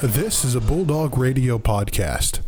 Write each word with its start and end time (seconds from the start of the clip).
This 0.00 0.44
is 0.44 0.54
a 0.54 0.60
Bulldog 0.60 1.18
Radio 1.18 1.58
podcast. 1.58 2.47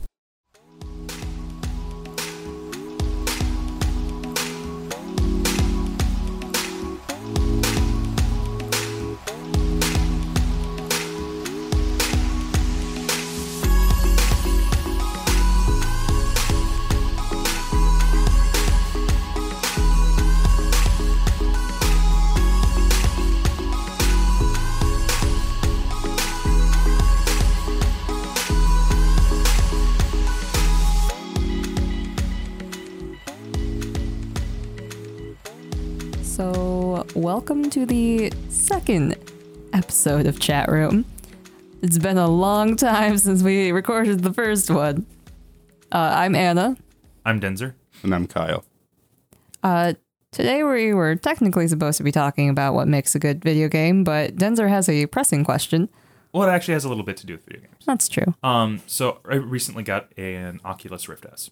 Episode 40.00 40.26
of 40.26 40.40
Chat 40.40 40.70
Room. 40.70 41.04
It's 41.82 41.98
been 41.98 42.16
a 42.16 42.26
long 42.26 42.74
time 42.74 43.18
since 43.18 43.42
we 43.42 43.70
recorded 43.70 44.22
the 44.22 44.32
first 44.32 44.70
one. 44.70 45.04
Uh, 45.92 46.14
I'm 46.16 46.34
Anna. 46.34 46.78
I'm 47.26 47.38
Denzer. 47.38 47.74
And 48.02 48.14
I'm 48.14 48.26
Kyle. 48.26 48.64
Uh, 49.62 49.92
today 50.32 50.62
we 50.62 50.94
were 50.94 51.16
technically 51.16 51.68
supposed 51.68 51.98
to 51.98 52.02
be 52.02 52.12
talking 52.12 52.48
about 52.48 52.72
what 52.72 52.88
makes 52.88 53.14
a 53.14 53.18
good 53.18 53.42
video 53.42 53.68
game, 53.68 54.02
but 54.02 54.36
Denzer 54.36 54.70
has 54.70 54.88
a 54.88 55.04
pressing 55.04 55.44
question. 55.44 55.90
Well, 56.32 56.48
it 56.48 56.50
actually 56.50 56.72
has 56.74 56.86
a 56.86 56.88
little 56.88 57.04
bit 57.04 57.18
to 57.18 57.26
do 57.26 57.34
with 57.34 57.44
video 57.44 57.60
games. 57.60 57.84
That's 57.84 58.08
true. 58.08 58.34
Um, 58.42 58.80
so 58.86 59.18
I 59.28 59.34
recently 59.34 59.82
got 59.82 60.16
an 60.16 60.60
Oculus 60.64 61.10
Rift 61.10 61.26
S, 61.30 61.50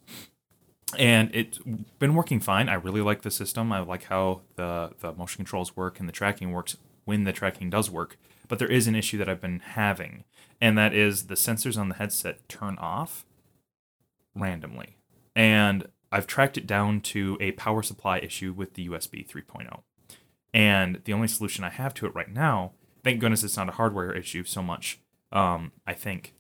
and 0.97 1.31
it's 1.34 1.59
been 1.98 2.15
working 2.15 2.41
fine. 2.41 2.70
I 2.70 2.75
really 2.77 3.03
like 3.03 3.20
the 3.20 3.31
system. 3.31 3.72
I 3.72 3.81
like 3.81 4.05
how 4.05 4.41
the 4.56 4.92
the 5.00 5.12
motion 5.12 5.37
controls 5.37 5.77
work 5.77 6.00
and 6.00 6.09
the 6.09 6.15
tracking 6.15 6.53
works 6.53 6.78
when 7.05 7.25
the 7.25 7.33
tracking 7.34 7.69
does 7.69 7.91
work. 7.91 8.17
But 8.48 8.58
there 8.58 8.70
is 8.70 8.86
an 8.86 8.94
issue 8.94 9.18
that 9.18 9.28
I've 9.28 9.41
been 9.41 9.60
having, 9.60 10.24
and 10.60 10.77
that 10.78 10.94
is 10.94 11.27
the 11.27 11.34
sensors 11.34 11.78
on 11.78 11.88
the 11.88 11.96
headset 11.96 12.48
turn 12.48 12.77
off 12.78 13.24
randomly, 14.34 14.96
and 15.36 15.88
I've 16.10 16.27
tracked 16.27 16.56
it 16.56 16.66
down 16.66 17.00
to 17.02 17.36
a 17.41 17.52
power 17.52 17.82
supply 17.82 18.19
issue 18.19 18.52
with 18.52 18.74
the 18.74 18.88
USB 18.88 19.26
3.0. 19.26 19.82
And 20.54 21.00
the 21.04 21.12
only 21.12 21.28
solution 21.28 21.64
I 21.64 21.69
have 21.69 21.92
to 21.94 22.06
it 22.06 22.14
right 22.14 22.32
now, 22.32 22.72
thank 23.04 23.20
goodness 23.20 23.44
it's 23.44 23.56
not 23.56 23.69
a 23.69 23.72
hardware 23.72 24.12
issue 24.12 24.44
so 24.44 24.62
much, 24.62 25.00
um, 25.30 25.72
I 25.86 25.92
think. 25.92 26.34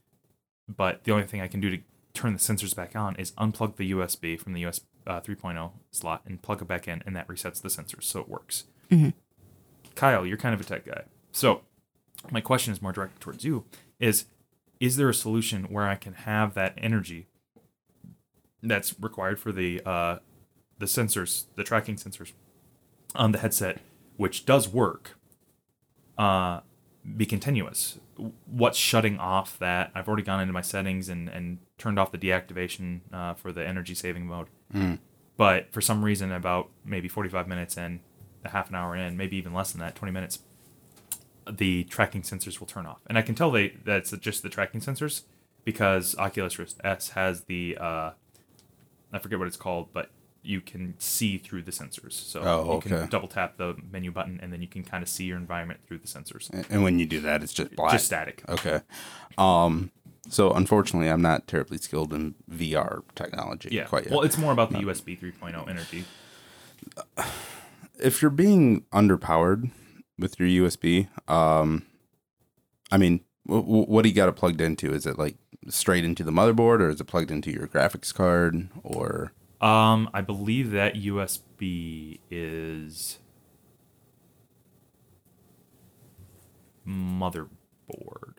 But 0.66 1.04
the 1.04 1.12
only 1.12 1.26
thing 1.26 1.42
I 1.42 1.48
can 1.48 1.60
do 1.60 1.70
to 1.70 1.82
turn 2.14 2.32
the 2.32 2.38
sensors 2.38 2.74
back 2.74 2.96
on 2.96 3.16
is 3.16 3.32
unplug 3.32 3.76
the 3.76 3.92
USB 3.92 4.40
from 4.40 4.54
the 4.54 4.62
USB 4.62 4.82
uh, 5.06 5.20
3.0 5.20 5.72
slot 5.90 6.22
and 6.26 6.40
plug 6.40 6.62
it 6.62 6.68
back 6.68 6.86
in, 6.88 7.02
and 7.06 7.14
that 7.16 7.28
resets 7.28 7.60
the 7.60 7.68
sensors 7.68 8.04
so 8.04 8.20
it 8.20 8.28
works. 8.28 8.64
Kyle, 9.94 10.24
you're 10.26 10.36
kind 10.36 10.54
of 10.54 10.60
a 10.60 10.64
tech 10.64 10.86
guy. 10.86 11.04
So 11.32 11.62
my 12.30 12.40
question 12.40 12.72
is 12.72 12.82
more 12.82 12.92
directed 12.92 13.20
towards 13.20 13.44
you 13.44 13.64
is 13.98 14.26
is 14.80 14.96
there 14.96 15.08
a 15.08 15.14
solution 15.14 15.64
where 15.64 15.88
I 15.88 15.96
can 15.96 16.12
have 16.14 16.54
that 16.54 16.74
energy 16.76 17.26
that's 18.62 18.94
required 19.00 19.40
for 19.40 19.52
the 19.52 19.80
uh, 19.84 20.18
the 20.78 20.86
sensors, 20.86 21.46
the 21.56 21.64
tracking 21.64 21.96
sensors 21.96 22.32
on 23.14 23.32
the 23.32 23.38
headset, 23.38 23.80
which 24.16 24.46
does 24.46 24.68
work, 24.68 25.18
uh, 26.16 26.60
be 27.16 27.26
continuous. 27.26 27.98
What's 28.46 28.78
shutting 28.78 29.18
off 29.18 29.58
that? 29.58 29.90
I've 29.94 30.08
already 30.08 30.22
gone 30.22 30.40
into 30.40 30.52
my 30.52 30.60
settings 30.60 31.08
and, 31.08 31.28
and 31.28 31.58
turned 31.78 31.98
off 31.98 32.12
the 32.12 32.18
deactivation 32.18 33.00
uh, 33.12 33.34
for 33.34 33.52
the 33.52 33.66
energy 33.66 33.94
saving 33.94 34.26
mode. 34.26 34.48
But 35.36 35.72
for 35.72 35.80
some 35.80 36.04
reason, 36.04 36.32
about 36.32 36.70
maybe 36.84 37.06
45 37.08 37.46
minutes 37.46 37.76
in, 37.76 38.00
a 38.44 38.50
half 38.50 38.68
an 38.68 38.74
hour 38.74 38.96
in, 38.96 39.16
maybe 39.16 39.36
even 39.36 39.52
less 39.54 39.70
than 39.70 39.80
that, 39.80 39.94
20 39.94 40.12
minutes, 40.12 40.40
the 41.50 41.84
tracking 41.84 42.22
sensors 42.22 42.60
will 42.60 42.66
turn 42.66 42.86
off. 42.86 43.00
And 43.06 43.16
I 43.18 43.22
can 43.22 43.34
tell 43.34 43.50
they 43.50 43.70
that's 43.84 44.10
just 44.18 44.42
the 44.42 44.48
tracking 44.48 44.80
sensors 44.80 45.22
because 45.64 46.16
Oculus 46.18 46.58
Rift 46.58 46.76
S 46.84 47.10
has 47.10 47.44
the 47.44 47.76
uh, 47.80 48.10
I 49.12 49.18
forget 49.18 49.38
what 49.38 49.48
it's 49.48 49.56
called, 49.56 49.88
but 49.92 50.10
you 50.42 50.60
can 50.60 50.94
see 50.98 51.36
through 51.36 51.62
the 51.62 51.72
sensors. 51.72 52.12
So 52.12 52.40
Oh, 52.42 52.74
you 52.76 52.80
can 52.80 53.08
double 53.08 53.28
tap 53.28 53.56
the 53.58 53.76
menu 53.90 54.10
button 54.12 54.38
and 54.42 54.52
then 54.52 54.62
you 54.62 54.68
can 54.68 54.82
kind 54.84 55.02
of 55.02 55.08
see 55.08 55.24
your 55.24 55.36
environment 55.36 55.80
through 55.86 55.98
the 55.98 56.06
sensors. 56.06 56.48
And- 56.50 56.64
And 56.70 56.82
when 56.84 56.98
you 56.98 57.06
do 57.06 57.20
that, 57.20 57.42
it's 57.42 57.52
just 57.52 57.74
black. 57.74 57.92
Just 57.92 58.06
static. 58.06 58.42
Okay. 58.48 58.80
Um. 59.36 59.90
So 60.30 60.52
unfortunately, 60.52 61.08
I'm 61.08 61.22
not 61.22 61.46
terribly 61.48 61.78
skilled 61.78 62.12
in 62.12 62.34
VR 62.50 63.02
technology 63.14 63.70
Yeah. 63.72 63.84
quite 63.84 64.04
yet. 64.04 64.12
Well, 64.12 64.22
it's 64.22 64.36
more 64.38 64.52
about 64.52 64.70
the 64.70 64.78
USB 64.78 65.18
3.0 65.18 65.66
energy. 65.68 66.04
if 67.98 68.22
you're 68.22 68.30
being 68.30 68.82
underpowered 68.92 69.70
with 70.18 70.38
your 70.40 70.48
USB, 70.68 71.08
um, 71.30 71.86
I 72.90 72.96
mean, 72.98 73.20
w- 73.46 73.64
w- 73.64 73.84
what 73.86 74.02
do 74.02 74.08
you 74.08 74.14
got 74.14 74.28
it 74.28 74.32
plugged 74.36 74.60
into? 74.60 74.92
Is 74.92 75.06
it 75.06 75.18
like 75.18 75.36
straight 75.68 76.04
into 76.04 76.24
the 76.24 76.30
motherboard, 76.32 76.80
or 76.80 76.88
is 76.90 77.00
it 77.00 77.04
plugged 77.04 77.30
into 77.30 77.50
your 77.50 77.66
graphics 77.66 78.12
card, 78.14 78.68
or 78.82 79.32
Um, 79.60 80.08
I 80.14 80.20
believe 80.20 80.70
that 80.72 80.94
USB 80.94 82.20
is 82.30 83.18
motherboard. 86.86 87.48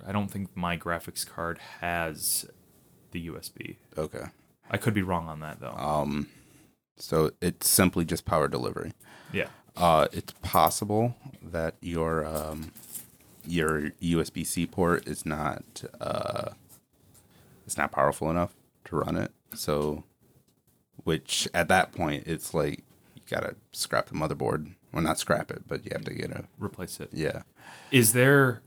I 0.06 0.12
don't 0.12 0.30
think 0.30 0.50
my 0.56 0.78
graphics 0.78 1.28
card 1.28 1.60
has 1.82 2.46
the 3.12 3.28
USB. 3.28 3.78
okay? 3.98 4.26
I 4.72 4.78
could 4.78 4.94
be 4.94 5.02
wrong 5.02 5.28
on 5.28 5.40
that 5.40 5.60
though. 5.60 5.72
Um, 5.72 6.28
so 6.98 7.32
it's 7.42 7.68
simply 7.70 8.06
just 8.06 8.26
power 8.26 8.48
delivery. 8.48 8.94
yeah. 9.34 9.48
Uh, 9.80 10.08
it's 10.12 10.34
possible 10.42 11.16
that 11.42 11.76
your 11.82 12.26
um, 12.26 12.72
your 13.46 13.92
USB 14.02 14.46
C 14.46 14.68
port 14.68 15.08
is 15.08 15.26
not 15.26 15.84
uh, 16.02 16.50
it's 17.66 17.78
not 17.78 17.92
powerful 17.92 18.30
enough 18.30 18.54
to 18.86 18.98
run 18.98 19.16
it. 19.16 19.32
So, 19.54 20.04
which 21.04 21.48
at 21.54 21.70
that 21.70 21.92
point 21.94 22.24
it's 22.28 22.54
like 22.54 22.84
you 23.16 23.22
gotta 23.30 23.56
scrap 23.72 24.08
the 24.08 24.16
motherboard. 24.16 24.74
Well, 24.92 25.04
not 25.04 25.20
scrap 25.20 25.50
it, 25.52 25.64
but 25.68 25.86
you 25.86 25.92
have 25.94 26.04
to 26.06 26.14
get 26.14 26.32
a 26.32 26.46
Replace 26.58 27.00
it. 27.00 27.10
yeah. 27.14 27.44
Is 27.92 28.14
there 28.14 28.62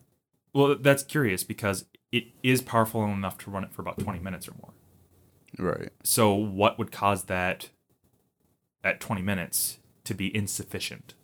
Well, 0.55 0.77
that's 0.77 1.03
curious 1.03 1.45
because 1.45 1.85
it 2.11 2.27
is 2.43 2.63
powerful 2.63 3.05
enough 3.05 3.39
to 3.39 3.51
run 3.51 3.65
it 3.65 3.73
for 3.73 3.83
about 3.83 3.99
20 3.99 4.19
minutes 4.21 4.47
or 4.49 4.53
more. 4.63 4.73
Right. 5.59 5.91
So 6.05 6.33
what 6.35 6.79
would 6.79 6.93
cause 6.93 7.25
that 7.25 7.71
at 8.85 9.01
20 9.01 9.21
minutes 9.23 9.79
to 10.05 10.15
be 10.15 10.35
insufficient? 10.35 11.15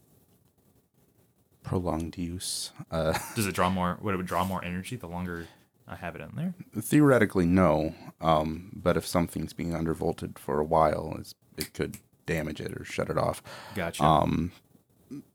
Prolonged 1.63 2.17
use. 2.17 2.73
Uh, 2.91 3.19
Does 3.37 3.47
it 3.47 3.55
draw 3.55 3.69
more 3.69 3.99
would 4.01 4.15
it 4.19 4.27
draw 4.27 4.45
more 4.45 4.65
energy 4.65 4.97
the 4.97 5.07
longer 5.09 5.47
I 5.87 5.97
have 5.97 6.15
it 6.17 6.23
in 6.23 6.31
there? 6.35 6.55
theoretically, 6.81 7.47
no. 7.47 7.95
Um, 8.21 8.71
but 8.75 8.97
if 8.97 9.07
something's 9.07 9.53
being 9.53 9.73
undervolted 9.73 10.39
for 10.39 10.61
a 10.61 10.65
while, 10.65 11.21
it 11.59 11.73
could 11.75 11.99
damage 12.27 12.61
it 12.61 12.73
or 12.79 12.85
shut 12.85 13.11
it 13.11 13.19
off. 13.19 13.43
Gotcha. 13.75 14.03
Um, 14.03 14.53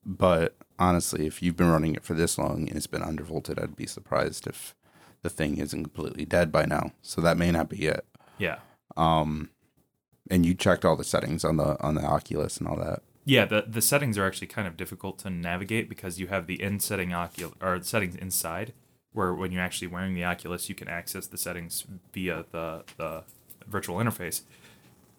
but 0.05 0.55
honestly, 0.79 1.27
if 1.27 1.41
you've 1.43 1.57
been 1.57 1.69
running 1.71 1.95
it 1.95 2.03
for 2.03 2.13
this 2.13 2.37
long 2.37 2.67
and 2.67 2.77
it's 2.77 2.87
been 2.87 3.01
undervolted, 3.01 3.61
I'd 3.61 3.75
be 3.75 3.85
surprised 3.87 4.47
if 4.47 4.75
the 5.21 5.29
thing 5.29 5.57
isn't 5.57 5.83
completely 5.83 6.25
dead 6.25 6.51
by 6.51 6.65
now. 6.65 6.91
So 7.01 7.21
that 7.21 7.37
may 7.37 7.51
not 7.51 7.69
be 7.69 7.85
it. 7.87 8.05
yeah. 8.39 8.59
Um, 8.95 9.49
and 10.31 10.45
you 10.45 10.53
checked 10.55 10.85
all 10.85 10.95
the 10.95 11.03
settings 11.03 11.43
on 11.43 11.57
the 11.57 11.81
on 11.83 11.95
the 11.95 12.03
Oculus 12.03 12.57
and 12.57 12.67
all 12.67 12.77
that. 12.77 13.01
Yeah, 13.25 13.45
the 13.45 13.63
the 13.67 13.81
settings 13.81 14.17
are 14.17 14.25
actually 14.25 14.47
kind 14.47 14.67
of 14.67 14.75
difficult 14.75 15.17
to 15.19 15.29
navigate 15.29 15.88
because 15.89 16.19
you 16.19 16.28
have 16.28 16.45
the 16.47 16.61
in 16.61 16.79
setting 16.79 17.13
Oculus 17.13 17.56
or 17.61 17.81
settings 17.81 18.16
inside, 18.16 18.73
where 19.13 19.33
when 19.33 19.51
you're 19.51 19.62
actually 19.63 19.88
wearing 19.88 20.13
the 20.13 20.25
Oculus, 20.25 20.68
you 20.69 20.75
can 20.75 20.88
access 20.89 21.25
the 21.27 21.38
settings 21.38 21.86
via 22.13 22.45
the 22.51 22.83
the 22.97 23.24
virtual 23.68 23.97
interface. 23.97 24.42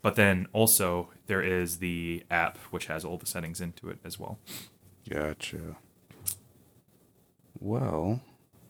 But 0.03 0.17
then 0.17 0.49
also 0.53 1.09
there 1.27 1.41
is 1.43 1.79
the 1.79 2.25
app 2.31 2.59
which 2.71 2.87
has 2.87 3.05
all 3.07 3.17
the 3.17 3.25
settings 3.27 3.61
into 3.61 3.89
it 3.89 3.99
as 4.05 4.19
well. 4.21 4.39
Gotcha. 5.09 5.77
Well, 7.59 8.21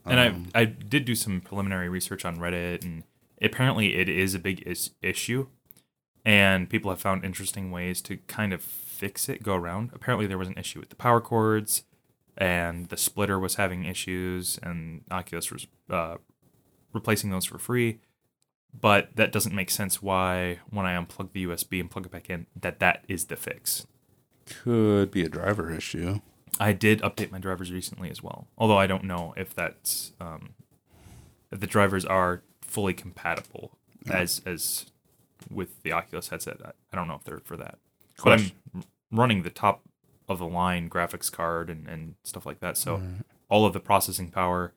And 0.07 0.21
Um, 0.21 0.47
I 0.55 0.61
I 0.61 0.65
did 0.67 1.05
do 1.07 1.15
some 1.15 1.41
preliminary 1.41 1.89
research 1.89 2.25
on 2.25 2.37
Reddit, 2.37 2.85
and 2.85 3.05
apparently 3.41 3.95
it 3.95 4.09
is 4.09 4.35
a 4.35 4.39
big 4.39 4.63
is- 4.67 4.91
issue, 5.01 5.49
and 6.25 6.69
people 6.69 6.91
have 6.91 7.01
found 7.01 7.25
interesting 7.25 7.71
ways 7.71 8.03
to 8.03 8.19
kind 8.29 8.53
of 8.53 8.63
fix 8.95 9.29
it, 9.29 9.43
go 9.43 9.55
around. 9.55 9.91
Apparently 9.93 10.27
there 10.27 10.39
was 10.39 10.49
an 10.49 10.59
issue 10.59 10.81
with 10.81 10.91
the 10.91 10.97
power 10.97 11.21
cords, 11.21 11.83
and 12.37 12.89
the 12.89 12.97
splitter 12.97 13.39
was 13.39 13.57
having 13.57 13.85
issues, 13.85 14.59
and 14.63 15.03
Oculus 15.11 15.51
was 15.51 15.67
uh, 15.91 16.17
replacing 16.93 17.31
those 17.31 17.45
for 17.45 17.59
free. 17.59 18.01
But 18.79 19.15
that 19.15 19.31
doesn't 19.31 19.55
make 19.55 19.71
sense. 19.71 20.03
Why 20.03 20.59
when 20.71 20.85
I 20.85 21.01
unplug 21.01 21.33
the 21.33 21.47
USB 21.47 21.81
and 21.81 21.91
plug 21.91 22.07
it 22.07 22.13
back 22.13 22.29
in, 22.29 22.47
that 22.61 22.81
that 22.81 23.05
is 23.09 23.27
the 23.27 23.37
fix. 23.37 23.87
could 24.47 25.11
be 25.11 25.23
a 25.23 25.29
driver 25.29 25.73
issue. 25.73 26.21
I 26.59 26.73
did 26.73 27.01
update 27.03 27.31
my 27.31 27.39
drivers 27.39 27.73
recently 27.73 28.11
as 28.11 28.23
well, 28.23 28.49
although 28.59 28.79
I 28.79 28.87
don't 28.87 29.05
know 29.05 29.35
if 29.37 29.55
that's 29.55 30.13
um, 30.21 30.55
that 31.51 31.61
the 31.61 31.67
drivers 31.67 32.05
are 32.05 32.43
fully 32.61 32.95
compatible 32.95 33.79
as 34.11 34.43
as 34.45 34.87
with 35.51 35.83
the 35.83 35.93
Oculus 35.93 36.29
headset. 36.29 36.59
I, 36.65 36.73
I 36.93 36.97
don't 36.97 37.09
know 37.09 37.15
if 37.15 37.25
they're 37.25 37.41
for 37.41 37.57
that, 37.57 37.79
but 38.23 38.41
I'm 38.41 38.85
running 39.11 39.43
the 39.43 39.51
top 39.51 39.83
of 40.29 40.39
the 40.39 40.47
line 40.47 40.89
graphics 40.89 41.31
card 41.31 41.69
and, 41.71 41.87
and 41.89 42.15
stuff 42.25 42.47
like 42.47 42.61
that. 42.61 42.77
So 42.77 43.03
all 43.49 43.67
of 43.67 43.73
the 43.73 43.81
processing 43.81 44.31
power 44.31 44.73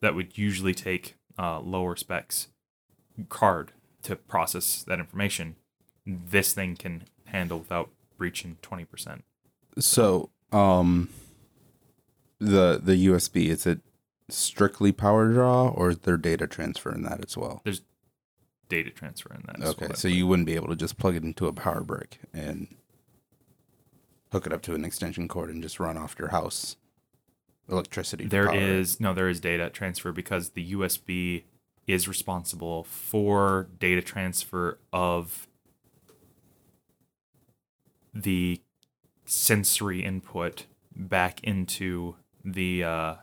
that 0.00 0.14
would 0.14 0.36
usually 0.38 0.74
take 0.74 1.16
uh, 1.38 1.60
lower 1.60 1.96
specs 1.96 2.48
card 3.28 3.72
to 4.02 4.16
process 4.16 4.82
that 4.86 4.98
information, 4.98 5.56
this 6.06 6.52
thing 6.52 6.76
can 6.76 7.04
handle 7.26 7.58
without 7.58 7.90
breaching 8.16 8.58
twenty 8.62 8.84
percent. 8.84 9.24
So, 9.78 10.30
um, 10.52 11.08
the 12.38 12.80
the 12.82 13.06
USB 13.06 13.48
is 13.48 13.66
it 13.66 13.80
strictly 14.28 14.92
power 14.92 15.32
draw 15.32 15.68
or 15.68 15.90
is 15.90 15.98
there 15.98 16.16
data 16.16 16.46
transfer 16.46 16.92
in 16.94 17.02
that 17.02 17.24
as 17.24 17.36
well? 17.36 17.62
Data 18.74 18.90
transfer 18.90 19.32
in 19.32 19.42
that. 19.46 19.68
Okay, 19.68 19.94
so 19.94 20.08
you 20.08 20.26
wouldn't 20.26 20.46
be 20.46 20.56
able 20.56 20.66
to 20.66 20.74
just 20.74 20.98
plug 20.98 21.14
it 21.14 21.22
into 21.22 21.46
a 21.46 21.52
power 21.52 21.84
brick 21.84 22.18
and 22.32 22.74
hook 24.32 24.46
it 24.46 24.52
up 24.52 24.62
to 24.62 24.74
an 24.74 24.84
extension 24.84 25.28
cord 25.28 25.48
and 25.48 25.62
just 25.62 25.78
run 25.78 25.96
off 25.96 26.16
your 26.18 26.28
house 26.28 26.74
electricity. 27.70 28.26
There 28.26 28.52
is 28.52 28.98
no, 28.98 29.14
there 29.14 29.28
is 29.28 29.38
data 29.38 29.70
transfer 29.70 30.10
because 30.10 30.50
the 30.50 30.72
USB 30.72 31.44
is 31.86 32.08
responsible 32.08 32.82
for 32.82 33.68
data 33.78 34.02
transfer 34.02 34.80
of 34.92 35.46
the 38.12 38.60
sensory 39.24 40.02
input 40.02 40.66
back 40.96 41.44
into 41.44 42.16
the 42.44 42.82
uh, 42.82 43.14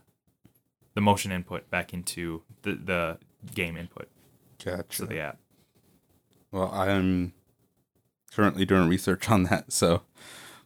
the 0.93 1.01
motion 1.01 1.33
input 1.33 1.69
back 1.69 1.93
into 1.93 2.43
the 2.61 2.71
the 2.73 3.17
game 3.53 3.75
input 3.75 4.07
Gotcha. 4.63 4.85
so 4.89 5.05
the 5.05 5.19
app. 5.19 5.37
Well, 6.51 6.71
I'm 6.71 7.33
currently 8.33 8.65
doing 8.65 8.87
research 8.89 9.29
on 9.29 9.43
that, 9.43 9.71
so 9.71 10.01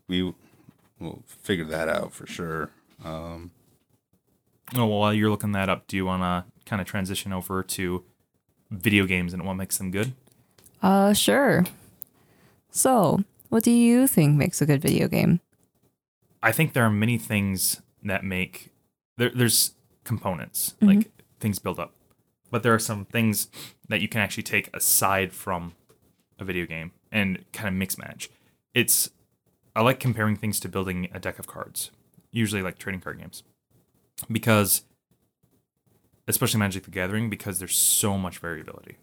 we 0.07 0.33
will 0.99 1.23
figure 1.27 1.65
that 1.65 1.87
out 1.89 2.13
for 2.13 2.25
sure. 2.25 2.69
Um, 3.03 3.51
Oh, 4.73 4.87
well, 4.87 4.99
while 4.99 5.13
you're 5.13 5.29
looking 5.29 5.51
that 5.51 5.69
up, 5.69 5.85
do 5.87 5.95
you 5.95 6.05
want 6.05 6.23
to 6.23 6.43
kind 6.67 6.81
of 6.81 6.87
transition 6.87 7.31
over 7.31 7.61
to 7.61 8.03
video 8.71 9.05
games 9.05 9.31
and 9.31 9.45
what 9.45 9.53
makes 9.53 9.77
them 9.77 9.91
good? 9.91 10.13
Uh, 10.81 11.13
sure. 11.13 11.65
So, 12.71 13.23
what 13.49 13.63
do 13.63 13.69
you 13.71 14.07
think 14.07 14.35
makes 14.37 14.61
a 14.61 14.65
good 14.65 14.81
video 14.81 15.07
game? 15.07 15.39
I 16.41 16.51
think 16.51 16.73
there 16.73 16.83
are 16.83 16.89
many 16.89 17.17
things 17.19 17.81
that 18.03 18.23
make 18.23 18.69
there, 19.17 19.29
there's 19.29 19.73
components 20.03 20.73
like 20.81 21.11
things 21.39 21.57
build 21.59 21.79
up, 21.79 21.93
but 22.55 22.63
there 22.63 22.73
are 22.73 22.79
some 22.79 23.03
things 23.03 23.49
that 23.89 23.99
you 23.99 24.07
can 24.07 24.21
actually 24.21 24.41
take 24.41 24.73
aside 24.73 25.33
from 25.33 25.73
a 26.39 26.45
video 26.45 26.65
game 26.65 26.93
and 27.11 27.43
kind 27.51 27.67
of 27.67 27.73
mix 27.73 27.97
match. 27.97 28.29
It's 28.73 29.09
I 29.75 29.81
like 29.81 29.99
comparing 29.99 30.37
things 30.37 30.61
to 30.61 30.69
building 30.69 31.09
a 31.13 31.19
deck 31.19 31.37
of 31.37 31.47
cards, 31.47 31.91
usually 32.31 32.61
like 32.61 32.77
trading 32.77 33.01
card 33.01 33.19
games, 33.19 33.43
because 34.31 34.83
especially 36.29 36.61
Magic 36.61 36.85
the 36.85 36.91
Gathering 36.91 37.29
because 37.29 37.59
there's 37.59 37.75
so 37.75 38.17
much 38.17 38.37
variability. 38.37 38.99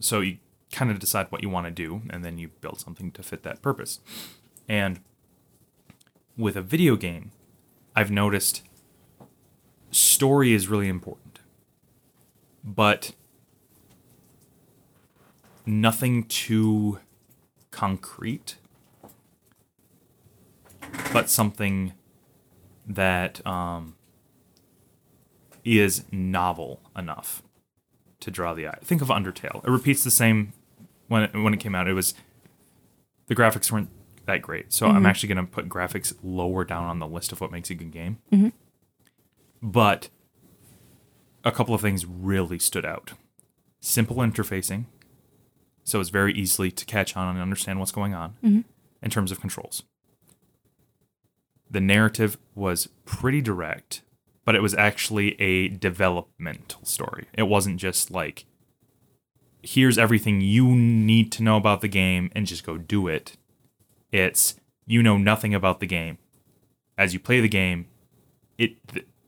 So 0.00 0.18
you 0.18 0.38
kind 0.72 0.90
of 0.90 0.98
decide 0.98 1.28
what 1.30 1.40
you 1.40 1.50
want 1.50 1.68
to 1.68 1.70
do, 1.70 2.02
and 2.10 2.24
then 2.24 2.36
you 2.36 2.48
build 2.48 2.80
something 2.80 3.12
to 3.12 3.22
fit 3.22 3.44
that 3.44 3.62
purpose. 3.62 4.00
And 4.68 4.98
with 6.36 6.56
a 6.56 6.62
video 6.62 6.96
game, 6.96 7.30
I've 7.94 8.10
noticed 8.10 8.62
story 9.92 10.52
is 10.52 10.66
really 10.66 10.88
important, 10.88 11.31
but 12.64 13.12
nothing 15.66 16.24
too 16.24 16.98
concrete, 17.70 18.56
but 21.12 21.28
something 21.30 21.92
that 22.86 23.44
um, 23.46 23.94
is 25.64 26.04
novel 26.10 26.80
enough 26.96 27.42
to 28.20 28.30
draw 28.30 28.54
the 28.54 28.68
eye. 28.68 28.78
Think 28.82 29.02
of 29.02 29.08
Undertale. 29.08 29.64
It 29.64 29.70
repeats 29.70 30.04
the 30.04 30.10
same 30.10 30.52
when 31.08 31.22
it, 31.24 31.34
when 31.34 31.52
it 31.54 31.60
came 31.60 31.74
out. 31.74 31.88
It 31.88 31.94
was 31.94 32.14
the 33.26 33.34
graphics 33.34 33.70
weren't 33.70 33.90
that 34.26 34.42
great, 34.42 34.72
so 34.72 34.86
I'm 34.86 35.04
actually 35.06 35.34
going 35.34 35.44
to 35.46 35.50
put 35.50 35.68
graphics 35.68 36.14
lower 36.22 36.64
down 36.64 36.84
on 36.84 36.98
the 37.00 37.06
list 37.06 37.32
of 37.32 37.40
what 37.40 37.50
makes 37.50 37.70
a 37.70 37.74
good 37.74 37.90
game. 37.90 38.18
But 39.60 40.08
a 41.44 41.52
couple 41.52 41.74
of 41.74 41.80
things 41.80 42.06
really 42.06 42.58
stood 42.58 42.84
out. 42.84 43.12
Simple 43.80 44.16
interfacing, 44.18 44.84
so 45.84 46.00
it's 46.00 46.10
very 46.10 46.32
easily 46.32 46.70
to 46.70 46.84
catch 46.84 47.16
on 47.16 47.28
and 47.28 47.42
understand 47.42 47.78
what's 47.78 47.92
going 47.92 48.14
on 48.14 48.34
mm-hmm. 48.42 48.60
in 49.02 49.10
terms 49.10 49.32
of 49.32 49.40
controls. 49.40 49.82
The 51.70 51.80
narrative 51.80 52.38
was 52.54 52.88
pretty 53.04 53.40
direct, 53.40 54.02
but 54.44 54.54
it 54.54 54.62
was 54.62 54.74
actually 54.74 55.40
a 55.40 55.68
developmental 55.68 56.84
story. 56.84 57.26
It 57.32 57.44
wasn't 57.44 57.80
just 57.80 58.10
like, 58.10 58.44
here's 59.62 59.98
everything 59.98 60.40
you 60.40 60.68
need 60.74 61.32
to 61.32 61.42
know 61.42 61.56
about 61.56 61.80
the 61.80 61.88
game 61.88 62.30
and 62.34 62.46
just 62.46 62.64
go 62.64 62.78
do 62.78 63.08
it. 63.08 63.36
It's 64.12 64.56
you 64.86 65.02
know 65.02 65.16
nothing 65.16 65.54
about 65.54 65.80
the 65.80 65.86
game. 65.86 66.18
As 66.98 67.14
you 67.14 67.20
play 67.20 67.40
the 67.40 67.48
game, 67.48 67.86
it 68.58 68.76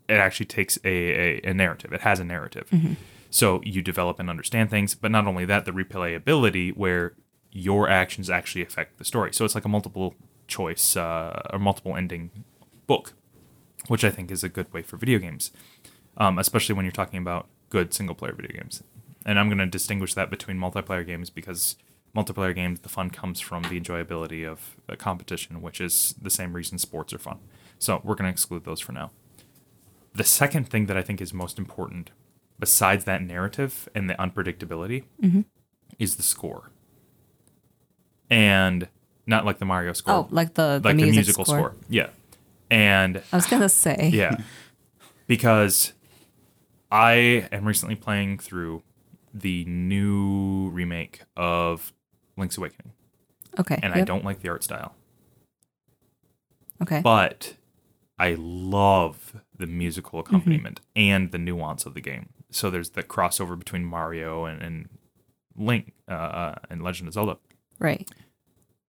it 0.09 0.15
actually 0.15 0.47
takes 0.47 0.79
a, 0.85 0.89
a, 0.89 1.41
a 1.51 1.55
narrative. 1.55 1.93
It 1.93 2.03
has 2.03 2.21
a 2.21 2.25
narrative. 2.25 2.69
So 3.31 3.61
you 3.65 3.83
develop 3.83 4.21
and 4.21 4.31
understand 4.31 4.71
things, 4.71 4.95
but 4.95 5.11
not 5.11 5.27
only 5.27 5.45
that, 5.45 5.65
the 5.65 5.73
replayability 5.73 6.77
where 6.77 7.15
your 7.51 7.89
actions 7.89 8.31
actually 8.31 8.63
affect 8.63 8.99
the 8.99 9.05
story. 9.05 9.33
So 9.33 9.45
it's 9.45 9.55
like 9.55 9.65
a 9.65 9.69
multiple 9.69 10.15
choice 10.47 10.97
uh, 10.97 11.41
or 11.53 11.59
multiple 11.59 11.97
ending 11.97 12.31
book, 12.87 13.15
which 13.89 14.05
I 14.05 14.11
think 14.11 14.31
is 14.31 14.45
a 14.45 14.49
good 14.49 14.73
way 14.73 14.83
for 14.83 14.97
video 14.97 15.19
games, 15.19 15.51
um, 16.17 16.39
especially 16.39 16.75
when 16.75 16.85
you're 16.85 16.93
talking 16.93 17.19
about 17.19 17.49
good 17.71 17.93
single 17.95 18.15
player 18.15 18.35
video 18.35 18.57
games. 18.57 18.83
And 19.27 19.39
I'm 19.39 19.49
going 19.49 19.59
to 19.59 19.67
distinguish 19.67 20.15
that 20.15 20.31
between 20.31 20.59
multiplayer 20.59 21.05
games 21.05 21.31
because 21.31 21.77
multiplayer 22.15 22.55
games, 22.55 22.81
the 22.81 22.89
fun 22.89 23.11
comes 23.11 23.41
from 23.41 23.63
the 23.65 23.81
enjoyability 23.81 24.47
of 24.47 24.77
a 24.89 24.97
competition, 24.97 25.63
which 25.63 25.81
is 25.81 26.15
the 26.21 26.31
same 26.31 26.53
reason 26.53 26.79
sports 26.79 27.13
are 27.13 27.19
fun. 27.19 27.39
So 27.79 28.01
we're 28.05 28.15
going 28.15 28.29
to 28.29 28.33
exclude 28.33 28.65
those 28.65 28.81
for 28.81 28.93
now. 28.93 29.11
The 30.15 30.25
second 30.25 30.69
thing 30.69 30.87
that 30.87 30.97
I 30.97 31.03
think 31.03 31.21
is 31.21 31.35
most 31.35 31.59
important, 31.59 32.11
besides 32.59 33.05
that 33.05 33.23
narrative 33.23 33.89
and 33.95 34.09
the 34.09 34.15
unpredictability, 34.15 35.05
mm-hmm. 35.21 35.41
is 35.99 36.17
the 36.17 36.23
score. 36.23 36.71
And 38.31 38.89
not 39.27 39.45
like 39.45 39.59
the 39.59 39.65
Mario 39.65 39.93
score, 39.93 40.15
Oh, 40.15 40.29
like 40.31 40.55
the, 40.55 40.79
the 40.79 40.89
like 40.89 40.97
the 40.97 41.03
music 41.03 41.15
musical 41.15 41.45
score. 41.45 41.75
Yeah. 41.89 42.09
And 42.71 43.23
I 43.33 43.37
was 43.37 43.47
gonna 43.47 43.69
say. 43.69 44.11
yeah. 44.15 44.37
Because 45.27 45.93
I 46.91 47.49
am 47.51 47.67
recently 47.67 47.97
playing 47.97 48.39
through 48.39 48.83
the 49.33 49.65
new 49.65 50.71
remake 50.71 51.23
of 51.37 51.93
Link's 52.37 52.57
Awakening, 52.57 52.93
Okay. 53.59 53.79
and 53.83 53.93
I 53.93 54.03
don't 54.03 54.25
like 54.25 54.41
the 54.41 54.49
art 54.49 54.63
style, 54.63 54.95
Okay. 56.83 57.01
but 57.01 57.55
I 58.19 58.37
love 58.39 59.41
the 59.57 59.67
musical 59.67 60.23
Mm-hmm. 60.23 60.35
accompaniment 60.35 60.81
and 60.97 61.31
the 61.33 61.39
nuance 61.39 61.87
of 61.87 61.95
the 61.95 62.01
game. 62.01 62.29
So 62.51 62.71
there's 62.71 62.91
the 62.91 63.03
crossover 63.03 63.59
between 63.59 63.85
Mario 63.85 64.45
and, 64.45 64.61
and 64.63 64.89
Link 65.57 65.93
uh, 66.09 66.13
uh, 66.13 66.55
and 66.71 66.83
Legend 66.83 67.09
of 67.09 67.15
Zelda. 67.15 67.39
right. 67.79 68.09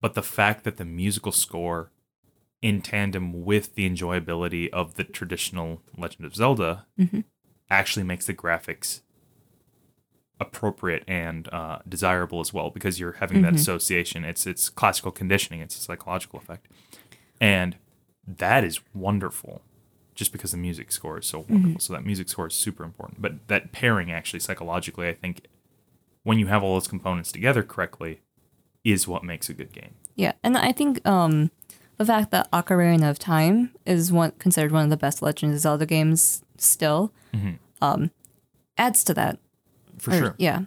but 0.02 0.14
the 0.16 0.24
fact 0.24 0.64
that 0.64 0.78
the 0.78 0.86
musical 0.86 1.32
score 1.32 1.92
in 2.62 2.82
tandem 2.82 3.44
with 3.46 3.76
the 3.76 3.88
enjoyability 3.90 4.70
of 4.72 4.96
the 4.96 5.04
traditional 5.04 5.82
Legend 5.98 6.26
of 6.26 6.36
Zelda 6.36 6.86
Mhm. 7.00 7.24
actually 7.70 8.04
makes 8.04 8.26
the 8.26 8.34
graphics 8.34 9.02
appropriate 10.40 11.04
and 11.08 11.48
uh, 11.54 11.80
desirable 11.88 12.40
as 12.40 12.54
well 12.54 12.70
because 12.70 13.00
you're 13.00 13.14
having 13.14 13.42
that 13.44 13.56
association. 13.56 14.26
It's 14.26 14.46
it's 14.46 14.70
classical 14.70 15.12
conditioning. 15.12 15.62
It's 15.62 15.78
a 15.78 15.82
psychological 15.82 16.40
effect, 16.40 16.68
and 17.40 17.78
that 18.28 18.64
is 18.64 18.80
wonderful. 18.94 19.62
Just 20.16 20.32
because 20.32 20.52
the 20.52 20.58
music 20.58 20.92
score 20.94 21.18
is 21.20 21.26
so 21.26 21.46
wonderful, 21.50 21.80
so 21.80 21.92
that 21.94 22.06
music 22.06 22.30
score 22.30 22.48
is 22.48 22.54
super 22.56 22.84
important. 22.86 23.22
But 23.22 23.48
that 23.50 23.72
pairing 23.74 24.12
actually 24.12 24.40
psychologically, 24.40 25.08
I 25.10 25.14
think, 25.14 25.42
when 26.24 26.40
you 26.40 26.48
have 26.48 26.64
all 26.64 26.74
those 26.76 26.88
components 26.88 27.32
together 27.34 27.62
correctly, 27.64 28.22
is 28.84 29.08
what 29.08 29.24
makes 29.24 29.50
a 29.50 29.54
good 29.54 29.74
game. 29.74 29.96
Yeah, 30.16 30.32
and 30.42 30.58
I 30.58 30.72
think 30.72 31.06
um, 31.06 31.52
the 31.98 32.06
fact 32.06 32.32
that 32.32 32.50
Ocarina 32.52 33.10
of 33.10 33.20
Time 33.20 33.72
is 33.86 34.12
one 34.12 34.32
considered 34.40 34.72
one 34.72 34.86
of 34.86 34.90
the 34.90 34.96
best 34.98 35.22
Legend 35.22 35.54
of 35.54 35.60
Zelda 35.60 35.86
games 35.86 36.44
still 36.58 37.12
um, 37.82 38.12
adds 38.78 39.04
to 39.04 39.14
that. 39.16 39.38
For 39.98 40.12
Or- 40.12 40.18
sure. 40.18 40.36
Yeah. 40.38 40.62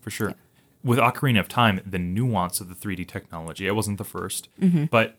for 0.00 0.10
sure. 0.10 0.34
With 0.82 0.98
Ocarina 0.98 1.40
of 1.40 1.48
Time, 1.48 1.80
the 1.84 1.98
nuance 1.98 2.60
of 2.62 2.68
the 2.70 2.74
3D 2.74 3.06
technology, 3.06 3.66
it 3.66 3.74
wasn't 3.74 3.98
the 3.98 4.04
1st 4.04 4.88
but 4.90 5.16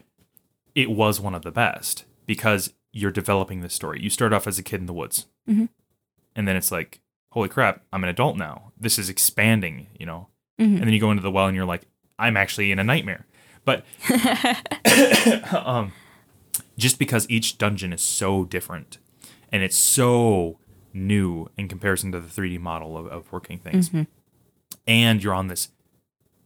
it 0.73 0.89
was 0.89 1.19
one 1.19 1.35
of 1.35 1.43
the 1.43 1.51
best 1.51 2.05
because 2.25 2.73
you're 2.91 3.11
developing 3.11 3.61
this 3.61 3.73
story. 3.73 4.01
You 4.01 4.09
start 4.09 4.33
off 4.33 4.47
as 4.47 4.57
a 4.57 4.63
kid 4.63 4.79
in 4.79 4.85
the 4.85 4.93
woods, 4.93 5.27
mm-hmm. 5.47 5.65
and 6.35 6.47
then 6.47 6.55
it's 6.55 6.71
like 6.71 7.01
holy 7.31 7.49
crap, 7.49 7.83
I'm 7.93 8.03
an 8.03 8.09
adult 8.09 8.37
now. 8.37 8.71
This 8.79 8.97
is 8.97 9.09
expanding, 9.09 9.87
you 9.97 10.05
know. 10.05 10.27
Mm-hmm. 10.59 10.75
And 10.77 10.83
then 10.83 10.93
you 10.93 10.99
go 10.99 11.11
into 11.11 11.23
the 11.23 11.31
well 11.31 11.47
and 11.47 11.55
you're 11.55 11.65
like, 11.65 11.83
I'm 12.17 12.35
actually 12.35 12.71
in 12.71 12.79
a 12.79 12.83
nightmare. 12.83 13.25
But 13.65 13.85
um, 15.65 15.93
just 16.77 16.99
because 16.99 17.29
each 17.29 17.57
dungeon 17.57 17.93
is 17.93 18.01
so 18.01 18.45
different 18.45 18.97
and 19.51 19.63
it's 19.63 19.77
so 19.77 20.59
new 20.93 21.47
in 21.57 21.67
comparison 21.67 22.11
to 22.11 22.19
the 22.19 22.27
3D 22.27 22.59
model 22.59 22.97
of, 22.97 23.07
of 23.07 23.31
working 23.31 23.59
things, 23.59 23.89
mm-hmm. 23.89 24.03
and 24.87 25.23
you're 25.23 25.33
on 25.33 25.47
this 25.47 25.69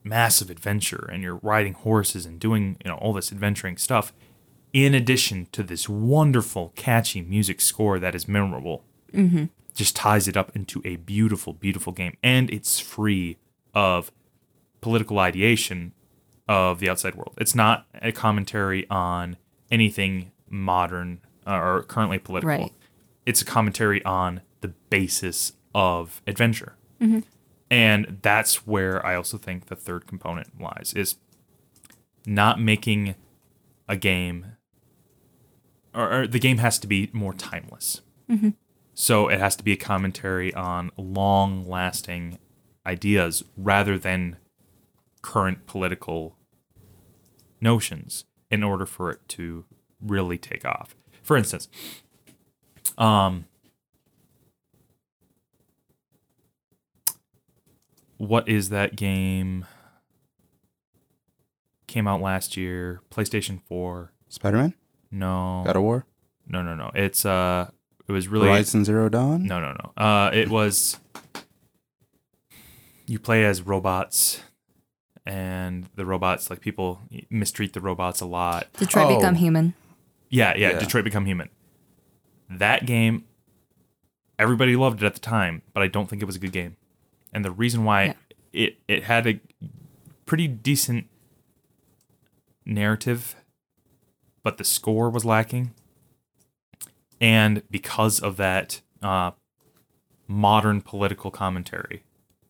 massive 0.06 0.50
adventure 0.50 1.08
and 1.10 1.22
you're 1.22 1.40
riding 1.42 1.72
horses 1.72 2.26
and 2.26 2.38
doing 2.38 2.76
you 2.84 2.90
know 2.90 2.96
all 2.98 3.14
this 3.14 3.32
adventuring 3.32 3.78
stuff 3.78 4.12
in 4.74 4.92
addition 4.92 5.46
to 5.52 5.62
this 5.62 5.88
wonderful 5.88 6.72
catchy 6.74 7.22
music 7.22 7.62
score 7.62 7.98
that 7.98 8.14
is 8.14 8.28
memorable 8.28 8.84
just 9.74 9.94
ties 9.96 10.28
it 10.28 10.36
up 10.36 10.54
into 10.54 10.82
a 10.84 10.96
beautiful 10.96 11.52
beautiful 11.52 11.92
game. 11.92 12.16
And 12.22 12.50
it's 12.50 12.80
free 12.80 13.38
of 13.72 14.12
political 14.80 15.18
ideation 15.20 15.92
of 16.48 16.80
the 16.80 16.90
outside 16.90 17.14
world. 17.14 17.34
It's 17.38 17.54
not 17.54 17.86
a 18.02 18.12
commentary 18.12 18.86
on 18.90 19.36
anything 19.70 20.32
modern 20.50 21.20
uh, 21.46 21.56
or 21.56 21.82
currently 21.84 22.18
political. 22.18 22.48
Right. 22.48 22.72
it's 23.24 23.40
a 23.40 23.44
commentary 23.44 24.04
on 24.04 24.42
the 24.60 24.68
basis 24.90 25.52
of 25.74 26.20
adventure. 26.26 26.76
And 27.70 28.18
that's 28.22 28.66
where 28.66 29.04
I 29.04 29.14
also 29.14 29.36
think 29.38 29.66
the 29.66 29.76
third 29.76 30.06
component 30.06 30.60
lies 30.60 30.92
is 30.96 31.16
not 32.26 32.60
making 32.60 33.14
a 33.88 33.96
game 33.96 34.53
or, 35.94 36.12
or 36.12 36.26
the 36.26 36.38
game 36.38 36.58
has 36.58 36.78
to 36.80 36.86
be 36.86 37.10
more 37.12 37.32
timeless. 37.34 38.00
So 38.94 39.28
it 39.28 39.38
has 39.38 39.56
to 39.56 39.64
be 39.64 39.72
a 39.72 39.76
commentary 39.76 40.52
on 40.54 40.90
long 40.96 41.68
lasting 41.68 42.38
ideas 42.86 43.42
rather 43.56 43.98
than 43.98 44.36
current 45.22 45.66
political 45.66 46.36
notions 47.60 48.24
in 48.50 48.62
order 48.62 48.86
for 48.86 49.10
it 49.10 49.20
to 49.30 49.64
really 50.00 50.38
take 50.38 50.64
off. 50.64 50.94
For 51.22 51.36
instance, 51.36 51.68
um, 52.98 53.46
what 58.18 58.48
is 58.48 58.68
that 58.68 58.96
game? 58.96 59.66
Came 61.86 62.06
out 62.06 62.20
last 62.20 62.56
year, 62.56 63.00
PlayStation 63.10 63.60
4. 63.66 64.12
Spider 64.28 64.56
Man, 64.58 64.74
No. 65.14 65.62
God 65.64 65.76
of 65.76 65.82
War, 65.82 66.06
No, 66.48 66.62
no, 66.62 66.74
no. 66.74 66.90
It's 66.94 67.24
uh 67.24 67.70
it 68.08 68.12
was 68.12 68.26
really 68.28 68.48
Horizon 68.48 68.84
Zero 68.84 69.08
Dawn. 69.08 69.44
No, 69.46 69.60
no, 69.60 69.72
no. 69.72 69.92
Uh 70.02 70.30
it 70.32 70.48
was 70.48 70.98
you 73.06 73.18
play 73.18 73.44
as 73.44 73.62
robots 73.62 74.40
and 75.26 75.88
the 75.94 76.04
robots 76.04 76.50
like 76.50 76.60
people 76.60 77.00
mistreat 77.30 77.72
the 77.72 77.80
robots 77.80 78.20
a 78.20 78.26
lot. 78.26 78.66
Detroit 78.74 79.06
Oh. 79.12 79.16
Become 79.16 79.36
Human. 79.36 79.74
Yeah, 80.28 80.54
yeah, 80.56 80.72
Yeah. 80.72 80.78
Detroit 80.80 81.04
Become 81.04 81.26
Human. 81.26 81.48
That 82.50 82.86
game 82.86 83.24
everybody 84.38 84.74
loved 84.74 85.02
it 85.02 85.06
at 85.06 85.14
the 85.14 85.20
time, 85.20 85.62
but 85.72 85.82
I 85.82 85.86
don't 85.86 86.08
think 86.08 86.20
it 86.22 86.24
was 86.26 86.36
a 86.36 86.40
good 86.40 86.52
game. 86.52 86.76
And 87.32 87.44
the 87.44 87.52
reason 87.52 87.84
why 87.84 88.04
Yeah. 88.04 88.12
it 88.52 88.78
it 88.88 89.04
had 89.04 89.26
a 89.26 89.40
pretty 90.26 90.48
decent 90.48 91.06
narrative, 92.66 93.36
but 94.44 94.56
the 94.58 94.64
score 94.64 95.10
was 95.10 95.24
lacking. 95.24 95.72
And 97.20 97.62
because 97.70 98.20
of 98.20 98.36
that 98.36 98.80
uh, 99.02 99.32
modern 100.28 100.80
political 100.80 101.30
commentary, 101.32 102.04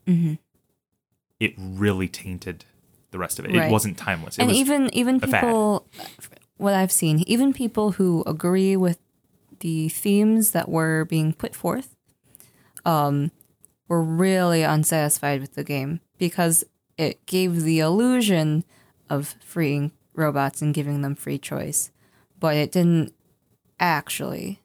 Mm-hmm. 0.06 0.34
it 1.40 1.54
really 1.56 2.08
tainted 2.08 2.66
the 3.10 3.16
rest 3.18 3.38
of 3.38 3.46
it. 3.46 3.56
Right. 3.56 3.68
It 3.68 3.72
wasn't 3.72 3.96
timeless. 3.96 4.36
It 4.36 4.42
and 4.42 4.48
was, 4.50 4.58
even 4.58 4.90
even 4.92 5.18
people 5.18 5.86
what 6.58 6.74
i've 6.74 6.92
seen 6.92 7.20
even 7.20 7.54
people 7.54 7.92
who 7.92 8.22
agree 8.26 8.76
with 8.76 8.98
the 9.60 9.88
themes 9.88 10.50
that 10.50 10.68
were 10.68 11.06
being 11.06 11.32
put 11.32 11.54
forth 11.54 11.96
um 12.84 13.30
were 13.88 14.02
really 14.02 14.62
unsatisfied 14.62 15.40
with 15.40 15.54
the 15.54 15.64
game 15.64 16.00
because 16.18 16.62
it 16.98 17.24
gave 17.26 17.62
the 17.62 17.80
illusion 17.80 18.62
of 19.08 19.34
freeing 19.42 19.90
robots 20.14 20.62
and 20.62 20.74
giving 20.74 21.02
them 21.02 21.14
free 21.14 21.38
choice 21.38 21.90
but 22.40 22.56
it 22.56 22.70
didn't 22.72 23.12
actually 23.80 24.60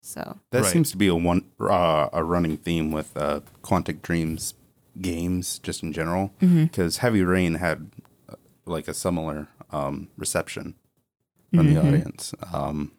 so 0.00 0.38
That 0.50 0.62
Right. 0.62 0.72
seems 0.72 0.90
to 0.90 0.96
be 0.98 1.06
a 1.08 1.14
one 1.14 1.46
uh, 1.58 2.08
a 2.12 2.22
running 2.22 2.56
theme 2.58 2.90
with 2.90 3.16
uh, 3.16 3.40
Quantic 3.62 4.02
Dreams 4.02 4.52
games, 5.00 5.58
just 5.60 5.82
in 5.82 5.92
general. 5.94 6.32
Because 6.40 6.98
Heavy 6.98 7.22
Rain 7.22 7.54
had 7.54 7.90
uh, 8.28 8.34
like 8.66 8.86
a 8.86 8.92
similar 8.92 9.48
um, 9.72 10.08
reception 10.18 10.74
from 11.54 11.72
the 11.72 11.80
audience. 11.80 12.34
Um, 12.52 12.92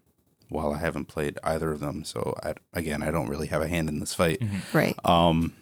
while 0.49 0.73
I 0.73 0.79
haven't 0.79 1.05
played 1.05 1.37
either 1.43 1.71
of 1.71 1.79
them, 1.79 2.03
so 2.03 2.33
I, 2.41 2.55
again, 2.73 3.03
I 3.03 3.11
don't 3.11 3.29
really 3.29 3.47
have 3.47 3.61
a 3.61 3.67
hand 3.67 3.87
in 3.87 3.99
this 3.99 4.13
fight. 4.15 4.41
right 4.73 4.95
Um, 5.05 5.53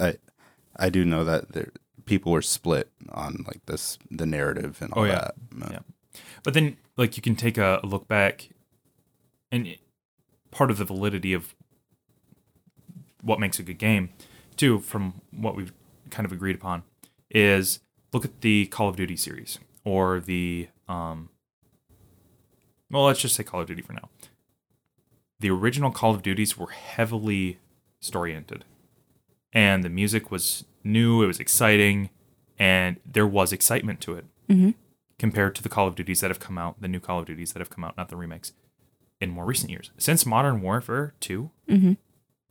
I 0.00 0.16
I 0.76 0.88
do 0.90 1.04
know 1.04 1.22
that 1.24 1.52
there, 1.52 1.70
people 2.08 2.32
were 2.32 2.42
split 2.42 2.90
on 3.10 3.44
like 3.46 3.64
this 3.66 3.98
the 4.10 4.26
narrative 4.26 4.78
and 4.80 4.92
all 4.92 5.02
Oh, 5.02 5.06
yeah. 5.06 5.30
that. 5.52 5.70
Yeah. 5.72 5.78
But 6.42 6.54
then, 6.54 6.76
like, 6.96 7.16
you 7.16 7.22
can 7.22 7.36
take 7.36 7.58
a 7.58 7.80
look 7.84 8.08
back, 8.08 8.48
and 9.52 9.66
it- 9.66 9.80
part 10.50 10.70
of 10.70 10.78
the 10.78 10.84
validity 10.84 11.32
of 11.34 11.54
what 13.22 13.38
makes 13.40 13.58
a 13.58 13.62
good 13.62 13.78
game, 13.78 14.10
too, 14.56 14.80
from 14.80 15.20
what 15.30 15.54
we've 15.56 15.72
kind 16.10 16.24
of 16.24 16.32
agreed 16.32 16.56
upon, 16.56 16.82
is 17.30 17.80
look 18.12 18.24
at 18.24 18.40
the 18.40 18.66
Call 18.66 18.88
of 18.88 18.96
Duty 18.96 19.16
series 19.16 19.58
or 19.84 20.20
the, 20.20 20.68
um, 20.88 21.28
well, 22.90 23.04
let's 23.04 23.20
just 23.20 23.34
say 23.34 23.44
Call 23.44 23.60
of 23.60 23.66
Duty 23.66 23.82
for 23.82 23.92
now. 23.92 24.08
The 25.40 25.50
original 25.50 25.90
Call 25.90 26.14
of 26.14 26.22
Duties 26.22 26.56
were 26.56 26.70
heavily 26.70 27.58
story 28.00 28.30
oriented, 28.30 28.64
and 29.52 29.84
the 29.84 29.88
music 29.90 30.30
was 30.30 30.64
new, 30.88 31.22
it 31.22 31.26
was 31.26 31.38
exciting, 31.38 32.10
and 32.58 32.96
there 33.06 33.26
was 33.26 33.52
excitement 33.52 34.00
to 34.02 34.14
it 34.14 34.24
mm-hmm. 34.48 34.70
compared 35.18 35.54
to 35.54 35.62
the 35.62 35.68
Call 35.68 35.86
of 35.86 35.94
Duties 35.94 36.20
that 36.20 36.30
have 36.30 36.40
come 36.40 36.58
out, 36.58 36.80
the 36.80 36.88
new 36.88 37.00
Call 37.00 37.20
of 37.20 37.26
Duties 37.26 37.52
that 37.52 37.60
have 37.60 37.70
come 37.70 37.84
out, 37.84 37.96
not 37.96 38.08
the 38.08 38.16
remakes, 38.16 38.52
in 39.20 39.30
more 39.30 39.44
recent 39.44 39.70
years. 39.70 39.90
Since 39.98 40.26
Modern 40.26 40.60
Warfare 40.62 41.14
2, 41.20 41.50
mm-hmm. 41.68 41.92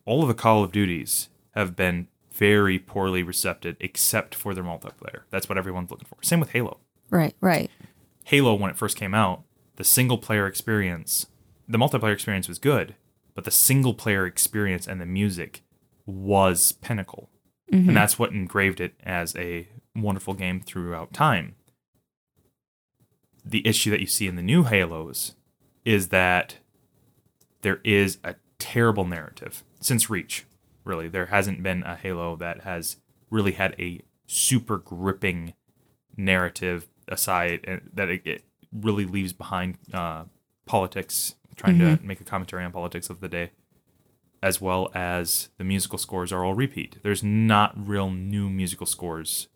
all 0.05 0.21
of 0.21 0.27
the 0.27 0.33
Call 0.33 0.63
of 0.63 0.71
Duties 0.71 1.29
have 1.51 1.75
been 1.75 2.07
very 2.31 2.77
poorly 2.77 3.23
recepted 3.23 3.75
except 3.79 4.35
for 4.35 4.53
their 4.53 4.63
multiplayer. 4.63 5.21
That's 5.31 5.49
what 5.49 5.57
everyone's 5.57 5.89
looking 5.89 6.07
for. 6.07 6.17
Same 6.21 6.39
with 6.39 6.51
Halo. 6.51 6.77
right 7.09 7.35
right 7.41 7.71
Halo, 8.25 8.53
when 8.53 8.69
it 8.69 8.77
first 8.77 8.97
came 8.97 9.13
out, 9.13 9.43
the 9.77 9.83
single 9.83 10.17
player 10.17 10.47
experience, 10.47 11.27
the 11.67 11.77
multiplayer 11.77 12.13
experience 12.13 12.49
was 12.49 12.59
good, 12.59 12.95
but 13.33 13.45
the 13.45 13.51
single 13.51 13.93
player 13.93 14.25
experience 14.25 14.85
and 14.85 14.99
the 14.99 15.05
music 15.05 15.61
was 16.05 16.73
pinnacle. 16.73 17.29
And 17.71 17.83
mm-hmm. 17.83 17.93
that's 17.93 18.17
what 18.17 18.31
engraved 18.31 18.79
it 18.79 18.93
as 19.03 19.35
a 19.35 19.67
wonderful 19.95 20.33
game 20.33 20.61
throughout 20.61 21.13
time. 21.13 21.55
The 23.43 23.65
issue 23.67 23.91
that 23.91 23.99
you 23.99 24.07
see 24.07 24.27
in 24.27 24.35
the 24.35 24.41
new 24.41 24.63
Halos 24.63 25.35
is 25.85 26.09
that 26.09 26.57
there 27.61 27.81
is 27.83 28.19
a 28.23 28.35
terrible 28.59 29.05
narrative 29.05 29.63
since 29.79 30.09
Reach. 30.09 30.45
Really, 30.83 31.07
there 31.07 31.27
hasn't 31.27 31.63
been 31.63 31.83
a 31.83 31.95
Halo 31.95 32.35
that 32.37 32.61
has 32.61 32.97
really 33.29 33.53
had 33.53 33.75
a 33.77 34.01
super 34.25 34.77
gripping 34.77 35.53
narrative 36.15 36.87
aside 37.07 37.61
eh, 37.67 37.79
that 37.93 38.09
it, 38.09 38.21
it 38.25 38.43
really 38.71 39.05
leaves 39.05 39.33
behind 39.33 39.77
uh, 39.93 40.25
politics, 40.65 41.35
trying 41.55 41.79
to 41.79 41.85
mm-hmm. 41.85 42.07
make 42.07 42.21
a 42.21 42.25
commentary 42.25 42.63
on 42.63 42.71
politics 42.71 43.09
of 43.09 43.19
the 43.19 43.29
day, 43.29 43.51
as 44.43 44.61
well 44.61 44.89
as 44.93 45.49
the 45.57 45.63
musical 45.63 45.97
scores 45.97 46.31
are 46.31 46.43
all 46.45 46.53
repeat. 46.53 46.97
There's 47.03 47.23
not 47.23 47.73
real 47.75 48.09
new 48.11 48.49
musical 48.49 48.85
scores 48.85 49.47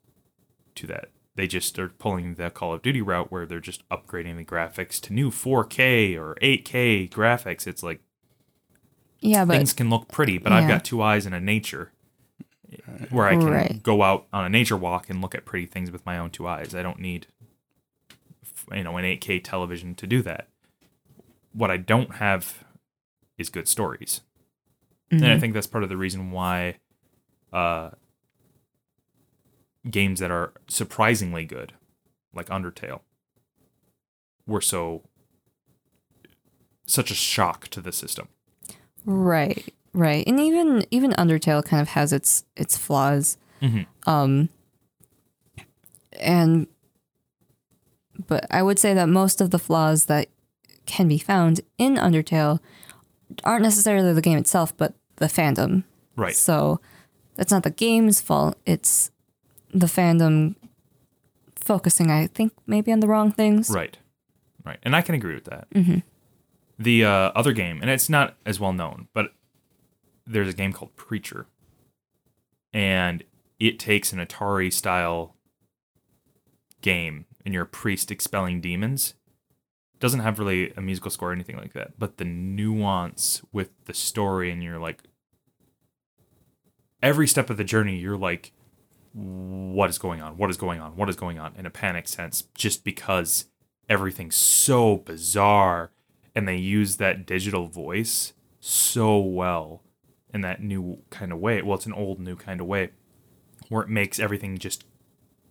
to 0.75 0.87
that. 0.87 1.09
They 1.35 1.47
just 1.47 1.77
are 1.79 1.89
pulling 1.89 2.35
the 2.35 2.49
Call 2.49 2.73
of 2.73 2.81
Duty 2.81 3.01
route 3.01 3.31
where 3.31 3.45
they're 3.45 3.59
just 3.59 3.87
upgrading 3.89 4.37
the 4.37 4.43
graphics 4.45 4.99
to 5.01 5.13
new 5.13 5.29
4K 5.31 6.17
or 6.17 6.35
8K 6.41 7.09
graphics. 7.09 7.67
It's 7.67 7.83
like 7.83 8.01
yeah 9.19 9.45
but 9.45 9.57
things 9.57 9.71
can 9.73 9.89
look 9.89 10.07
pretty, 10.07 10.37
but 10.39 10.51
I've 10.51 10.67
got 10.67 10.83
two 10.83 11.01
eyes 11.01 11.25
and 11.25 11.35
a 11.35 11.39
nature 11.39 11.91
where 13.09 13.27
I 13.27 13.35
can 13.35 13.49
Right. 13.49 13.83
go 13.83 14.01
out 14.01 14.27
on 14.33 14.45
a 14.45 14.49
nature 14.49 14.77
walk 14.77 15.09
and 15.09 15.21
look 15.21 15.35
at 15.35 15.45
pretty 15.45 15.65
things 15.67 15.91
with 15.91 16.05
my 16.05 16.17
own 16.17 16.31
two 16.31 16.47
eyes. 16.47 16.73
I 16.73 16.81
don't 16.81 16.99
need 16.99 17.27
you 18.73 18.83
know 18.83 18.97
an 18.97 19.05
8K 19.05 19.43
television 19.43 19.95
to 19.95 20.07
do 20.07 20.21
that. 20.23 20.47
What 21.53 21.69
I 21.71 21.77
don't 21.77 22.15
have 22.15 22.63
is 23.37 23.49
good 23.49 23.67
stories. 23.67 24.21
And 25.11 25.27
I 25.27 25.37
think 25.37 25.53
that's 25.53 25.67
part 25.67 25.83
of 25.83 25.89
the 25.89 25.97
reason 25.97 26.31
why 26.31 26.77
uh, 27.51 27.89
games 29.89 30.19
that 30.21 30.31
are 30.31 30.53
surprisingly 30.69 31.43
good, 31.45 31.73
like 32.33 32.47
Undertale, 32.47 33.01
were 34.47 34.61
so 34.61 35.03
such 36.85 37.11
a 37.11 37.15
shock 37.15 37.67
to 37.69 37.81
the 37.81 37.91
system. 37.91 38.27
Right. 39.05 39.73
Right. 39.93 40.25
And 40.27 40.39
even 40.39 40.85
even 40.91 41.11
Undertale 41.11 41.63
kind 41.63 41.81
of 41.81 41.89
has 41.89 42.13
its 42.13 42.43
its 42.55 42.77
flaws. 42.77 43.37
Mhm. 43.61 43.85
Um 44.07 44.49
and 46.19 46.67
but 48.27 48.45
I 48.51 48.61
would 48.63 48.79
say 48.79 48.93
that 48.93 49.09
most 49.09 49.41
of 49.41 49.51
the 49.51 49.59
flaws 49.59 50.05
that 50.05 50.27
can 50.85 51.07
be 51.07 51.17
found 51.17 51.61
in 51.77 51.95
Undertale 51.95 52.59
aren't 53.43 53.63
necessarily 53.63 54.13
the 54.13 54.21
game 54.21 54.37
itself, 54.37 54.75
but 54.75 54.93
the 55.21 55.27
fandom. 55.27 55.85
Right. 56.17 56.35
So 56.35 56.81
that's 57.35 57.51
not 57.51 57.63
the 57.63 57.69
game's 57.69 58.19
fault. 58.19 58.57
It's 58.65 59.11
the 59.73 59.85
fandom 59.85 60.55
focusing, 61.55 62.11
I 62.11 62.27
think, 62.27 62.51
maybe 62.67 62.91
on 62.91 62.99
the 62.99 63.07
wrong 63.07 63.31
things. 63.31 63.69
Right. 63.69 63.97
Right. 64.65 64.79
And 64.83 64.95
I 64.95 65.01
can 65.01 65.15
agree 65.15 65.35
with 65.35 65.45
that. 65.45 65.67
The 66.77 67.05
uh, 67.05 67.31
other 67.35 67.53
game, 67.53 67.79
and 67.81 67.89
it's 67.89 68.09
not 68.09 68.35
as 68.45 68.59
well 68.59 68.73
known, 68.73 69.07
but 69.13 69.33
there's 70.27 70.49
a 70.49 70.53
game 70.53 70.73
called 70.73 70.95
Preacher. 70.95 71.45
And 72.73 73.23
it 73.59 73.79
takes 73.79 74.11
an 74.11 74.19
Atari 74.19 74.73
style 74.73 75.35
game, 76.81 77.25
and 77.45 77.53
you're 77.53 77.63
a 77.63 77.67
priest 77.67 78.11
expelling 78.11 78.61
demons. 78.61 79.13
Doesn't 79.99 80.21
have 80.21 80.39
really 80.39 80.73
a 80.75 80.81
musical 80.81 81.11
score 81.11 81.29
or 81.29 81.33
anything 81.33 81.57
like 81.57 81.73
that, 81.73 81.99
but 81.99 82.17
the 82.17 82.25
nuance 82.25 83.43
with 83.51 83.69
the 83.85 83.93
story, 83.93 84.49
and 84.51 84.63
you're 84.63 84.79
like, 84.79 85.03
every 87.01 87.27
step 87.27 87.49
of 87.49 87.57
the 87.57 87.63
journey, 87.63 87.97
you're 87.97 88.17
like, 88.17 88.51
what 89.13 89.89
is 89.89 89.97
going 89.97 90.21
on? 90.21 90.37
What 90.37 90.49
is 90.49 90.57
going 90.57 90.79
on? 90.79 90.95
What 90.95 91.09
is 91.09 91.15
going 91.15 91.39
on? 91.39 91.53
In 91.57 91.65
a 91.65 91.69
panic 91.69 92.07
sense, 92.07 92.43
just 92.55 92.83
because 92.83 93.45
everything's 93.89 94.35
so 94.35 94.97
bizarre 94.97 95.91
and 96.33 96.47
they 96.47 96.55
use 96.55 96.97
that 96.97 97.25
digital 97.25 97.67
voice 97.67 98.33
so 98.59 99.19
well 99.19 99.83
in 100.33 100.41
that 100.41 100.61
new 100.61 100.99
kind 101.09 101.31
of 101.31 101.39
way. 101.39 101.61
Well, 101.61 101.75
it's 101.75 101.85
an 101.85 101.93
old 101.93 102.19
new 102.19 102.35
kind 102.35 102.61
of 102.61 102.67
way 102.67 102.91
where 103.67 103.83
it 103.83 103.89
makes 103.89 104.19
everything 104.19 104.57
just 104.57 104.85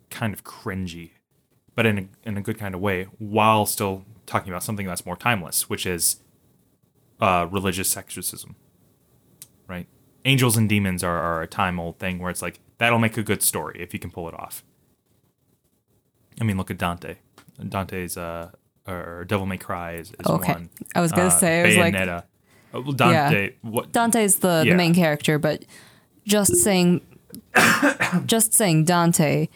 kind 0.08 0.32
of 0.32 0.42
cringy, 0.42 1.10
but 1.74 1.86
in 1.86 1.98
a, 1.98 2.28
in 2.28 2.36
a 2.36 2.42
good 2.42 2.58
kind 2.58 2.74
of 2.74 2.80
way, 2.80 3.04
while 3.18 3.66
still 3.66 4.04
talking 4.26 4.50
about 4.50 4.62
something 4.62 4.86
that's 4.86 5.04
more 5.04 5.16
timeless, 5.16 5.68
which 5.68 5.84
is 5.84 6.20
uh, 7.20 7.46
religious 7.50 7.96
exorcism. 7.96 8.56
Right? 9.66 9.86
Angels 10.24 10.56
and 10.56 10.68
demons 10.68 11.02
are, 11.02 11.18
are 11.18 11.42
a 11.42 11.46
time 11.46 11.80
old 11.80 11.98
thing 11.98 12.18
where 12.18 12.30
it's 12.30 12.42
like 12.42 12.60
that'll 12.78 12.98
make 12.98 13.16
a 13.16 13.22
good 13.22 13.42
story 13.42 13.80
if 13.80 13.92
you 13.94 14.00
can 14.00 14.10
pull 14.10 14.28
it 14.28 14.34
off. 14.34 14.62
I 16.40 16.44
mean, 16.44 16.56
look 16.56 16.70
at 16.70 16.78
Dante. 16.78 17.16
Dante's 17.68 18.16
uh, 18.16 18.50
or 18.86 19.24
Devil 19.28 19.46
May 19.46 19.58
Cry 19.58 19.92
is, 19.94 20.10
is 20.18 20.26
Okay. 20.26 20.52
one. 20.52 20.70
I 20.94 21.00
was 21.00 21.12
gonna 21.12 21.28
Uh, 21.28 21.30
say, 21.30 21.60
I 21.62 21.66
was 21.66 21.76
like, 21.76 21.94
Bayonetta. 21.94 22.24
Uh, 22.74 22.80
well, 22.82 22.92
Dante. 22.92 23.52
What? 23.62 23.92
Dante's 23.92 24.36
the, 24.36 24.62
Yeah. 24.64 24.72
the 24.72 24.76
main 24.76 24.94
character, 24.94 25.38
but 25.38 25.64
just 26.26 26.56
saying 26.56 27.00
just 28.26 28.52
saying 28.54 28.84
Dante 28.84 29.48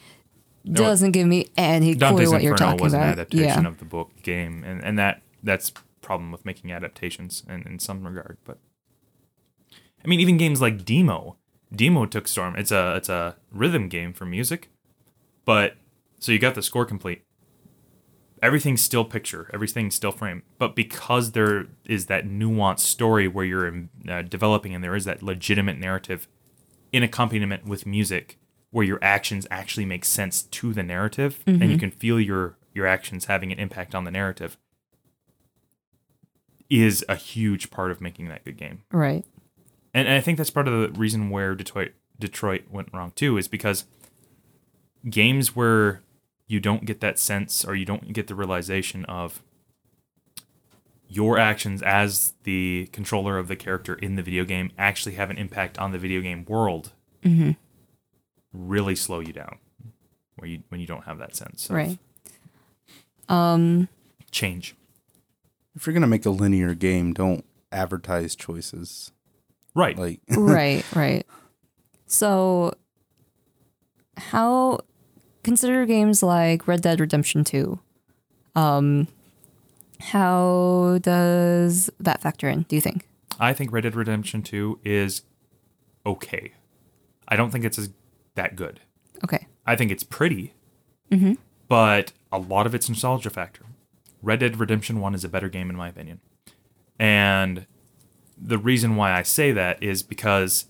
doesn't 0.71 1.11
give 1.13 1.27
me 1.27 1.47
any 1.57 1.95
Dante's 1.95 2.27
clue 2.29 2.33
what 2.33 2.43
you're 2.43 2.57
talking 2.57 2.83
was 2.83 2.95
about. 2.95 3.05
an 3.05 3.13
adaptation 3.13 3.63
yeah. 3.65 3.69
of 3.69 3.79
the 3.79 3.85
book 3.85 4.11
game, 4.23 4.63
and, 4.65 4.83
and 4.83 4.99
that 4.99 5.23
that's 5.43 5.73
problem 6.01 6.31
with 6.33 6.45
making 6.45 6.71
adaptations 6.73 7.43
in, 7.49 7.63
in 7.67 7.79
some 7.79 8.07
regard. 8.07 8.37
But 8.45 8.59
I 10.05 10.09
mean, 10.09 10.21
even 10.21 10.37
games 10.37 10.61
like 10.61 10.85
Deemo, 10.85 11.37
Deemo 11.75 12.11
took 12.11 12.29
Storm. 12.29 12.57
It's 12.57 12.71
a 12.71 12.95
it's 12.97 13.09
a 13.09 13.37
rhythm 13.51 13.89
game 13.89 14.13
for 14.13 14.27
music, 14.27 14.71
but 15.45 15.77
so 16.21 16.33
you 16.33 16.39
got 16.39 16.55
the 16.55 16.63
score 16.63 16.85
complete. 16.85 17.23
Everything's 18.43 18.83
still 18.83 19.05
picture, 19.05 19.51
everything's 19.55 19.95
still 19.95 20.13
frame, 20.13 20.43
but 20.59 20.77
because 20.77 21.33
there 21.33 21.67
is 21.87 22.07
that 22.07 22.27
nuanced 22.27 22.81
story 22.81 23.27
where 23.27 23.45
you're 23.45 23.69
um, 23.69 23.89
uh, 24.07 24.21
developing, 24.23 24.75
and 24.75 24.85
there 24.85 24.95
is 24.95 25.07
that 25.07 25.23
legitimate 25.23 25.79
narrative 25.79 26.29
in 26.93 27.03
accompaniment 27.03 27.65
with 27.67 27.87
music 27.87 28.39
where 28.71 28.85
your 28.85 28.99
actions 29.01 29.47
actually 29.51 29.87
make 29.87 30.05
sense 30.05 30.43
to 30.43 30.73
the 30.75 30.83
narrative 30.83 31.43
and 31.47 31.71
you 31.71 31.79
can 31.79 31.91
feel 31.91 32.21
your 32.21 32.57
your 32.73 32.87
actions 32.87 33.27
having 33.27 33.53
an 33.53 33.59
impact 33.59 33.95
on 33.95 34.05
the 34.05 34.11
narrative 34.11 34.59
is 36.69 37.05
a 37.09 37.15
huge 37.15 37.71
part 37.71 37.91
of 37.91 38.01
making 38.01 38.29
that 38.29 38.45
good 38.45 38.57
game. 38.57 38.83
Right. 38.91 39.25
And, 39.95 40.09
and 40.09 40.17
I 40.17 40.21
think 40.21 40.37
that's 40.39 40.51
part 40.51 40.67
of 40.69 40.75
the 40.75 40.99
reason 40.99 41.31
where 41.31 41.55
Detroit 41.55 41.93
Detroit 42.19 42.65
went 42.71 42.89
wrong 42.93 43.13
too 43.15 43.39
is 43.39 43.49
because 43.49 43.85
games 45.09 45.55
where 45.57 46.03
you 46.47 46.61
don't 46.61 46.85
get 46.85 47.01
that 47.01 47.19
sense 47.19 47.65
or 47.65 47.75
you 47.75 47.85
don't 47.85 48.13
get 48.13 48.27
the 48.27 48.35
realization 48.35 49.05
of 49.07 49.43
your 51.09 51.39
actions 51.39 51.83
as 51.83 52.35
the 52.45 52.89
controller 52.93 53.39
of 53.39 53.47
the 53.49 53.57
character 53.57 53.95
in 53.95 54.17
the 54.17 54.23
video 54.23 54.45
game 54.45 54.71
actually 54.79 55.15
have 55.15 55.31
an 55.31 55.37
impact 55.39 55.79
on 55.79 55.93
the 55.93 55.99
video 55.99 56.21
game 56.21 56.45
world 56.47 56.93
really 58.53 58.95
slow 58.97 59.21
you 59.21 59.33
down 59.33 59.59
where 60.37 60.49
you 60.49 60.63
when 60.69 60.81
you 60.81 60.87
don't 60.87 61.05
have 61.05 61.19
that 61.19 61.35
sense 61.37 61.69
of 61.71 61.77
Right. 61.77 61.99
Um 63.29 63.89
change 64.31 64.75
If 65.75 65.87
you're 65.87 65.95
gonna 65.95 66.07
make 66.07 66.27
a 66.27 66.31
linear 66.31 66.75
game, 66.75 67.13
don't 67.13 67.45
advertise 67.73 68.35
choices. 68.37 69.11
Right 69.75 69.97
Like 69.99 70.21
right, 70.29 70.85
right. 70.95 71.27
So 72.07 72.75
how 74.17 74.81
consider 75.43 75.85
games 75.87 76.23
like 76.23 76.67
Red 76.69 76.83
Dead 76.83 77.01
Redemption 77.01 77.45
2. 77.45 77.79
Um 78.55 79.09
how 80.01 80.99
does 81.03 81.91
that 81.99 82.21
factor 82.21 82.49
in, 82.49 82.63
do 82.63 82.77
you 82.77 82.83
think? 82.83 83.09
I 83.41 83.53
think 83.53 83.73
Red 83.73 83.83
Dead 83.83 83.97
Redemption 83.97 84.43
2 84.43 84.81
is 84.85 85.23
okay. 86.07 86.53
I 87.27 87.37
don't 87.37 87.51
think 87.51 87.65
it's 87.65 87.79
as 87.79 87.91
that 88.35 88.55
good. 88.57 88.81
Okay. 89.25 89.47
I 89.67 89.77
think 89.77 89.91
it's 89.91 90.05
pretty, 90.05 90.53
but 91.69 92.13
a 92.31 92.39
lot 92.39 92.67
of 92.67 92.75
it's 92.75 92.89
nostalgia 92.89 93.31
factor. 93.31 93.65
Red 94.23 94.41
Dead 94.41 94.59
Redemption 94.59 95.01
1 95.01 95.15
is 95.15 95.25
a 95.25 95.29
better 95.29 95.49
game, 95.49 95.71
in 95.71 95.77
my 95.77 95.89
opinion. 95.89 96.21
And 96.99 97.67
the 98.37 98.59
reason 98.59 98.97
why 98.97 99.13
I 99.13 99.23
say 99.23 99.53
that 99.53 99.83
is 99.83 100.03
because 100.03 100.67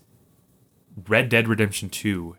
Red 1.07 1.29
Dead 1.29 1.47
Redemption 1.47 1.89
2 1.89 2.35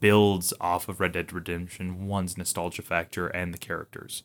builds 0.00 0.52
off 0.60 0.88
of 0.88 1.00
Red 1.00 1.12
Dead 1.12 1.32
Redemption 1.32 2.06
1's 2.08 2.36
nostalgia 2.36 2.82
factor 2.82 3.28
and 3.28 3.54
the 3.54 3.58
characters 3.58 4.24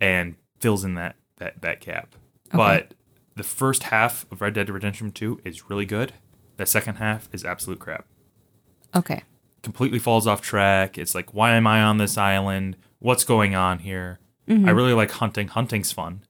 and 0.00 0.36
fills 0.60 0.84
in 0.84 0.94
that, 0.94 1.16
that, 1.38 1.60
that 1.62 1.80
gap. 1.80 2.14
But 2.52 2.94
the 3.34 3.42
first 3.42 3.84
half 3.84 4.26
of 4.30 4.40
Red 4.40 4.54
Dead 4.54 4.70
Redemption 4.70 5.10
2 5.10 5.40
is 5.44 5.68
really 5.68 5.86
good. 5.86 6.12
The 6.56 6.66
second 6.66 6.96
half 6.96 7.28
is 7.32 7.44
absolute 7.44 7.78
crap 7.78 8.06
Okay. 8.94 9.22
completely 9.62 9.98
falls 9.98 10.26
off 10.26 10.40
track. 10.40 10.98
It's 10.98 11.14
like, 11.14 11.32
why 11.34 11.52
am 11.54 11.66
I 11.66 11.82
on 11.82 11.96
this 11.96 12.18
island? 12.18 12.76
What's 12.98 13.24
going 13.24 13.54
on 13.54 13.80
here? 13.80 14.20
I 14.46 14.52
mm-hmm. 14.52 14.70
really 14.70 14.92
like 14.92 15.12
hunting. 15.12 15.48
Hunting's 15.48 15.92
fun. 15.92 16.22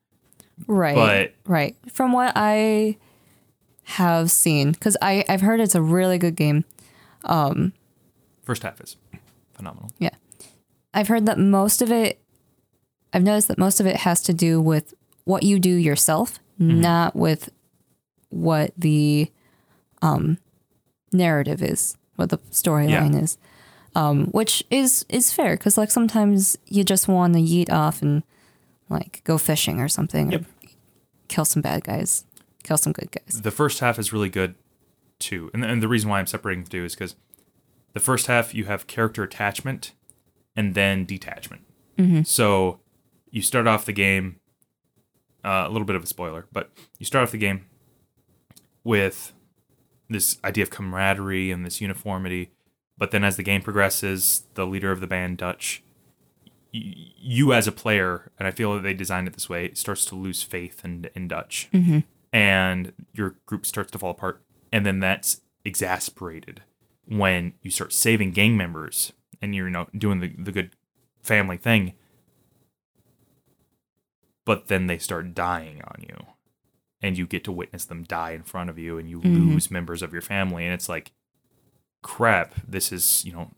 Right. 0.66 0.94
But- 0.94 1.34
right. 1.44 1.76
From 1.92 2.12
what 2.12 2.32
I 2.36 2.98
have 3.84 4.30
seen, 4.30 4.72
because 4.72 4.96
I 5.02 5.24
I've 5.28 5.40
heard 5.40 5.60
it's 5.60 5.74
a 5.74 5.82
really 5.82 6.18
good 6.18 6.36
game. 6.36 6.64
Um, 7.24 7.72
First 8.42 8.62
half 8.62 8.80
is 8.80 8.96
phenomenal. 9.54 9.90
Yeah, 9.98 10.14
I've 10.94 11.08
heard 11.08 11.26
that 11.26 11.38
most 11.38 11.82
of 11.82 11.90
it. 11.92 12.20
I've 13.12 13.22
noticed 13.22 13.48
that 13.48 13.58
most 13.58 13.78
of 13.80 13.86
it 13.86 13.96
has 13.96 14.22
to 14.22 14.32
do 14.32 14.60
with 14.60 14.94
what 15.24 15.42
you 15.42 15.58
do 15.60 15.74
yourself, 15.74 16.38
not 16.58 17.14
with 17.14 17.50
what 18.30 18.72
the 18.76 19.30
um, 20.00 20.38
narrative 21.12 21.62
is, 21.62 21.96
what 22.16 22.30
the 22.30 22.38
storyline 22.50 23.20
is. 23.22 23.36
Um, 23.94 24.28
which 24.28 24.64
is 24.70 25.04
is 25.10 25.30
fair 25.32 25.54
because 25.56 25.76
like 25.76 25.90
sometimes 25.90 26.56
you 26.66 26.82
just 26.82 27.08
want 27.08 27.34
to 27.34 27.40
yeet 27.40 27.70
off 27.70 28.00
and 28.00 28.22
like 28.88 29.20
go 29.24 29.36
fishing 29.36 29.80
or 29.80 29.88
something, 29.88 30.32
Yep. 30.32 30.40
or 30.40 30.46
kill 31.28 31.44
some 31.44 31.60
bad 31.60 31.84
guys, 31.84 32.24
kill 32.62 32.76
some 32.76 32.92
good 32.92 33.10
guys. 33.10 33.42
The 33.42 33.50
first 33.50 33.80
half 33.80 33.98
is 33.98 34.12
really 34.12 34.28
good 34.28 34.54
too. 35.18 35.50
And, 35.54 35.64
and 35.64 35.82
the 35.82 35.88
reason 35.88 36.08
why 36.10 36.18
I'm 36.18 36.26
separating 36.26 36.64
the 36.64 36.70
two 36.70 36.84
is 36.84 36.94
because 36.94 37.16
the 37.92 38.00
first 38.00 38.26
half 38.26 38.54
you 38.54 38.64
have 38.64 38.86
character 38.86 39.22
attachment 39.22 39.92
and 40.56 40.74
then 40.74 41.04
detachment. 41.04 41.62
So 42.24 42.80
you 43.30 43.42
start 43.42 43.66
off 43.66 43.84
the 43.84 43.92
game, 43.92 44.40
uh, 45.44 45.64
a 45.66 45.70
little 45.70 45.86
bit 45.86 45.96
of 45.96 46.02
a 46.02 46.06
spoiler, 46.06 46.46
but 46.52 46.70
you 46.98 47.06
start 47.06 47.22
off 47.24 47.30
the 47.32 47.38
game 47.38 47.66
with 48.84 49.32
this 50.08 50.38
idea 50.44 50.62
of 50.62 50.70
camaraderie 50.70 51.50
and 51.50 51.64
this 51.64 51.80
uniformity. 51.80 52.50
But 52.98 53.10
then 53.10 53.24
as 53.24 53.36
the 53.36 53.42
game 53.42 53.62
progresses, 53.62 54.44
the 54.54 54.66
leader 54.66 54.90
of 54.92 55.00
the 55.00 55.06
band, 55.06 55.38
Dutch, 55.38 55.82
y- 56.74 56.94
you 57.18 57.52
as 57.52 57.66
a 57.66 57.72
player, 57.72 58.30
and 58.38 58.46
I 58.46 58.50
feel 58.50 58.74
that 58.74 58.82
they 58.82 58.94
designed 58.94 59.26
it 59.28 59.34
this 59.34 59.48
way, 59.48 59.72
starts 59.74 60.04
to 60.06 60.14
lose 60.14 60.42
faith 60.42 60.84
in, 60.84 61.08
in 61.14 61.28
Dutch. 61.28 61.68
And 62.32 62.92
your 63.12 63.36
group 63.46 63.66
starts 63.66 63.90
to 63.92 63.98
fall 63.98 64.10
apart. 64.12 64.42
And 64.72 64.86
then 64.86 65.00
that's 65.00 65.42
exasperated 65.64 66.62
when 67.06 67.54
you 67.62 67.70
start 67.70 67.92
saving 67.92 68.30
gang 68.32 68.56
members 68.56 69.12
and 69.42 69.54
you're 69.54 69.66
you 69.66 69.72
know, 69.72 69.88
doing 69.96 70.20
the, 70.20 70.34
the 70.38 70.52
good 70.52 70.70
family 71.22 71.56
thing. 71.58 71.92
But 74.44 74.68
then 74.68 74.86
they 74.86 74.98
start 74.98 75.34
dying 75.34 75.82
on 75.82 76.02
you. 76.08 76.16
and 77.00 77.18
you 77.18 77.26
get 77.26 77.44
to 77.44 77.52
witness 77.52 77.84
them 77.84 78.02
die 78.04 78.30
in 78.32 78.42
front 78.44 78.70
of 78.70 78.78
you 78.78 78.98
and 78.98 79.08
you 79.10 79.20
Mm-hmm. 79.20 79.50
lose 79.50 79.70
members 79.70 80.02
of 80.02 80.12
your 80.12 80.22
family 80.22 80.64
and 80.64 80.72
it's 80.74 80.88
like 80.88 81.12
crap 82.02 82.54
this 82.66 82.90
is 82.92 83.24
you 83.24 83.32
know 83.32 83.50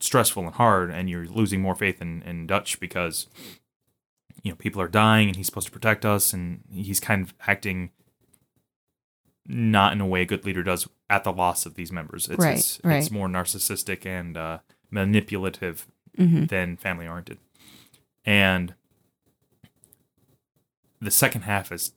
stressful 0.00 0.44
and 0.44 0.54
hard 0.54 0.90
and 0.90 1.08
you're 1.08 1.26
losing 1.26 1.60
more 1.60 1.74
faith 1.76 2.00
in, 2.02 2.22
in 2.22 2.46
dutch 2.46 2.80
because 2.80 3.26
you 4.42 4.50
know 4.50 4.56
people 4.56 4.80
are 4.82 4.88
dying 4.88 5.28
and 5.28 5.36
he's 5.36 5.46
supposed 5.46 5.66
to 5.66 5.72
protect 5.72 6.04
us 6.04 6.32
and 6.32 6.62
he's 6.72 7.00
kind 7.00 7.22
of 7.22 7.34
acting 7.46 7.90
not 9.46 9.92
in 9.92 10.00
a 10.00 10.06
way 10.06 10.22
a 10.22 10.26
good 10.26 10.44
leader 10.44 10.62
does 10.62 10.88
at 11.10 11.24
the 11.24 11.32
loss 11.32 11.66
of 11.66 11.74
these 11.74 11.90
members 11.92 12.28
it's 12.28 12.38
Right, 12.42 12.58
it's, 12.58 12.80
right. 12.84 12.96
it's 12.96 13.10
more 13.10 13.28
narcissistic 13.28 14.06
and 14.06 14.36
uh, 14.36 14.58
manipulative 14.90 15.86
Mm-hmm. 16.18 16.44
than 16.44 16.76
family 16.76 17.08
oriented 17.08 17.38
and 18.26 18.74
the 21.00 21.10
second 21.10 21.40
half 21.42 21.72
is 21.72 21.92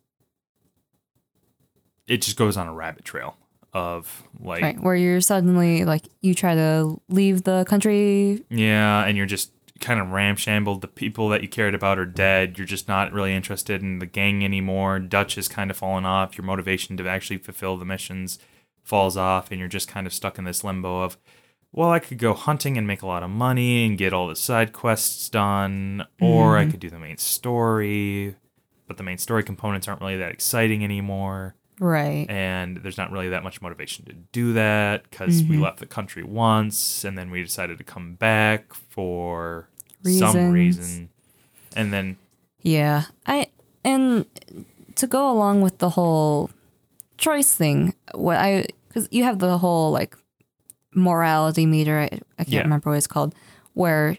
it 2.07 2.21
just 2.21 2.37
goes 2.37 2.55
on 2.55 2.65
a 2.67 2.73
rabbit 2.73 3.03
trail 3.03 3.35
of 3.73 4.23
like 4.39 4.61
Right, 4.63 4.79
where 4.81 4.95
you're 4.95 5.19
suddenly 5.19 5.83
like 5.83 6.07
you 6.21 6.33
try 6.33 6.55
to 6.55 6.97
leave 7.09 7.43
the 7.43 7.65
country. 7.65 8.41
yeah 8.49 9.03
and 9.05 9.17
you're 9.17 9.25
just 9.25 9.51
kind 9.79 9.99
of 9.99 10.07
ramshambled. 10.07 10.81
The 10.81 10.87
people 10.87 11.29
that 11.29 11.41
you 11.41 11.47
cared 11.47 11.75
about 11.75 11.99
are 11.99 12.05
dead. 12.05 12.57
You're 12.57 12.67
just 12.67 12.87
not 12.87 13.11
really 13.11 13.35
interested 13.35 13.81
in 13.81 13.99
the 13.99 14.05
gang 14.05 14.43
anymore. 14.43 14.99
Dutch 14.99 15.35
has 15.35 15.47
kind 15.47 15.69
of 15.69 15.77
fallen 15.77 16.05
off. 16.05 16.37
Your 16.37 16.45
motivation 16.45 16.97
to 16.97 17.07
actually 17.07 17.37
fulfill 17.37 17.77
the 17.77 17.85
missions 17.85 18.39
falls 18.85 19.17
off 19.17 19.49
and 19.49 19.59
you're 19.59 19.67
just 19.67 19.87
kind 19.87 20.05
of 20.05 20.13
stuck 20.13 20.37
in 20.37 20.45
this 20.45 20.63
limbo 20.63 21.01
of 21.01 21.17
well 21.71 21.89
i 21.89 21.97
could 21.97 22.19
go 22.19 22.33
hunting 22.33 22.77
and 22.77 22.85
make 22.85 23.01
a 23.01 23.07
lot 23.07 23.23
of 23.23 23.29
money 23.31 23.83
and 23.85 23.97
get 23.97 24.13
all 24.13 24.27
the 24.27 24.35
side 24.35 24.71
quests 24.71 25.27
done 25.27 26.05
or 26.21 26.55
i 26.55 26.61
mm-hmm. 26.61 26.71
could 26.71 26.79
do 26.79 26.89
the 26.89 26.99
main 26.99 27.17
story. 27.17 28.35
But 28.87 28.97
the 28.97 29.03
main 29.03 29.17
story 29.17 29.43
components 29.43 29.87
aren't 29.87 30.01
really 30.01 30.17
that 30.17 30.31
exciting 30.31 30.83
anymore 30.83 31.55
Right. 31.79 32.25
and 32.29 32.77
there's 32.77 32.97
not 32.97 33.11
really 33.11 33.29
that 33.29 33.43
much 33.43 33.61
motivation 33.61 34.05
to 34.05 34.13
do 34.13 34.53
that 34.53 35.03
because 35.09 35.43
we 35.43 35.55
Mm-hmm. 35.55 35.63
left 35.63 35.79
the 35.79 35.85
country 35.85 36.23
once 36.23 37.03
and 37.03 37.17
then 37.17 37.29
we 37.31 37.41
decided 37.43 37.77
to 37.79 37.83
come 37.83 38.13
back 38.15 38.73
for 38.73 39.67
some 40.03 40.51
reason 40.51 41.09
and 41.75 41.91
then 41.91 42.17
Yeah. 42.61 43.03
I 43.27 43.47
and 43.83 44.25
to 44.95 45.05
go 45.07 45.29
along 45.29 45.61
with 45.61 45.79
the 45.79 45.89
whole 45.89 46.49
choice 47.17 47.53
thing, 47.53 47.93
what 48.13 48.37
I 48.37 48.67
because 48.87 49.07
you 49.11 49.23
have 49.25 49.39
the 49.39 49.57
whole 49.57 49.91
like 49.91 50.15
morality 50.93 51.65
meter. 51.65 51.99
I, 51.99 52.05
I 52.39 52.43
can't 52.43 52.49
Yeah. 52.53 52.61
remember 52.61 52.89
what 52.91 52.97
it's 52.97 53.07
called, 53.07 53.35
where 53.73 54.17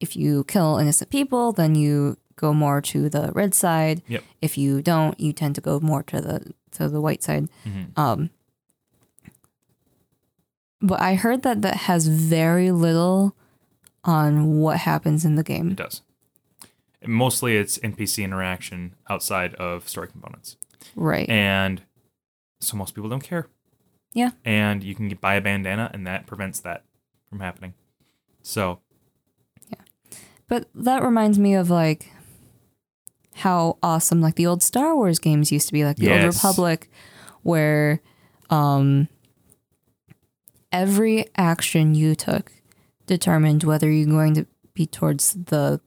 if 0.00 0.16
you 0.16 0.44
kill 0.44 0.78
innocent 0.78 1.10
people, 1.10 1.52
then 1.52 1.74
you 1.74 2.16
go 2.36 2.52
more 2.54 2.80
to 2.80 3.08
the 3.08 3.30
red 3.34 3.54
side. 3.54 4.02
Yep. 4.08 4.24
If 4.40 4.56
you 4.58 4.82
don't, 4.82 5.18
you 5.20 5.32
tend 5.32 5.54
to 5.56 5.60
go 5.60 5.78
more 5.80 6.02
to 6.04 6.20
the 6.20 6.52
to 6.72 6.88
the 6.88 7.00
white 7.00 7.22
side. 7.22 7.48
Mhm. 7.64 7.96
Um, 7.98 8.30
but 10.80 11.00
I 11.00 11.14
heard 11.14 11.42
that 11.42 11.62
that 11.62 11.76
has 11.76 12.06
very 12.06 12.70
little 12.70 13.36
on 14.04 14.58
what 14.58 14.78
happens 14.78 15.24
in 15.24 15.36
the 15.36 15.44
game. 15.44 15.70
it 15.72 15.76
does 15.76 16.02
mostly 17.06 17.56
it's 17.56 17.78
npc 17.78 18.22
interaction 18.22 18.94
outside 19.10 19.54
of 19.56 19.88
story 19.88 20.06
components 20.08 20.56
Right. 20.96 21.28
and 21.28 21.82
so 22.60 22.76
most 22.76 22.94
people 22.94 23.08
don't 23.10 23.22
care 23.22 23.46
Yeah. 24.12 24.30
and 24.44 24.82
you 24.84 24.94
can 24.94 25.08
buy 25.20 25.34
a 25.34 25.40
bandana 25.40 25.90
and 25.92 26.06
that 26.06 26.26
prevents 26.26 26.60
that 26.60 26.84
from 27.28 27.40
happening 27.40 27.74
so 28.42 28.80
Yeah. 29.68 29.80
But 30.48 30.68
that 30.74 31.02
reminds 31.02 31.38
me 31.38 31.54
of 31.54 31.70
like 31.70 32.12
how 33.34 33.78
awesome 33.82 34.20
like 34.20 34.34
the 34.36 34.46
old 34.46 34.62
Star 34.62 34.94
Wars 34.94 35.18
games 35.18 35.50
used 35.52 35.66
to 35.68 35.72
be, 35.72 35.84
like 35.84 35.96
the 35.96 36.10
Old 36.10 36.34
Republic, 36.34 36.90
where 37.42 38.00
um 38.50 39.08
every 40.70 41.26
action 41.36 41.94
you 41.94 42.14
took 42.14 42.52
determined 43.06 43.64
whether 43.64 43.90
you're 43.90 44.06
going 44.08 44.34
to 44.34 44.46
be 44.74 44.86
towards 44.86 45.32
the 45.34 45.80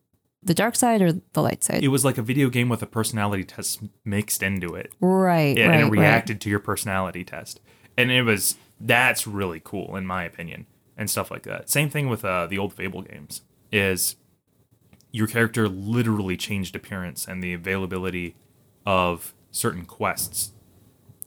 the 0.43 0.53
dark 0.53 0.75
side 0.75 1.01
or 1.01 1.11
the 1.33 1.41
light 1.41 1.63
side. 1.63 1.83
it 1.83 1.87
was 1.87 2.05
like 2.05 2.19
a 2.19 2.21
video 2.21 2.49
game 2.49 2.69
with 2.69 2.83
a 2.83 2.85
personality 2.85 3.43
test 3.43 3.81
mixed 4.03 4.43
into 4.43 4.75
it 4.75 4.93
right, 4.99 5.57
Yeah, 5.57 5.65
right, 5.67 5.73
and 5.75 5.81
it 5.81 5.83
right. 5.85 5.91
reacted 6.01 6.39
to 6.41 6.49
your 6.51 6.59
personality 6.59 7.23
test. 7.23 7.59
And 7.97 8.11
it 8.11 8.21
was 8.21 8.55
that's 8.79 9.25
really 9.25 9.59
cool 9.63 9.95
in 9.95 10.05
my 10.05 10.23
opinion 10.23 10.67
and 10.97 11.09
stuff 11.09 11.31
like 11.31 11.43
that. 11.43 11.69
Same 11.69 11.89
thing 11.89 12.09
with 12.09 12.23
uh, 12.23 12.45
the 12.45 12.59
old 12.59 12.73
Fable 12.73 13.01
games 13.01 13.41
is 13.71 14.17
your 15.15 15.27
character 15.27 15.67
literally 15.69 16.35
changed 16.35 16.75
appearance 16.75 17.25
and 17.27 17.41
the 17.41 17.53
availability 17.53 18.35
of 18.85 19.33
certain 19.51 19.85
quests 19.85 20.51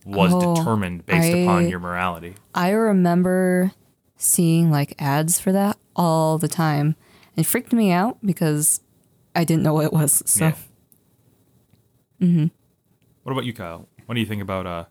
was 0.04 0.32
Oh, 0.34 0.54
determined 0.56 1.06
based 1.06 1.34
I- 1.34 1.38
upon 1.38 1.68
your 1.68 1.80
morality. 1.80 2.34
I 2.54 2.70
remember 2.70 3.72
seeing 4.16 4.70
like 4.70 4.94
ads 4.98 5.40
for 5.40 5.52
that 5.52 5.78
all 5.96 6.36
the 6.38 6.48
time. 6.48 6.96
It 7.36 7.46
freaked 7.46 7.72
me 7.72 7.90
out 7.90 8.18
because 8.24 8.80
I 9.34 9.44
didn't 9.44 9.62
know 9.62 9.72
what 9.74 9.86
it 9.86 9.92
was. 9.92 10.22
So 10.26 10.52
Yeah. 12.20 12.46
What 13.22 13.32
about 13.32 13.44
you, 13.44 13.52
Kyle? 13.54 13.88
What 14.06 14.14
do 14.14 14.20
you 14.20 14.26
think 14.26 14.42
about 14.42 14.66
uh 14.66 14.84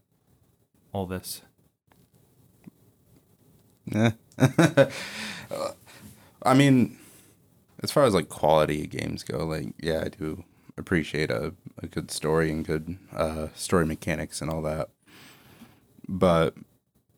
all 0.93 1.05
this? 1.05 1.41
Yeah. 3.85 4.11
I 6.43 6.53
mean, 6.55 6.97
as 7.83 7.91
far 7.91 8.03
as 8.05 8.13
like 8.13 8.29
quality 8.29 8.83
of 8.83 8.89
games 8.89 9.23
go, 9.23 9.45
like 9.45 9.73
yeah, 9.79 10.03
I 10.05 10.09
do 10.09 10.43
appreciate 10.77 11.31
a, 11.31 11.53
a 11.81 11.87
good 11.87 12.11
story 12.11 12.51
and 12.51 12.65
good 12.65 12.97
uh, 13.15 13.47
story 13.55 13.85
mechanics 13.85 14.41
and 14.41 14.49
all 14.51 14.61
that. 14.63 14.89
But 16.07 16.55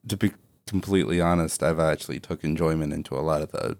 to 0.08 0.18
be 0.18 0.32
completely 0.66 1.20
honest, 1.22 1.62
I've 1.64 1.80
actually 1.80 2.20
took 2.20 2.44
enjoyment 2.44 2.94
into 2.94 3.16
a 3.16 3.22
lot 3.22 3.42
of 3.42 3.52
the 3.52 3.78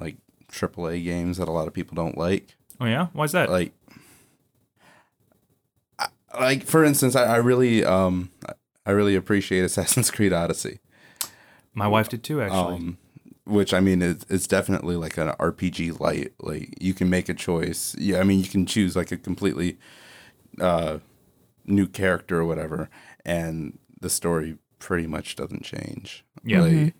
like 0.00 0.16
AAA 0.50 1.04
games 1.04 1.36
that 1.38 1.48
a 1.48 1.52
lot 1.52 1.66
of 1.68 1.74
people 1.74 1.94
don't 1.94 2.18
like. 2.18 2.56
Oh 2.80 2.86
yeah, 2.86 3.06
why's 3.12 3.32
that? 3.32 3.50
Like, 3.50 3.72
I- 5.98 6.08
like 6.38 6.64
for 6.64 6.84
instance, 6.84 7.14
I, 7.16 7.24
I 7.24 7.36
really 7.36 7.84
um 7.84 8.30
I 8.86 8.90
really 8.90 9.14
appreciate 9.14 9.64
Assassin's 9.64 10.10
Creed 10.10 10.32
Odyssey. 10.32 10.80
My 11.72 11.88
wife 11.88 12.08
did 12.08 12.22
too, 12.22 12.40
actually. 12.42 12.74
Um, 12.76 12.98
which 13.46 13.74
I 13.74 13.80
mean, 13.80 14.00
it's, 14.02 14.24
it's 14.30 14.46
definitely 14.46 14.96
like 14.96 15.16
an 15.18 15.28
RPG 15.38 16.00
light. 16.00 16.32
Like 16.40 16.74
you 16.80 16.94
can 16.94 17.10
make 17.10 17.28
a 17.28 17.34
choice. 17.34 17.94
Yeah, 17.98 18.20
I 18.20 18.24
mean, 18.24 18.40
you 18.40 18.48
can 18.48 18.66
choose 18.66 18.96
like 18.96 19.12
a 19.12 19.16
completely 19.16 19.78
uh, 20.60 20.98
new 21.66 21.86
character 21.86 22.38
or 22.40 22.44
whatever, 22.44 22.88
and 23.24 23.78
the 24.00 24.10
story 24.10 24.58
pretty 24.78 25.06
much 25.06 25.36
doesn't 25.36 25.62
change. 25.64 26.24
Yeah. 26.44 26.60
Like, 26.62 26.72
Mhm. 26.72 26.92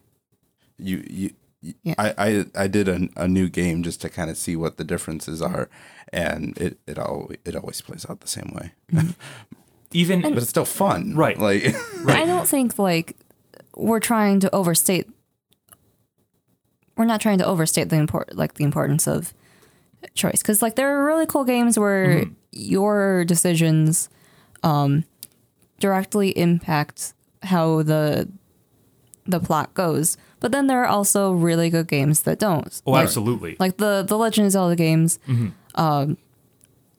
you 0.78 0.96
you. 1.08 1.30
you- 1.60 1.74
Yeah. 1.82 1.94
I, 1.96 2.14
I 2.18 2.44
I 2.64 2.66
did 2.68 2.88
a, 2.88 3.08
a 3.16 3.26
new 3.26 3.48
game 3.48 3.82
just 3.82 4.02
to 4.02 4.10
kind 4.10 4.28
of 4.30 4.36
see 4.36 4.54
what 4.54 4.76
the 4.76 4.84
differences 4.84 5.40
are, 5.40 5.70
and 6.12 6.52
it 6.58 6.78
it 6.86 6.98
always 6.98 7.38
it 7.46 7.56
always 7.56 7.80
plays 7.80 8.04
out 8.08 8.20
the 8.20 8.28
same 8.28 8.52
way, 8.54 8.72
Even 9.92 10.20
but 10.20 10.32
it's 10.36 10.48
still 10.50 10.66
fun, 10.66 11.14
Right. 11.14 11.38
Like 11.38 11.74
I 12.06 12.26
don't 12.26 12.46
think 12.48 12.78
like 12.78 13.16
we're 13.76 14.00
trying 14.00 14.40
to 14.40 14.54
overstate. 14.54 15.08
We're 16.96 17.04
not 17.06 17.20
trying 17.20 17.38
to 17.38 17.46
overstate 17.46 17.88
the 17.88 17.96
import 17.96 18.36
like 18.36 18.54
the 18.54 18.64
importance 18.64 19.06
of 19.08 19.34
choice 20.14 20.42
because 20.42 20.62
like 20.62 20.76
there 20.76 20.96
are 20.96 21.04
really 21.04 21.26
cool 21.26 21.44
games 21.44 21.78
where 21.78 22.06
Mm-hmm. 22.24 22.32
your 22.52 23.24
decisions 23.24 24.08
um, 24.62 25.04
directly 25.80 26.30
impact 26.38 27.14
how 27.42 27.82
the 27.82 28.28
the 29.26 29.40
plot 29.40 29.72
goes. 29.74 30.16
But 30.40 30.52
then 30.52 30.66
there 30.66 30.82
are 30.82 30.86
also 30.86 31.32
really 31.32 31.70
good 31.70 31.88
games 31.88 32.22
that 32.22 32.38
don't. 32.38 32.82
oh, 32.86 32.92
like, 32.92 33.04
absolutely. 33.04 33.56
like 33.58 33.78
the 33.78 34.04
the 34.06 34.18
Legend 34.18 34.46
of 34.46 34.52
Zelda 34.52 34.76
games. 34.76 35.18
Mm-hmm. 35.26 35.48
Um, 35.80 36.16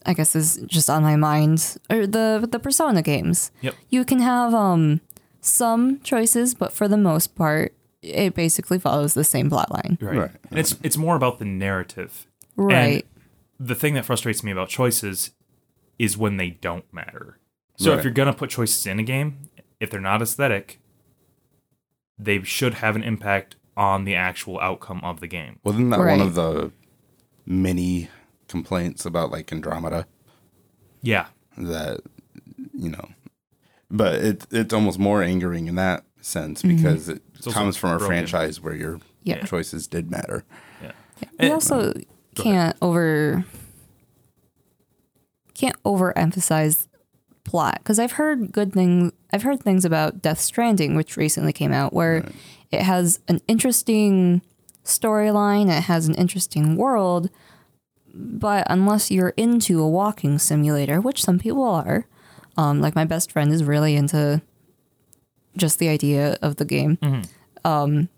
I 0.04 0.12
guess 0.14 0.36
is 0.36 0.58
just 0.66 0.90
on 0.90 1.02
my 1.02 1.16
mind, 1.16 1.78
or 1.90 2.06
the 2.06 2.46
the 2.50 2.58
Persona 2.58 3.02
games. 3.02 3.50
Yep. 3.62 3.74
You 3.88 4.04
can 4.04 4.18
have 4.20 4.52
um 4.54 5.00
some 5.40 6.00
choices, 6.02 6.54
but 6.54 6.72
for 6.72 6.88
the 6.88 6.96
most 6.96 7.34
part, 7.36 7.72
it 8.02 8.34
basically 8.34 8.78
follows 8.78 9.14
the 9.14 9.24
same 9.24 9.48
plot 9.50 9.70
line. 9.70 9.98
Right. 10.00 10.18
Right. 10.18 10.30
And 10.50 10.58
it's 10.58 10.76
it's 10.82 10.96
more 10.96 11.16
about 11.16 11.38
the 11.38 11.44
narrative. 11.44 12.26
And 12.56 12.66
Right. 12.66 13.06
the 13.58 13.74
thing 13.74 13.94
that 13.94 14.04
frustrates 14.04 14.42
me 14.42 14.50
about 14.52 14.68
choices 14.68 15.32
is 15.98 16.16
when 16.16 16.36
they 16.36 16.50
don't 16.50 16.84
matter. 16.92 17.38
So 17.78 17.92
if 17.92 18.04
you're 18.04 18.12
gonna 18.12 18.32
put 18.32 18.50
choices 18.50 18.86
in 18.86 18.98
a 18.98 19.02
game, 19.02 19.48
if 19.80 19.90
they're 19.90 20.00
not 20.00 20.22
aesthetic, 20.22 20.80
they 22.18 22.42
should 22.42 22.74
have 22.74 22.96
an 22.96 23.02
impact 23.02 23.56
on 23.76 24.04
the 24.04 24.14
actual 24.14 24.58
outcome 24.60 25.00
of 25.02 25.20
the 25.20 25.26
game. 25.26 25.58
Wasn't 25.64 25.90
that 25.90 25.98
one 25.98 26.20
of 26.22 26.34
the 26.34 26.72
many 27.44 28.08
complaints 28.48 29.04
about 29.04 29.30
like 29.30 29.52
Andromeda? 29.52 30.06
Yeah. 31.02 31.26
that 31.58 32.00
you 32.74 32.90
know 32.90 33.08
but 33.90 34.14
it, 34.16 34.46
it's 34.50 34.74
almost 34.74 34.98
more 34.98 35.22
angering 35.22 35.68
in 35.68 35.74
that 35.76 36.04
sense 36.26 36.62
Mm-hmm. 36.62 36.76
because 36.76 37.08
it 37.08 37.22
also 37.36 37.50
comes 37.52 37.76
from 37.76 37.90
a 37.90 37.98
broken. 37.98 38.08
franchise 38.08 38.60
where 38.60 38.74
your 38.74 39.00
Yeah. 39.22 39.44
choices 39.44 39.86
did 39.86 40.10
matter 40.10 40.44
Yeah. 40.82 40.92
You 41.22 41.28
And- 41.38 41.52
also 41.52 41.92
can't 42.34 42.76
over 42.82 43.44
can't 45.54 45.80
overemphasize 45.84 46.86
plot 47.44 47.78
because 47.78 47.98
I've 47.98 48.12
heard 48.12 48.52
good 48.52 48.72
things. 48.72 49.12
I've 49.32 49.42
heard 49.42 49.62
things 49.62 49.84
about 49.84 50.20
Death 50.20 50.40
Stranding, 50.40 50.94
which 50.96 51.16
recently 51.16 51.52
came 51.52 51.72
out, 51.72 51.92
where 51.92 52.24
it 52.70 52.82
has 52.82 53.20
an 53.28 53.40
interesting 53.48 54.42
storyline. 54.84 55.70
It 55.70 55.84
has 55.84 56.08
an 56.08 56.14
interesting 56.14 56.76
world, 56.76 57.30
but 58.14 58.66
unless 58.68 59.10
you're 59.10 59.32
into 59.36 59.80
a 59.82 59.88
walking 59.88 60.38
simulator, 60.38 61.00
which 61.00 61.22
some 61.24 61.38
people 61.38 61.62
are, 61.64 62.06
um, 62.58 62.80
like 62.80 62.94
my 62.94 63.04
best 63.04 63.32
friend 63.32 63.50
is 63.52 63.64
really 63.64 63.96
into 63.96 64.42
just 65.56 65.78
the 65.78 65.88
idea 65.88 66.38
of 66.42 66.56
the 66.56 66.64
game. 66.64 66.96
Mm-hmm. 66.98 67.22
Um, 67.66 68.08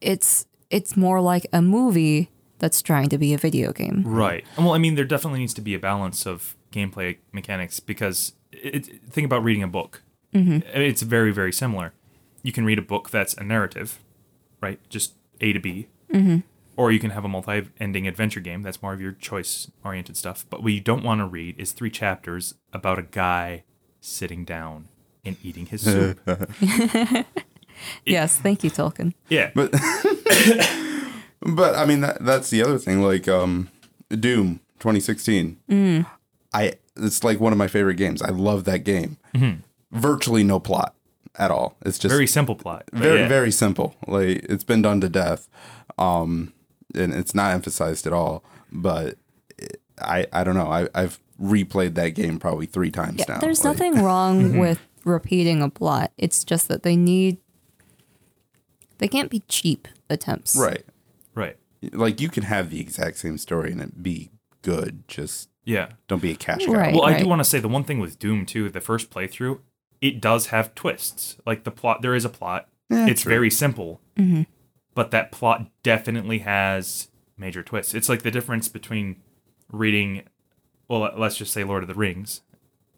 it's 0.00 0.46
it's 0.70 0.96
more 0.96 1.20
like 1.20 1.46
a 1.52 1.62
movie 1.62 2.30
that's 2.58 2.80
trying 2.80 3.08
to 3.08 3.18
be 3.18 3.34
a 3.34 3.38
video 3.38 3.72
game. 3.72 4.02
Right. 4.06 4.44
Well, 4.56 4.72
I 4.72 4.78
mean, 4.78 4.94
there 4.94 5.04
definitely 5.04 5.40
needs 5.40 5.54
to 5.54 5.60
be 5.60 5.74
a 5.74 5.78
balance 5.78 6.26
of 6.26 6.56
gameplay 6.72 7.18
mechanics 7.32 7.80
because 7.80 8.32
it, 8.52 9.02
think 9.10 9.24
about 9.24 9.44
reading 9.44 9.62
a 9.62 9.68
book. 9.68 10.02
Mm-hmm. 10.32 10.66
It's 10.80 11.02
very, 11.02 11.32
very 11.32 11.52
similar. 11.52 11.92
You 12.42 12.52
can 12.52 12.64
read 12.64 12.78
a 12.78 12.82
book 12.82 13.10
that's 13.10 13.34
a 13.34 13.44
narrative, 13.44 13.98
right? 14.60 14.78
Just 14.88 15.14
A 15.40 15.52
to 15.52 15.60
B. 15.60 15.88
Mm-hmm. 16.12 16.38
Or 16.76 16.90
you 16.90 16.98
can 16.98 17.10
have 17.10 17.24
a 17.24 17.28
multi 17.28 17.68
ending 17.78 18.08
adventure 18.08 18.40
game 18.40 18.62
that's 18.62 18.80
more 18.80 18.94
of 18.94 19.00
your 19.00 19.12
choice 19.12 19.70
oriented 19.84 20.16
stuff. 20.16 20.46
But 20.48 20.62
what 20.62 20.72
you 20.72 20.80
don't 20.80 21.04
want 21.04 21.20
to 21.20 21.26
read 21.26 21.58
is 21.58 21.72
three 21.72 21.90
chapters 21.90 22.54
about 22.72 22.98
a 22.98 23.02
guy 23.02 23.64
sitting 24.00 24.44
down 24.44 24.88
and 25.24 25.36
eating 25.42 25.66
his 25.66 25.82
soup. 25.82 26.20
Yes, 28.06 28.38
thank 28.38 28.62
you, 28.62 28.70
Tolkien. 28.70 29.12
yeah. 29.28 29.50
But 29.56 29.72
but 31.40 31.74
I 31.74 31.84
mean 31.84 32.00
that 32.02 32.18
that's 32.24 32.50
the 32.50 32.62
other 32.62 32.78
thing. 32.78 33.02
Like 33.02 33.26
um, 33.26 33.70
Doom 34.08 34.60
2016. 34.78 36.06
I 36.54 36.74
it's 36.96 37.24
like 37.24 37.40
one 37.40 37.52
of 37.52 37.58
my 37.58 37.66
favorite 37.66 37.96
games. 37.96 38.22
I 38.22 38.28
love 38.30 38.64
that 38.64 38.80
game. 38.84 39.16
Virtually 39.90 40.44
no 40.44 40.60
plot 40.60 40.94
at 41.36 41.50
all. 41.50 41.76
It's 41.84 41.98
just 41.98 42.12
very 42.12 42.26
simple 42.28 42.54
plot. 42.54 42.84
very 42.92 43.20
yeah. 43.20 43.28
very 43.28 43.50
simple. 43.50 43.96
Like 44.06 44.44
it's 44.48 44.64
been 44.64 44.82
done 44.82 45.00
to 45.00 45.08
death, 45.08 45.48
um, 45.98 46.52
and 46.94 47.12
it's 47.12 47.34
not 47.34 47.52
emphasized 47.52 48.06
at 48.06 48.12
all. 48.12 48.44
But 48.70 49.16
it, 49.58 49.80
I 50.00 50.26
I 50.32 50.44
don't 50.44 50.54
know. 50.54 50.70
I 50.70 50.88
I've 50.94 51.18
replayed 51.42 51.94
that 51.94 52.10
game 52.10 52.38
probably 52.38 52.66
three 52.66 52.92
times 52.92 53.16
Yeah, 53.18 53.34
now. 53.34 53.38
there's 53.40 53.64
Like, 53.64 53.74
nothing 53.78 54.02
wrong 54.04 54.58
with 54.60 54.78
repeating 55.04 55.62
a 55.62 55.68
plot. 55.70 56.12
It's 56.16 56.44
just 56.44 56.68
that 56.68 56.82
they 56.82 56.96
need 56.96 57.38
they 58.98 59.08
can't 59.08 59.30
be 59.30 59.40
cheap 59.48 59.88
attempts. 60.08 60.56
right. 60.56 60.84
Right. 61.34 61.56
Like 61.92 62.20
you 62.20 62.28
can 62.28 62.44
have 62.44 62.70
the 62.70 62.80
exact 62.80 63.18
same 63.18 63.38
story 63.38 63.72
and 63.72 63.80
it 63.80 64.02
be 64.02 64.30
good. 64.62 65.08
Just 65.08 65.48
Yeah. 65.64 65.90
don't 66.08 66.22
be 66.22 66.30
a 66.30 66.36
cash 66.36 66.66
cow. 66.66 66.72
Right. 66.72 66.92
Well, 66.94 67.04
I 67.04 67.18
do 67.18 67.26
want 67.26 67.40
to 67.40 67.44
say 67.44 67.58
the 67.58 67.68
one 67.68 67.84
thing 67.84 67.98
with 67.98 68.18
Doom 68.18 68.46
too, 68.46 68.68
the 68.68 68.80
first 68.80 69.10
playthrough, 69.10 69.58
it 70.00 70.20
does 70.20 70.46
have 70.48 70.74
twists. 70.74 71.36
Like 71.46 71.64
the 71.64 71.70
plot, 71.70 72.02
there 72.02 72.14
is 72.14 72.24
a 72.24 72.28
plot. 72.28 72.68
Yeah, 72.90 73.06
it's 73.08 73.22
true. 73.22 73.30
very 73.30 73.50
simple, 73.50 74.00
Mhm. 74.16 74.46
but 74.94 75.10
that 75.12 75.32
plot 75.32 75.70
definitely 75.82 76.40
has 76.40 77.08
major 77.38 77.62
twists. 77.62 77.94
It's 77.94 78.08
like 78.08 78.22
the 78.22 78.30
difference 78.30 78.68
between 78.68 79.16
reading, 79.72 80.24
well, 80.88 81.10
let's 81.16 81.36
just 81.38 81.52
say 81.54 81.64
Lord 81.64 81.82
of 81.82 81.88
the 81.88 81.94
Rings. 81.94 82.42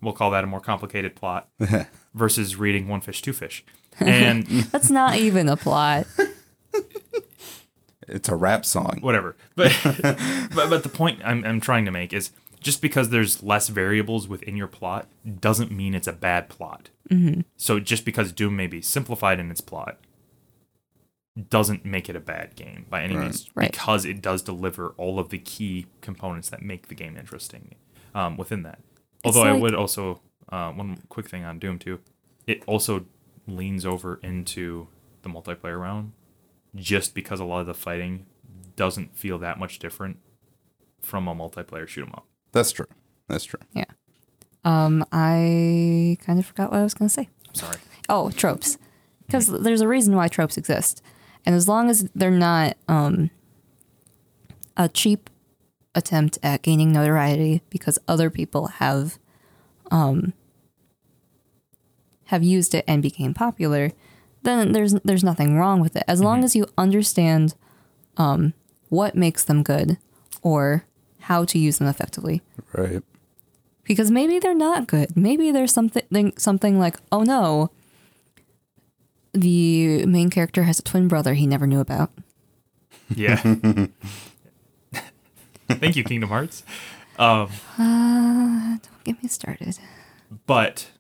We'll 0.05 0.13
call 0.13 0.31
that 0.33 0.45
a 0.45 0.47
more 0.47 0.61
complicated 0.61 1.17
plot 1.17 1.49
versus 2.15 2.57
reading 2.57 2.87
One 2.89 3.01
Fish, 3.01 3.23
Two 3.23 3.33
Fish. 3.33 3.65
And 3.99 4.47
That's 4.71 4.91
not 4.91 5.17
even 5.17 5.49
a 5.49 5.57
plot. 5.57 6.07
It's 8.07 8.29
a 8.29 8.37
rap 8.37 8.67
song. 8.67 8.99
whatever. 9.01 9.35
But 9.57 9.75
but 10.55 10.69
but 10.71 10.83
the 10.83 10.91
point 10.91 11.21
I'm 11.25 11.45
I'm 11.45 11.61
trying 11.61 11.87
to 11.87 11.91
make 11.91 12.13
is 12.13 12.31
just 12.61 12.83
because 12.83 13.09
there's 13.11 13.43
less 13.43 13.69
variables 13.69 14.29
within 14.29 14.57
your 14.57 14.67
plot 14.67 15.07
doesn't 15.41 15.71
mean 15.71 15.95
it's 15.95 16.07
a 16.07 16.13
bad 16.13 16.49
plot. 16.51 16.91
Mm-hmm. 17.11 17.43
So 17.57 17.81
just 17.81 18.05
because 18.05 18.33
Doom 18.33 18.57
may 18.57 18.67
be 18.67 18.83
simplified 18.83 19.41
in 19.41 19.51
its 19.51 19.61
plot 19.63 19.99
doesn't 21.51 21.85
make 21.85 22.09
it 22.09 22.15
a 22.17 22.21
bad 22.21 22.55
game 22.57 22.87
by 22.89 23.03
any 23.03 23.17
means 23.17 23.51
Right. 23.55 23.73
because 23.73 24.05
it 24.05 24.23
does 24.23 24.41
deliver 24.43 24.91
all 24.97 25.19
of 25.19 25.31
the 25.31 25.39
key 25.39 25.87
components 26.01 26.49
that 26.51 26.63
make 26.63 26.89
the 26.89 26.95
game 26.95 27.17
interesting 27.17 27.75
um, 28.15 28.37
within 28.37 28.63
that. 28.63 28.79
Although 29.25 29.43
I 29.43 29.53
would 29.53 29.75
also 29.75 30.21
uh, 30.51 30.71
one 30.73 30.99
quick 31.09 31.29
thing 31.29 31.45
on 31.45 31.59
Doom 31.59 31.79
too, 31.79 32.01
it 32.47 32.63
also 32.67 33.07
leans 33.47 33.85
over 33.87 34.21
into 34.23 34.89
the 35.23 35.29
multiplayer 35.29 35.81
round, 35.81 36.13
just 36.75 37.15
because 37.15 37.41
a 37.41 37.45
lot 37.45 37.61
of 37.61 37.67
the 37.67 37.75
fighting 37.75 38.27
doesn't 38.77 39.17
feel 39.17 39.39
that 39.39 39.59
much 39.59 39.79
different 39.79 40.19
from 41.01 41.29
a 41.29 41.35
multiplayer 41.35 41.87
shoot 41.87 42.07
'em 42.07 42.13
up. 42.15 42.27
That's 42.53 42.73
true. 42.73 42.87
That's 43.29 43.45
true. 43.45 43.61
Yeah. 43.73 43.85
Um, 44.65 45.05
I 45.13 46.17
kind 46.25 46.39
of 46.39 46.47
forgot 46.47 46.71
what 46.71 46.81
I 46.81 46.83
was 46.83 46.95
going 46.95 47.09
to 47.09 47.13
say. 47.13 47.29
Sorry. 47.53 47.79
Oh, 48.09 48.31
tropes. 48.31 48.79
Because 49.27 49.47
there's 49.47 49.81
a 49.81 49.89
reason 49.89 50.17
why 50.17 50.29
tropes 50.29 50.57
exist. 50.57 51.03
And 51.47 51.55
as 51.55 51.69
long 51.69 51.91
as 51.91 52.09
they're 52.15 52.31
not 52.31 52.77
um, 52.89 53.31
a 54.77 54.89
cheap 54.89 55.29
attempt 55.95 56.39
at 56.43 56.63
gaining 56.63 56.93
notoriety 56.93 57.63
because 57.71 57.99
other 58.09 58.31
people 58.31 58.67
have 58.67 59.19
um, 59.91 60.33
have 62.27 62.43
used 62.43 62.75
it 62.75 62.85
and 62.89 63.03
became 63.03 63.35
popular, 63.35 63.93
then 64.43 64.73
there's 64.73 64.95
there's 65.05 65.25
nothing 65.25 65.57
wrong 65.57 65.81
with 65.81 65.97
it. 65.97 66.05
As 66.09 66.21
long 66.21 66.43
as 66.45 66.57
you 66.57 66.67
understand 66.79 67.55
um, 68.17 68.55
what 68.89 69.15
makes 69.15 69.45
them 69.45 69.63
good 69.63 69.99
or 70.43 70.85
how 71.21 71.45
to 71.45 71.59
use 71.59 71.79
them 71.79 71.89
effectively 71.89 72.43
Right. 72.75 73.03
because 73.85 74.11
maybe 74.11 74.39
they're 74.39 74.55
not 74.55 74.87
good. 74.87 75.17
Maybe 75.17 75.51
there's 75.51 75.73
something 75.73 76.33
something 76.37 76.79
like, 76.79 76.97
oh 77.13 77.23
no, 77.23 77.71
the 79.33 80.05
main 80.07 80.31
character 80.31 80.65
has 80.65 80.79
a 80.79 80.83
twin 80.83 81.09
brother 81.09 81.35
he 81.35 81.47
never 81.47 81.67
knew 81.67 81.81
about. 81.81 82.11
Yeah. 83.15 83.43
Thank 85.69 85.97
you, 85.97 86.05
Kingdom 86.05 86.29
Hearts. 86.31 86.63
Um, 87.19 87.49
Uh, 87.79 88.79
don't 88.83 89.05
get 89.05 89.23
me 89.23 89.29
started. 89.29 89.79
but 90.47 90.91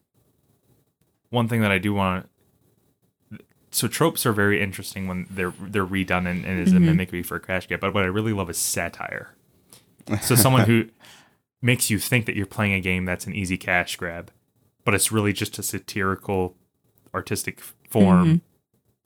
one 1.31 1.48
thing 1.48 1.61
that 1.62 1.72
I 1.72 1.79
do 1.79 1.92
want 1.92 2.29
so 3.70 3.88
tropes 3.88 4.24
are 4.24 4.33
very 4.33 4.62
interesting 4.62 5.09
when 5.09 5.27
they're 5.29 5.53
they're 5.61 5.85
redone 5.85 6.29
and, 6.31 6.44
and 6.44 6.61
is 6.61 6.72
a 6.72 6.79
mimicry 6.79 7.24
for 7.24 7.35
a 7.37 7.40
crash 7.40 7.66
get. 7.66 7.81
But 7.81 7.92
what 7.92 8.05
I 8.05 8.07
really 8.07 8.33
love 8.33 8.48
is 8.48 8.57
satire. 8.57 9.35
So 10.22 10.37
someone 10.37 10.66
who 10.66 10.90
makes 11.62 11.90
you 11.90 11.98
think 11.98 12.27
that 12.27 12.37
you're 12.37 12.46
playing 12.46 12.72
a 12.74 12.81
game 12.81 13.05
that's 13.05 13.27
an 13.27 13.35
easy 13.35 13.57
cash 13.59 13.96
grab, 13.96 14.31
but 14.85 14.94
it's 14.94 15.11
really 15.11 15.33
just 15.33 15.59
a 15.59 15.62
satirical, 15.64 16.55
artistic 17.12 17.61
form 17.90 18.42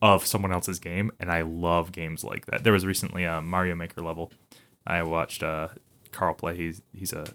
of 0.03 0.27
someone 0.27 0.53
else's 0.53 0.79
game. 0.79 1.13
And 1.19 1.33
I 1.33 1.41
love 1.43 1.91
games 1.91 2.23
like 2.23 2.45
that. 2.47 2.63
There 2.65 2.73
was 2.75 2.85
recently 2.85 3.25
a 3.25 3.41
Mario 3.41 3.75
Maker 3.75 4.03
level. 4.03 4.31
I 4.89 5.03
watched 5.05 5.43
uh, 5.43 5.69
Carl 6.11 6.35
play. 6.35 6.57
He's 6.57 6.83
he's 6.93 7.13
a 7.13 7.27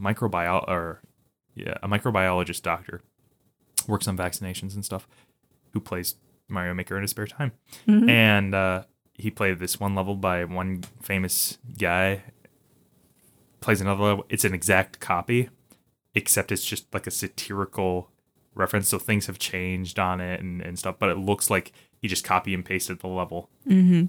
microbiol 0.00 0.66
or 0.66 1.02
yeah, 1.54 1.74
a 1.82 1.88
microbiologist 1.88 2.62
doctor, 2.62 3.02
works 3.86 4.08
on 4.08 4.16
vaccinations 4.16 4.74
and 4.74 4.84
stuff, 4.84 5.06
who 5.72 5.80
plays 5.80 6.14
Mario 6.48 6.74
Maker 6.74 6.96
in 6.96 7.02
his 7.02 7.10
spare 7.10 7.26
time. 7.26 7.52
And 8.08 8.54
uh, 8.54 8.84
he 9.14 9.30
played 9.30 9.58
this 9.58 9.78
one 9.78 9.94
level 9.94 10.14
by 10.16 10.44
one 10.44 10.82
famous 11.02 11.58
guy. 11.78 12.22
Plays 13.60 13.82
another 13.82 14.02
level. 14.02 14.24
It's 14.30 14.44
an 14.46 14.54
exact 14.54 15.00
copy, 15.00 15.50
except 16.14 16.50
it's 16.50 16.64
just 16.64 16.92
like 16.94 17.06
a 17.06 17.10
satirical 17.10 18.10
reference. 18.54 18.88
So 18.88 18.98
things 18.98 19.26
have 19.26 19.38
changed 19.38 19.98
on 19.98 20.20
it 20.20 20.40
and, 20.40 20.62
and 20.62 20.78
stuff, 20.78 20.96
but 20.98 21.10
it 21.10 21.18
looks 21.18 21.50
like 21.50 21.72
he 22.00 22.08
just 22.08 22.24
copy 22.24 22.54
and 22.54 22.64
pasted 22.64 23.00
the 23.00 23.08
level 23.08 23.50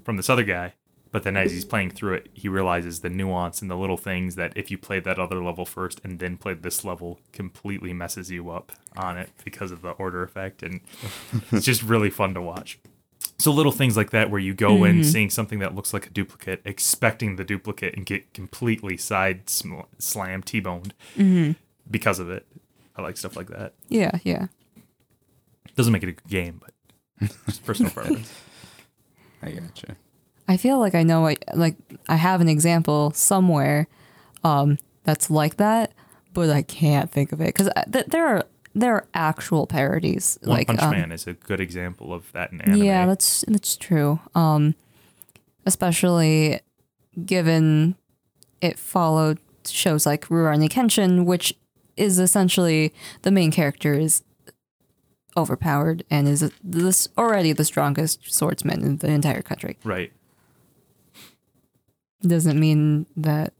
from 0.04 0.16
this 0.16 0.30
other 0.30 0.44
guy. 0.44 0.72
But 1.12 1.24
then 1.24 1.36
as 1.36 1.52
he's 1.52 1.66
playing 1.66 1.90
through 1.90 2.14
it, 2.14 2.30
he 2.32 2.48
realizes 2.48 3.00
the 3.00 3.10
nuance 3.10 3.60
and 3.60 3.70
the 3.70 3.76
little 3.76 3.98
things 3.98 4.34
that 4.36 4.54
if 4.56 4.70
you 4.70 4.78
play 4.78 4.98
that 4.98 5.18
other 5.18 5.44
level 5.44 5.66
first 5.66 6.00
and 6.02 6.18
then 6.18 6.38
play 6.38 6.54
this 6.54 6.84
level, 6.84 7.20
completely 7.32 7.92
messes 7.92 8.30
you 8.30 8.50
up 8.50 8.72
on 8.96 9.18
it 9.18 9.28
because 9.44 9.70
of 9.70 9.82
the 9.82 9.90
order 9.90 10.22
effect. 10.22 10.62
And 10.62 10.80
it's 11.52 11.66
just 11.66 11.82
really 11.82 12.08
fun 12.08 12.32
to 12.32 12.40
watch. 12.40 12.78
So 13.38 13.52
little 13.52 13.72
things 13.72 13.96
like 13.96 14.10
that 14.10 14.30
where 14.30 14.40
you 14.40 14.54
go 14.54 14.84
in 14.84 15.00
mm-hmm. 15.00 15.02
seeing 15.02 15.28
something 15.28 15.58
that 15.58 15.74
looks 15.74 15.92
like 15.92 16.06
a 16.06 16.10
duplicate, 16.10 16.62
expecting 16.64 17.36
the 17.36 17.44
duplicate 17.44 17.94
and 17.94 18.06
get 18.06 18.32
completely 18.32 18.96
side 18.96 19.50
sm- 19.50 19.80
slam 19.98 20.42
T-boned 20.42 20.94
mm-hmm. 21.16 21.52
because 21.90 22.20
of 22.20 22.30
it. 22.30 22.46
I 22.96 23.02
like 23.02 23.16
stuff 23.18 23.36
like 23.36 23.48
that. 23.48 23.74
Yeah, 23.88 24.12
yeah. 24.22 24.46
Doesn't 25.76 25.92
make 25.92 26.02
it 26.02 26.08
a 26.08 26.12
good 26.12 26.28
game, 26.28 26.60
but 26.60 27.30
just 27.46 27.64
personal 27.64 27.90
preference. 27.94 28.32
I 29.42 29.50
gotcha. 29.50 29.96
I 30.48 30.56
feel 30.56 30.78
like 30.78 30.94
I 30.94 31.02
know 31.02 31.22
what, 31.22 31.42
like 31.54 31.76
I 32.08 32.16
have 32.16 32.40
an 32.40 32.48
example 32.48 33.12
somewhere 33.12 33.88
um, 34.44 34.78
that's 35.04 35.30
like 35.30 35.56
that, 35.56 35.92
but 36.34 36.50
I 36.50 36.62
can't 36.62 37.10
think 37.10 37.32
of 37.32 37.40
it 37.40 37.54
because 37.54 37.70
th- 37.90 38.06
there 38.06 38.26
are 38.26 38.44
there 38.74 38.94
are 38.94 39.06
actual 39.14 39.66
parodies. 39.66 40.38
One 40.42 40.56
like 40.58 40.66
Punch 40.66 40.82
um, 40.82 40.90
Man 40.90 41.12
is 41.12 41.26
a 41.26 41.34
good 41.34 41.60
example 41.60 42.12
of 42.12 42.30
that 42.32 42.52
in 42.52 42.60
anime. 42.62 42.82
Yeah, 42.82 43.06
that's 43.06 43.44
that's 43.46 43.76
true. 43.76 44.20
Um, 44.34 44.74
especially 45.66 46.60
given 47.24 47.96
it 48.60 48.78
followed 48.78 49.38
shows 49.66 50.06
like 50.06 50.26
Rurouni 50.28 50.68
Kenshin, 50.68 51.24
which 51.24 51.54
is 51.96 52.18
essentially 52.18 52.92
the 53.22 53.30
main 53.30 53.50
character 53.50 53.94
is 53.94 54.22
overpowered 55.36 56.04
and 56.10 56.28
is 56.28 56.50
this 56.62 57.08
already 57.16 57.52
the 57.52 57.64
strongest 57.64 58.32
swordsman 58.32 58.82
in 58.82 58.96
the 58.98 59.10
entire 59.10 59.42
country. 59.42 59.78
Right. 59.84 60.12
Doesn't 62.22 62.58
mean 62.58 63.06
that 63.16 63.52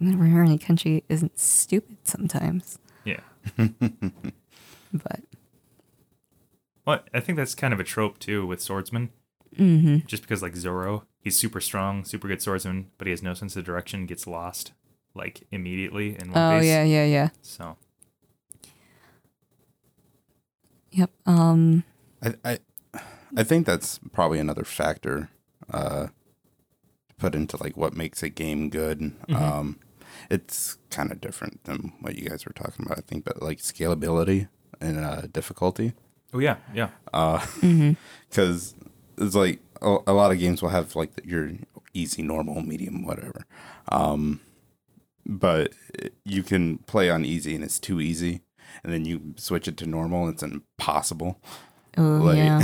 Rurouni 0.00 0.58
Kenshin 0.60 1.02
isn't 1.08 1.38
stupid 1.38 1.98
sometimes, 2.04 2.78
Yeah. 3.04 3.20
but 4.92 5.20
Well, 6.86 7.00
I 7.12 7.20
think 7.20 7.36
that's 7.36 7.54
kind 7.54 7.72
of 7.74 7.80
a 7.80 7.84
trope 7.84 8.18
too 8.18 8.46
with 8.46 8.60
swordsmen. 8.60 9.10
mm-hmm. 9.56 10.06
Just 10.06 10.22
because 10.22 10.42
like 10.42 10.56
Zoro, 10.56 11.04
he's 11.20 11.36
super 11.36 11.60
strong, 11.60 12.04
super 12.04 12.26
good 12.28 12.40
swordsman, 12.42 12.90
but 12.98 13.06
he 13.06 13.10
has 13.10 13.22
no 13.22 13.34
sense 13.34 13.54
of 13.56 13.64
direction, 13.64 14.06
gets 14.06 14.26
lost 14.26 14.72
like 15.14 15.46
immediately 15.52 16.16
in 16.18 16.32
one 16.32 16.38
oh 16.56 16.58
piece. 16.58 16.68
yeah, 16.68 16.82
yeah, 16.84 17.04
yeah. 17.04 17.28
So 17.42 17.76
Yep. 20.90 21.10
Um. 21.26 21.84
I, 22.22 22.34
I 22.44 22.58
I 23.36 23.42
think 23.42 23.66
that's 23.66 23.98
probably 24.12 24.38
another 24.38 24.64
factor 24.64 25.28
uh, 25.72 26.06
to 26.06 26.12
put 27.24 27.34
into 27.34 27.56
like 27.62 27.76
what 27.76 27.94
makes 27.96 28.22
a 28.22 28.28
game 28.28 28.68
good. 28.68 29.12
Um, 29.30 29.78
it's 30.30 30.76
kind 30.90 31.10
of 31.10 31.20
different 31.20 31.64
than 31.64 31.92
what 32.00 32.16
you 32.16 32.28
guys 32.28 32.44
were 32.44 32.52
talking 32.52 32.84
about, 32.84 32.98
I 32.98 33.00
think, 33.00 33.24
but 33.24 33.40
like 33.42 33.58
scalability 33.58 34.48
and 34.80 34.98
uh, 34.98 35.22
difficulty. 35.32 35.94
Oh 36.34 36.38
yeah, 36.38 36.56
yeah. 36.74 36.90
because 38.28 38.74
it's 39.16 39.34
like 39.34 39.60
a, 39.80 39.96
a 40.06 40.12
lot 40.12 40.32
of 40.32 40.38
games 40.38 40.60
will 40.62 40.68
have 40.70 40.94
like 40.94 41.12
your 41.24 41.52
easy, 41.94 42.22
normal, 42.22 42.60
medium, 42.62 43.04
whatever. 43.06 43.46
Um, 43.88 44.40
but 45.26 45.72
you 46.24 46.42
can 46.42 46.78
play 46.78 47.08
on 47.08 47.24
easy 47.24 47.54
and 47.54 47.64
it's 47.64 47.78
too 47.78 48.00
easy, 48.00 48.42
and 48.82 48.92
then 48.92 49.04
you 49.06 49.32
switch 49.36 49.66
it 49.68 49.76
to 49.78 49.86
normal, 49.86 50.24
and 50.26 50.34
it's 50.34 50.42
impossible. 50.42 51.40
Oh 51.96 52.02
Like- 52.02 52.36
yeah. 52.36 52.62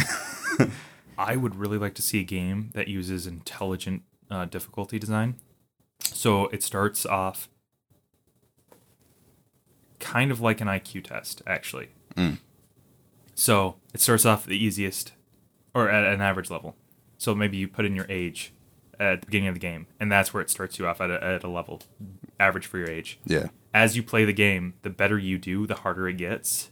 I 1.18 1.36
would 1.36 1.54
really 1.56 1.76
like 1.76 1.94
to 1.96 2.02
see 2.02 2.20
a 2.20 2.24
game 2.24 2.70
that 2.72 2.88
uses 2.88 3.26
intelligent 3.26 4.02
uh, 4.30 4.44
difficulty 4.46 4.98
design. 4.98 5.36
So 6.00 6.46
it 6.48 6.62
starts 6.62 7.04
off 7.06 7.48
kind 9.98 10.30
of 10.30 10.40
like 10.40 10.60
an 10.60 10.68
IQ 10.68 11.04
test, 11.04 11.42
actually. 11.46 11.88
So 13.34 13.76
it 13.94 14.00
starts 14.00 14.26
off 14.26 14.44
the 14.46 14.56
easiest 14.62 15.12
or 15.74 15.88
at 15.88 16.04
an 16.12 16.20
average 16.20 16.50
level. 16.50 16.76
So 17.18 17.34
maybe 17.34 17.56
you 17.56 17.68
put 17.68 17.84
in 17.84 17.94
your 17.94 18.06
age 18.08 18.52
at 18.98 19.20
the 19.20 19.26
beginning 19.26 19.48
of 19.48 19.54
the 19.54 19.60
game, 19.60 19.86
and 19.98 20.10
that's 20.10 20.34
where 20.34 20.42
it 20.42 20.50
starts 20.50 20.78
you 20.78 20.86
off 20.86 21.00
at 21.00 21.10
a, 21.10 21.22
at 21.22 21.44
a 21.44 21.48
level 21.48 21.82
average 22.38 22.66
for 22.66 22.78
your 22.78 22.90
age. 22.90 23.18
Yeah, 23.24 23.48
As 23.72 23.96
you 23.96 24.02
play 24.02 24.24
the 24.24 24.32
game, 24.32 24.74
the 24.82 24.90
better 24.90 25.18
you 25.18 25.38
do, 25.38 25.66
the 25.66 25.76
harder 25.76 26.08
it 26.08 26.16
gets. 26.16 26.70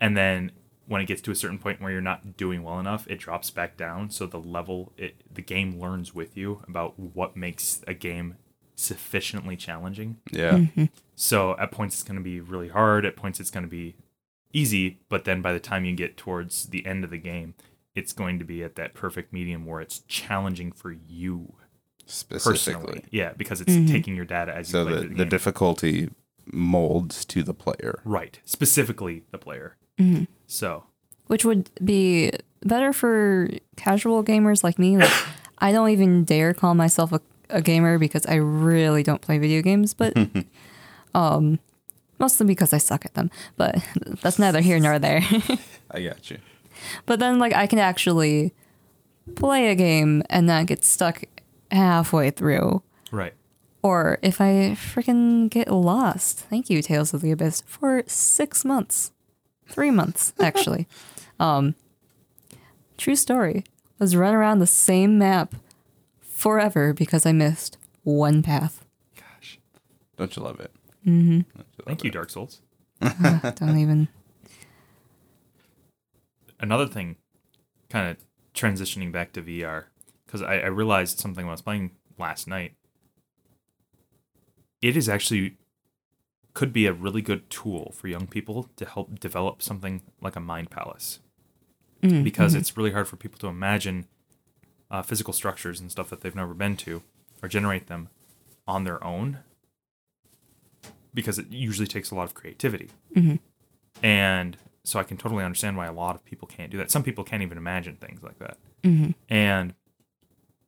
And 0.00 0.16
then 0.16 0.52
when 0.88 1.02
it 1.02 1.04
gets 1.04 1.20
to 1.22 1.30
a 1.30 1.34
certain 1.34 1.58
point 1.58 1.80
where 1.80 1.92
you're 1.92 2.00
not 2.00 2.36
doing 2.36 2.62
well 2.62 2.80
enough, 2.80 3.06
it 3.08 3.18
drops 3.18 3.50
back 3.50 3.76
down. 3.76 4.10
So 4.10 4.26
the 4.26 4.40
level, 4.40 4.92
it, 4.96 5.22
the 5.32 5.42
game 5.42 5.78
learns 5.78 6.14
with 6.14 6.36
you 6.36 6.62
about 6.66 6.98
what 6.98 7.36
makes 7.36 7.82
a 7.86 7.94
game 7.94 8.36
sufficiently 8.74 9.54
challenging. 9.54 10.18
yeah, 10.32 10.52
mm-hmm. 10.52 10.84
So 11.14 11.56
at 11.58 11.70
points 11.70 11.96
it's 11.96 12.02
going 12.02 12.18
to 12.18 12.24
be 12.24 12.40
really 12.40 12.68
hard. 12.68 13.04
At 13.04 13.16
points 13.16 13.38
it's 13.38 13.50
going 13.50 13.64
to 13.64 13.70
be 13.70 13.96
easy. 14.52 15.00
But 15.10 15.24
then 15.24 15.42
by 15.42 15.52
the 15.52 15.60
time 15.60 15.84
you 15.84 15.94
get 15.94 16.16
towards 16.16 16.66
the 16.66 16.86
end 16.86 17.04
of 17.04 17.10
the 17.10 17.18
game, 17.18 17.54
it's 17.94 18.12
going 18.12 18.38
to 18.38 18.44
be 18.44 18.62
at 18.62 18.76
that 18.76 18.94
perfect 18.94 19.32
medium 19.32 19.66
where 19.66 19.80
it's 19.80 20.00
challenging 20.08 20.72
for 20.72 20.92
you 20.92 21.54
personally. 22.06 22.40
specifically. 22.40 23.04
Yeah, 23.10 23.32
because 23.36 23.60
it's 23.60 23.72
mm-hmm. 23.72 23.92
taking 23.92 24.16
your 24.16 24.24
data 24.24 24.54
as 24.54 24.68
you 24.68 24.72
So 24.72 24.84
play 24.84 24.94
the 24.94 25.00
through 25.00 25.08
the, 25.10 25.14
the 25.16 25.24
difficulty 25.26 26.10
molds 26.50 27.26
to 27.26 27.42
the 27.42 27.52
player. 27.52 28.00
right, 28.04 28.40
specifically 28.44 29.24
the 29.32 29.38
player. 29.38 29.76
So 30.46 30.84
Which 31.26 31.44
would 31.44 31.70
be 31.84 32.32
better 32.62 32.92
for 32.92 33.48
casual 33.76 34.24
gamers 34.24 34.64
like 34.64 34.78
me. 34.78 34.96
Like, 34.96 35.12
I 35.58 35.72
don't 35.72 35.90
even 35.90 36.24
dare 36.24 36.54
call 36.54 36.74
myself 36.74 37.12
a, 37.12 37.20
a 37.50 37.60
gamer 37.60 37.98
because 37.98 38.24
I 38.26 38.36
really 38.36 39.02
don't 39.02 39.20
play 39.20 39.38
video 39.38 39.60
games, 39.62 39.94
but 39.94 40.16
um, 41.14 41.58
mostly 42.18 42.46
because 42.46 42.72
I 42.72 42.78
suck 42.78 43.04
at 43.04 43.14
them. 43.14 43.30
But 43.56 43.76
that's 44.22 44.38
neither 44.38 44.60
here 44.60 44.78
nor 44.78 44.98
there. 44.98 45.22
I 45.90 46.02
got 46.02 46.30
you. 46.30 46.38
but 47.06 47.18
then, 47.18 47.38
like, 47.38 47.54
I 47.54 47.66
can 47.66 47.78
actually 47.78 48.52
play 49.34 49.68
a 49.68 49.74
game 49.74 50.22
and 50.30 50.46
not 50.46 50.66
get 50.66 50.84
stuck 50.84 51.24
halfway 51.70 52.30
through. 52.30 52.82
right. 53.10 53.34
Or 53.80 54.18
if 54.22 54.40
I 54.40 54.74
freaking 54.74 55.48
get 55.48 55.70
lost, 55.70 56.40
thank 56.40 56.68
you, 56.68 56.82
Tales 56.82 57.14
of 57.14 57.20
the 57.20 57.30
Abyss, 57.30 57.62
for 57.64 58.02
six 58.06 58.64
months. 58.64 59.12
Three 59.68 59.90
months, 59.90 60.32
actually. 60.40 60.86
um, 61.38 61.74
true 62.96 63.16
story. 63.16 63.64
Was 63.98 64.14
run 64.14 64.32
around 64.34 64.60
the 64.60 64.66
same 64.66 65.18
map 65.18 65.54
forever 66.20 66.92
because 66.94 67.26
I 67.26 67.32
missed 67.32 67.76
one 68.04 68.42
path. 68.44 68.84
Gosh. 69.16 69.58
Don't 70.16 70.34
you 70.36 70.42
love 70.42 70.60
it? 70.60 70.72
Thank 71.84 72.04
you, 72.04 72.10
Dark 72.10 72.30
Souls. 72.30 72.60
Don't 73.00 73.78
even. 73.78 74.06
Another 76.60 76.86
thing, 76.86 77.16
kind 77.90 78.08
of 78.10 78.18
transitioning 78.54 79.10
back 79.10 79.32
to 79.32 79.42
VR, 79.42 79.84
because 80.26 80.42
I, 80.42 80.58
I 80.58 80.66
realized 80.66 81.18
something 81.18 81.44
when 81.44 81.50
I 81.50 81.54
was 81.54 81.62
playing 81.62 81.92
last 82.18 82.46
night. 82.46 82.74
It 84.80 84.96
is 84.96 85.08
actually 85.08 85.56
could 86.54 86.72
be 86.72 86.86
a 86.86 86.92
really 86.92 87.22
good 87.22 87.48
tool 87.50 87.92
for 87.94 88.08
young 88.08 88.26
people 88.26 88.68
to 88.76 88.84
help 88.84 89.20
develop 89.20 89.62
something 89.62 90.02
like 90.20 90.36
a 90.36 90.40
mind 90.40 90.70
palace. 90.70 91.20
Mm, 92.02 92.22
because 92.22 92.52
mm-hmm. 92.52 92.60
it's 92.60 92.76
really 92.76 92.92
hard 92.92 93.08
for 93.08 93.16
people 93.16 93.38
to 93.40 93.48
imagine 93.48 94.06
uh, 94.90 95.02
physical 95.02 95.32
structures 95.32 95.80
and 95.80 95.90
stuff 95.90 96.10
that 96.10 96.20
they've 96.20 96.34
never 96.34 96.54
been 96.54 96.76
to 96.76 97.02
or 97.42 97.48
generate 97.48 97.88
them 97.88 98.08
on 98.66 98.84
their 98.84 99.02
own 99.02 99.38
because 101.12 101.38
it 101.38 101.46
usually 101.50 101.86
takes 101.86 102.10
a 102.10 102.14
lot 102.14 102.24
of 102.24 102.34
creativity. 102.34 102.90
Mm-hmm. 103.16 103.36
And 104.04 104.56
so 104.84 105.00
I 105.00 105.02
can 105.02 105.16
totally 105.16 105.44
understand 105.44 105.76
why 105.76 105.86
a 105.86 105.92
lot 105.92 106.14
of 106.14 106.24
people 106.24 106.46
can't 106.46 106.70
do 106.70 106.78
that. 106.78 106.90
Some 106.90 107.02
people 107.02 107.24
can't 107.24 107.42
even 107.42 107.58
imagine 107.58 107.96
things 107.96 108.22
like 108.22 108.38
that. 108.38 108.58
Mm-hmm. 108.84 109.10
And 109.28 109.74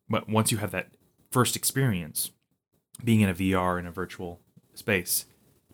but 0.09 0.29
once 0.29 0.51
you 0.51 0.59
have 0.59 0.73
that 0.73 0.89
first 1.31 1.55
experience 1.55 2.33
being 3.05 3.21
in 3.21 3.29
a 3.29 3.35
VR 3.35 3.79
in 3.79 3.87
a 3.87 3.93
virtual 3.93 4.41
space, 4.75 5.27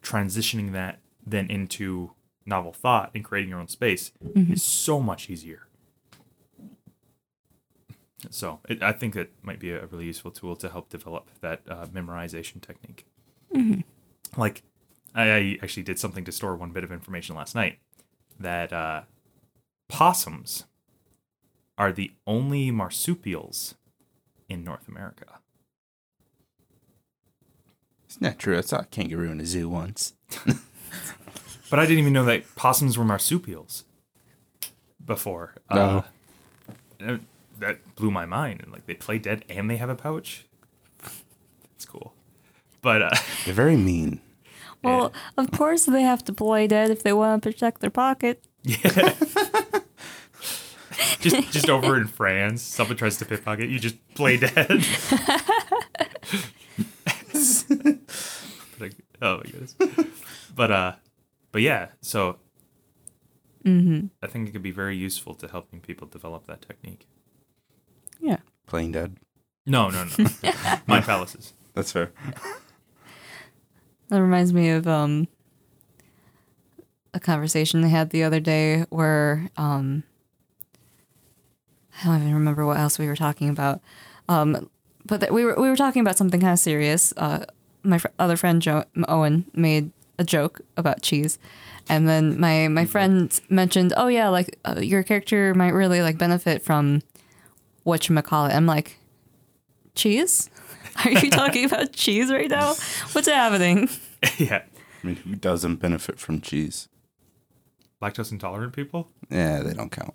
transitioning 0.07 0.73
that 0.73 1.01
then 1.27 1.51
into 1.51 2.13
novel 2.45 2.73
thought 2.73 3.11
and 3.13 3.25
creating 3.25 3.51
your 3.51 3.59
own 3.59 3.67
space 3.67 4.13
is 4.53 4.63
so 4.63 5.01
much 5.01 5.29
easier. 5.29 5.67
So 8.31 8.61
it, 8.69 8.83
I 8.83 8.93
think 8.93 9.17
it 9.17 9.33
might 9.43 9.59
be 9.59 9.71
a 9.73 9.87
really 9.87 10.07
useful 10.07 10.31
tool 10.31 10.55
to 10.57 10.69
help 10.69 10.89
develop 10.89 11.31
that 11.41 11.63
uh, 11.69 11.87
memorization 11.87 12.61
technique. 12.61 13.05
Like, 14.37 14.63
I, 15.15 15.31
I 15.33 15.59
actually 15.63 15.83
did 15.83 15.99
something 15.99 16.25
to 16.25 16.33
store 16.33 16.55
one 16.57 16.71
bit 16.71 16.85
of 16.85 16.93
information 16.93 17.35
last 17.35 17.55
night 17.55 17.79
that 18.39 18.73
uh, 18.73 19.03
possums 19.89 20.67
are 21.77 21.93
the 21.93 22.13
only 22.27 22.71
marsupials 22.71 23.75
in 24.49 24.63
North 24.63 24.87
America. 24.89 25.41
It's 28.17 28.23
not 28.23 28.39
true. 28.39 28.57
I 28.57 28.63
saw 28.63 28.79
a 28.79 28.85
kangaroo 28.85 29.31
in 29.31 29.41
a 29.41 29.47
zoo 29.47 29.69
once. 29.69 30.15
But 31.69 31.81
I 31.81 31.85
didn't 31.85 31.99
even 31.99 32.13
know 32.13 32.25
that 32.27 32.55
possums 32.55 32.97
were 32.97 33.05
marsupials 33.05 33.85
before. 35.05 35.55
No. 35.73 36.05
Uh, 37.01 37.19
that 37.59 37.97
blew 37.97 38.11
my 38.11 38.25
mind. 38.25 38.61
And 38.63 38.73
like 38.73 38.87
they 38.87 38.95
play 38.95 39.19
dead 39.19 39.45
and 39.49 39.69
they 39.69 39.77
have 39.77 39.89
a 39.89 39.97
pouch. 39.97 40.47
It's 41.75 41.85
cool. 41.85 42.15
But 42.83 43.03
uh, 43.03 43.11
They're 43.45 43.55
very 43.55 43.77
mean. 43.77 44.21
Well, 44.83 45.13
of 45.37 45.51
course 45.51 45.87
they 45.87 46.03
have 46.03 46.23
to 46.25 46.33
play 46.33 46.69
dead 46.69 46.91
if 46.91 47.03
they 47.03 47.13
want 47.13 47.43
to 47.43 47.51
protect 47.51 47.81
their 47.81 47.91
pocket. 47.91 48.45
Yeah. 48.63 48.77
just 51.21 51.51
just 51.51 51.69
over 51.69 51.97
in 51.97 52.07
France, 52.07 52.63
someone 52.63 52.97
tries 52.97 53.17
to 53.17 53.25
pickpocket, 53.25 53.69
you 53.69 53.81
just 53.81 53.97
play 54.15 54.37
dead. 54.37 54.85
But, 58.79 58.91
uh, 58.93 58.95
oh 59.23 59.37
my 59.39 59.43
goodness. 59.45 59.75
But 60.55 60.71
uh, 60.71 60.93
but 61.53 61.61
yeah. 61.61 61.89
So 62.01 62.39
I 64.23 64.27
think 64.27 64.49
it 64.49 64.53
could 64.53 64.63
be 64.63 64.71
very 64.71 64.97
useful 64.97 65.35
to 65.35 65.49
helping 65.49 65.81
people 65.81 66.07
develop 66.07 66.47
that 66.47 66.63
technique. 66.63 67.07
Yeah. 68.21 68.39
Playing 68.67 68.93
dead. 68.93 69.17
No, 69.67 69.91
no, 69.91 70.05
no. 70.05 70.25
Mind 70.87 71.05
palaces. 71.05 71.53
That's 71.75 71.93
fair. 71.93 72.13
That 74.09 74.23
reminds 74.23 74.53
me 74.53 74.71
of 74.71 74.87
um 74.87 75.29
a 77.13 77.21
conversation 77.21 77.85
I 77.85 77.89
had 77.89 78.11
the 78.11 78.23
other 78.23 78.41
day 78.41 78.87
where 78.89 79.51
um 79.57 80.05
I 82.03 82.07
don't 82.07 82.23
even 82.23 82.35
remember 82.35 82.65
what 82.65 82.79
else 82.79 82.99
we 82.99 83.09
were 83.09 83.17
talking 83.17 83.49
about. 83.49 83.81
Um 84.29 84.71
but 85.05 85.21
that 85.21 85.35
we 85.35 85.45
were 85.45 85.55
we 85.61 85.69
were 85.69 85.77
talking 85.77 86.01
about 86.01 86.17
something 86.17 86.41
kind 86.41 86.53
of 86.53 86.59
serious. 86.59 87.13
Uh 87.17 87.45
my 87.87 87.99
fr- 87.99 88.09
other 88.19 88.37
friend 88.37 88.61
Joe 88.61 88.85
Owen 89.09 89.47
made 89.55 89.91
a 90.19 90.25
joke 90.25 90.61
about 90.77 91.03
cheese, 91.03 91.39
and 91.89 92.09
then 92.09 92.39
my 92.41 92.69
my 92.69 92.85
friend 92.85 93.39
mentioned, 93.49 93.93
"Oh 93.97 94.09
yeah, 94.09 94.29
like 94.29 94.59
uh, 94.65 94.81
your 94.81 95.03
character 95.03 95.55
might 95.55 95.73
really 95.75 96.03
like 96.03 96.19
benefit 96.19 96.63
from 96.63 97.03
what 97.85 98.09
you 98.09 98.23
call 98.23 98.47
it." 98.47 98.55
I'm 98.55 98.67
like, 98.67 98.99
"Cheese? 99.95 100.51
Are 101.05 101.11
you 101.11 101.31
talking 101.31 101.65
about 101.71 101.93
cheese 101.93 102.31
right 102.31 102.49
now? 102.51 102.75
What's 103.13 103.29
happening?" 103.29 103.89
yeah. 104.39 104.63
I 105.03 105.07
mean, 105.07 105.17
who 105.17 105.37
doesn't 105.37 105.77
benefit 105.77 106.19
from 106.19 106.41
cheese? 106.41 106.89
Lactose 108.03 108.33
intolerant 108.33 108.73
people? 108.75 109.09
Yeah, 109.31 109.61
they 109.63 109.73
don't 109.73 109.91
count. 109.93 110.15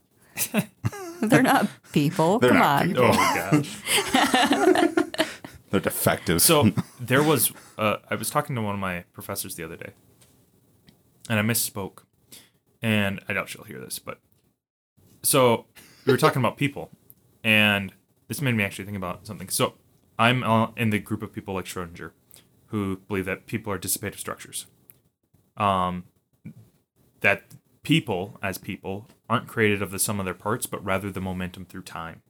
They're 1.21 1.43
not 1.43 1.67
people. 1.93 2.39
They're 2.39 2.49
Come 2.49 2.59
not 2.59 2.81
on. 2.81 2.87
people. 2.87 3.05
Oh 3.13 3.51
gosh. 3.51 5.10
They're 5.71 5.79
defective. 5.79 6.41
So 6.41 6.71
there 6.99 7.23
was, 7.23 7.51
uh, 7.77 7.97
I 8.09 8.15
was 8.15 8.29
talking 8.29 8.55
to 8.55 8.61
one 8.61 8.75
of 8.75 8.79
my 8.79 9.05
professors 9.13 9.55
the 9.55 9.63
other 9.63 9.77
day, 9.77 9.91
and 11.29 11.39
I 11.39 11.41
misspoke, 11.41 12.03
and 12.81 13.21
I 13.27 13.33
doubt 13.33 13.49
she'll 13.49 13.63
hear 13.63 13.79
this, 13.79 13.97
but 13.97 14.19
so 15.23 15.65
we 16.05 16.13
were 16.13 16.17
talking 16.17 16.41
about 16.41 16.57
people, 16.57 16.91
and 17.43 17.93
this 18.27 18.41
made 18.41 18.55
me 18.55 18.63
actually 18.63 18.85
think 18.85 18.97
about 18.97 19.25
something. 19.25 19.49
So 19.49 19.75
I'm 20.17 20.43
uh, 20.43 20.71
in 20.77 20.89
the 20.89 20.99
group 20.99 21.23
of 21.23 21.33
people 21.33 21.53
like 21.53 21.65
Schrodinger, 21.65 22.11
who 22.67 22.97
believe 23.07 23.25
that 23.25 23.45
people 23.45 23.71
are 23.71 23.79
dissipative 23.79 24.19
structures. 24.19 24.67
Um, 25.57 26.05
that 27.21 27.43
people, 27.83 28.37
as 28.41 28.57
people, 28.57 29.07
aren't 29.29 29.47
created 29.47 29.81
of 29.81 29.91
the 29.91 29.99
sum 29.99 30.19
of 30.19 30.25
their 30.25 30.33
parts, 30.33 30.65
but 30.65 30.83
rather 30.83 31.11
the 31.11 31.21
momentum 31.21 31.65
through 31.65 31.83
time. 31.83 32.21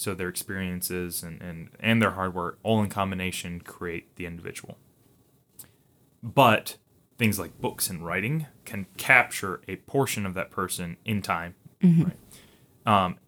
So 0.00 0.14
their 0.14 0.28
experiences 0.28 1.24
and, 1.24 1.42
and, 1.42 1.70
and 1.80 2.00
their 2.00 2.12
hardware 2.12 2.54
all 2.62 2.80
in 2.80 2.88
combination 2.88 3.60
create 3.60 4.14
the 4.14 4.26
individual. 4.26 4.78
But 6.22 6.76
things 7.16 7.36
like 7.36 7.60
books 7.60 7.90
and 7.90 8.06
writing 8.06 8.46
can 8.64 8.86
capture 8.96 9.60
a 9.66 9.74
portion 9.76 10.24
of 10.24 10.34
that 10.34 10.52
person 10.52 10.98
in 11.04 11.20
time, 11.20 11.56
right? 12.04 12.16
Um, 12.86 13.18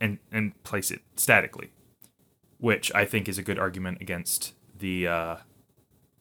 and 0.00 0.18
and 0.32 0.62
place 0.64 0.90
it 0.90 1.02
statically, 1.16 1.72
which 2.58 2.90
I 2.94 3.04
think 3.04 3.28
is 3.28 3.36
a 3.36 3.42
good 3.42 3.58
argument 3.58 3.98
against 4.00 4.54
the 4.78 5.06
uh, 5.06 5.36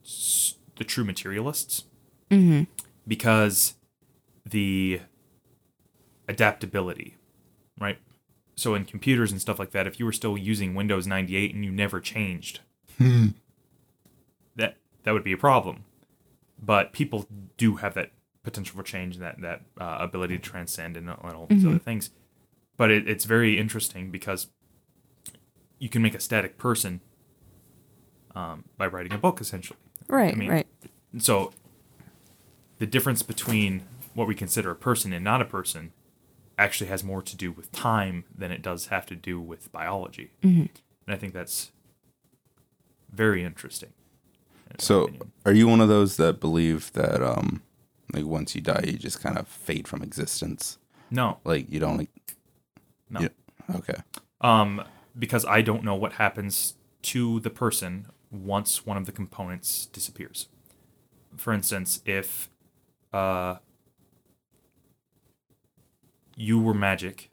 s- 0.03 0.55
the 0.75 0.83
true 0.83 1.05
materialists, 1.05 1.85
because 3.07 3.75
the 4.45 4.99
adaptability, 6.27 7.15
right? 7.79 7.97
So 8.55 8.75
in 8.75 8.85
computers 8.85 9.31
and 9.31 9.41
stuff 9.41 9.59
like 9.59 9.71
that, 9.71 9.87
if 9.87 9.99
you 9.99 10.05
were 10.05 10.11
still 10.11 10.37
using 10.37 10.75
Windows 10.75 11.07
98 11.07 11.55
and 11.55 11.65
you 11.65 11.71
never 11.71 11.99
changed, 11.99 12.59
that 14.55 14.77
that 15.03 15.11
would 15.11 15.23
be 15.23 15.33
a 15.33 15.37
problem. 15.37 15.85
But 16.61 16.93
people 16.93 17.27
do 17.57 17.75
have 17.77 17.93
that 17.95 18.11
potential 18.43 18.75
for 18.77 18.83
change, 18.83 19.17
that 19.17 19.41
that 19.41 19.61
uh, 19.79 19.97
ability 19.99 20.37
to 20.37 20.43
transcend 20.43 20.97
and, 20.97 21.09
and 21.09 21.33
all 21.33 21.47
these 21.47 21.65
other 21.65 21.79
things. 21.79 22.11
But 22.77 22.91
it, 22.91 23.07
it's 23.07 23.25
very 23.25 23.57
interesting 23.57 24.11
because 24.11 24.47
you 25.79 25.89
can 25.89 26.01
make 26.01 26.15
a 26.15 26.19
static 26.19 26.57
person 26.57 27.01
um, 28.35 28.65
by 28.77 28.87
writing 28.87 29.13
a 29.13 29.17
book, 29.17 29.41
essentially. 29.41 29.79
Right, 30.07 30.33
I 30.33 30.37
mean, 30.37 30.49
right. 30.49 30.67
So 31.17 31.53
the 32.79 32.85
difference 32.85 33.23
between 33.23 33.83
what 34.13 34.27
we 34.27 34.35
consider 34.35 34.71
a 34.71 34.75
person 34.75 35.13
and 35.13 35.23
not 35.23 35.41
a 35.41 35.45
person 35.45 35.91
actually 36.57 36.87
has 36.87 37.03
more 37.03 37.21
to 37.21 37.35
do 37.35 37.51
with 37.51 37.71
time 37.71 38.25
than 38.35 38.51
it 38.51 38.61
does 38.61 38.87
have 38.87 39.05
to 39.07 39.15
do 39.15 39.39
with 39.41 39.71
biology. 39.71 40.31
And 40.41 40.69
I 41.07 41.15
think 41.15 41.33
that's 41.33 41.71
very 43.11 43.43
interesting. 43.43 43.93
in 44.71 44.79
So, 44.79 45.03
opinion. 45.03 45.31
are 45.45 45.51
you 45.53 45.67
one 45.67 45.81
of 45.81 45.89
those 45.89 46.17
that 46.17 46.39
believe 46.39 46.91
that, 46.93 47.21
um, 47.21 47.61
like, 48.13 48.25
once 48.25 48.55
you 48.55 48.61
die, 48.61 48.83
you 48.85 48.93
just 48.97 49.21
kind 49.21 49.37
of 49.37 49.47
fade 49.47 49.87
from 49.87 50.01
existence? 50.01 50.77
no, 51.11 51.37
Like, 51.43 51.69
you 51.71 51.79
don't, 51.79 51.97
like, 51.97 52.09
no. 53.09 53.19
you- 53.21 53.29
okay. 53.75 53.97
Um, 54.41 54.83
because 55.17 55.45
I 55.45 55.61
don't 55.61 55.83
know 55.83 55.93
what 55.95 56.13
happens 56.13 56.75
to 57.03 57.39
the 57.41 57.49
person 57.51 58.07
once 58.31 58.83
one 58.85 58.97
of 58.97 59.05
the 59.05 59.11
components 59.11 59.85
disappears. 59.85 60.47
For 61.37 61.53
instance, 61.53 62.01
if 62.05 62.49
uh, 63.13 63.57
you 66.35 66.59
were 66.59 66.73
magic 66.73 67.29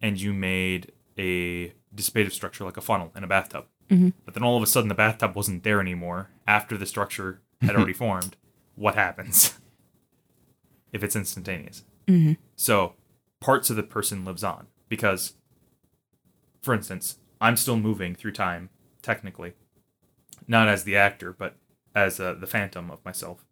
and 0.00 0.20
you 0.20 0.32
made 0.32 0.92
a 1.18 1.72
dissipative 1.94 2.32
structure 2.32 2.64
like 2.64 2.76
a 2.76 2.80
funnel 2.80 3.10
in 3.16 3.24
a 3.24 3.26
bathtub, 3.26 3.66
but 4.24 4.34
then 4.34 4.42
all 4.42 4.56
of 4.56 4.62
a 4.62 4.66
sudden 4.66 4.88
the 4.88 4.94
bathtub 4.94 5.34
wasn't 5.34 5.62
there 5.64 5.80
anymore 5.80 6.30
after 6.46 6.76
the 6.76 6.86
structure 6.86 7.40
had 7.62 7.74
already 7.74 7.92
formed, 8.04 8.36
what 8.76 8.94
happens? 8.94 9.58
if 10.92 11.02
it's 11.02 11.16
instantaneous. 11.16 11.84
So 12.56 12.94
parts 13.40 13.70
of 13.70 13.76
the 13.76 13.82
person 13.82 14.24
lives 14.24 14.44
on 14.44 14.66
because, 14.88 15.34
for 16.62 16.74
instance, 16.74 17.18
I'm 17.40 17.56
still 17.56 17.76
moving 17.76 18.14
through 18.14 18.32
time 18.32 18.70
technically, 19.02 19.54
not 20.46 20.68
as 20.68 20.84
the 20.84 20.96
actor, 20.96 21.32
but 21.32 21.56
as 21.94 22.20
uh, 22.20 22.34
the 22.34 22.46
phantom 22.46 22.90
of 22.90 23.04
myself 23.04 23.44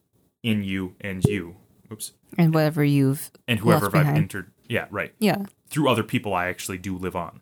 in 0.42 0.62
you 0.64 0.94
and 1.00 1.24
you. 1.24 1.56
Oops. 1.92 2.12
And 2.38 2.52
whatever 2.54 2.82
you've 2.84 3.30
And 3.48 3.60
whoever 3.60 3.86
left 3.86 3.96
I've 3.96 4.02
behind. 4.02 4.18
entered. 4.18 4.50
Yeah, 4.68 4.86
right. 4.90 5.14
Yeah. 5.18 5.44
Through 5.68 5.88
other 5.88 6.02
people, 6.02 6.34
I 6.34 6.48
actually 6.48 6.78
do 6.78 6.96
live 6.96 7.16
on. 7.16 7.40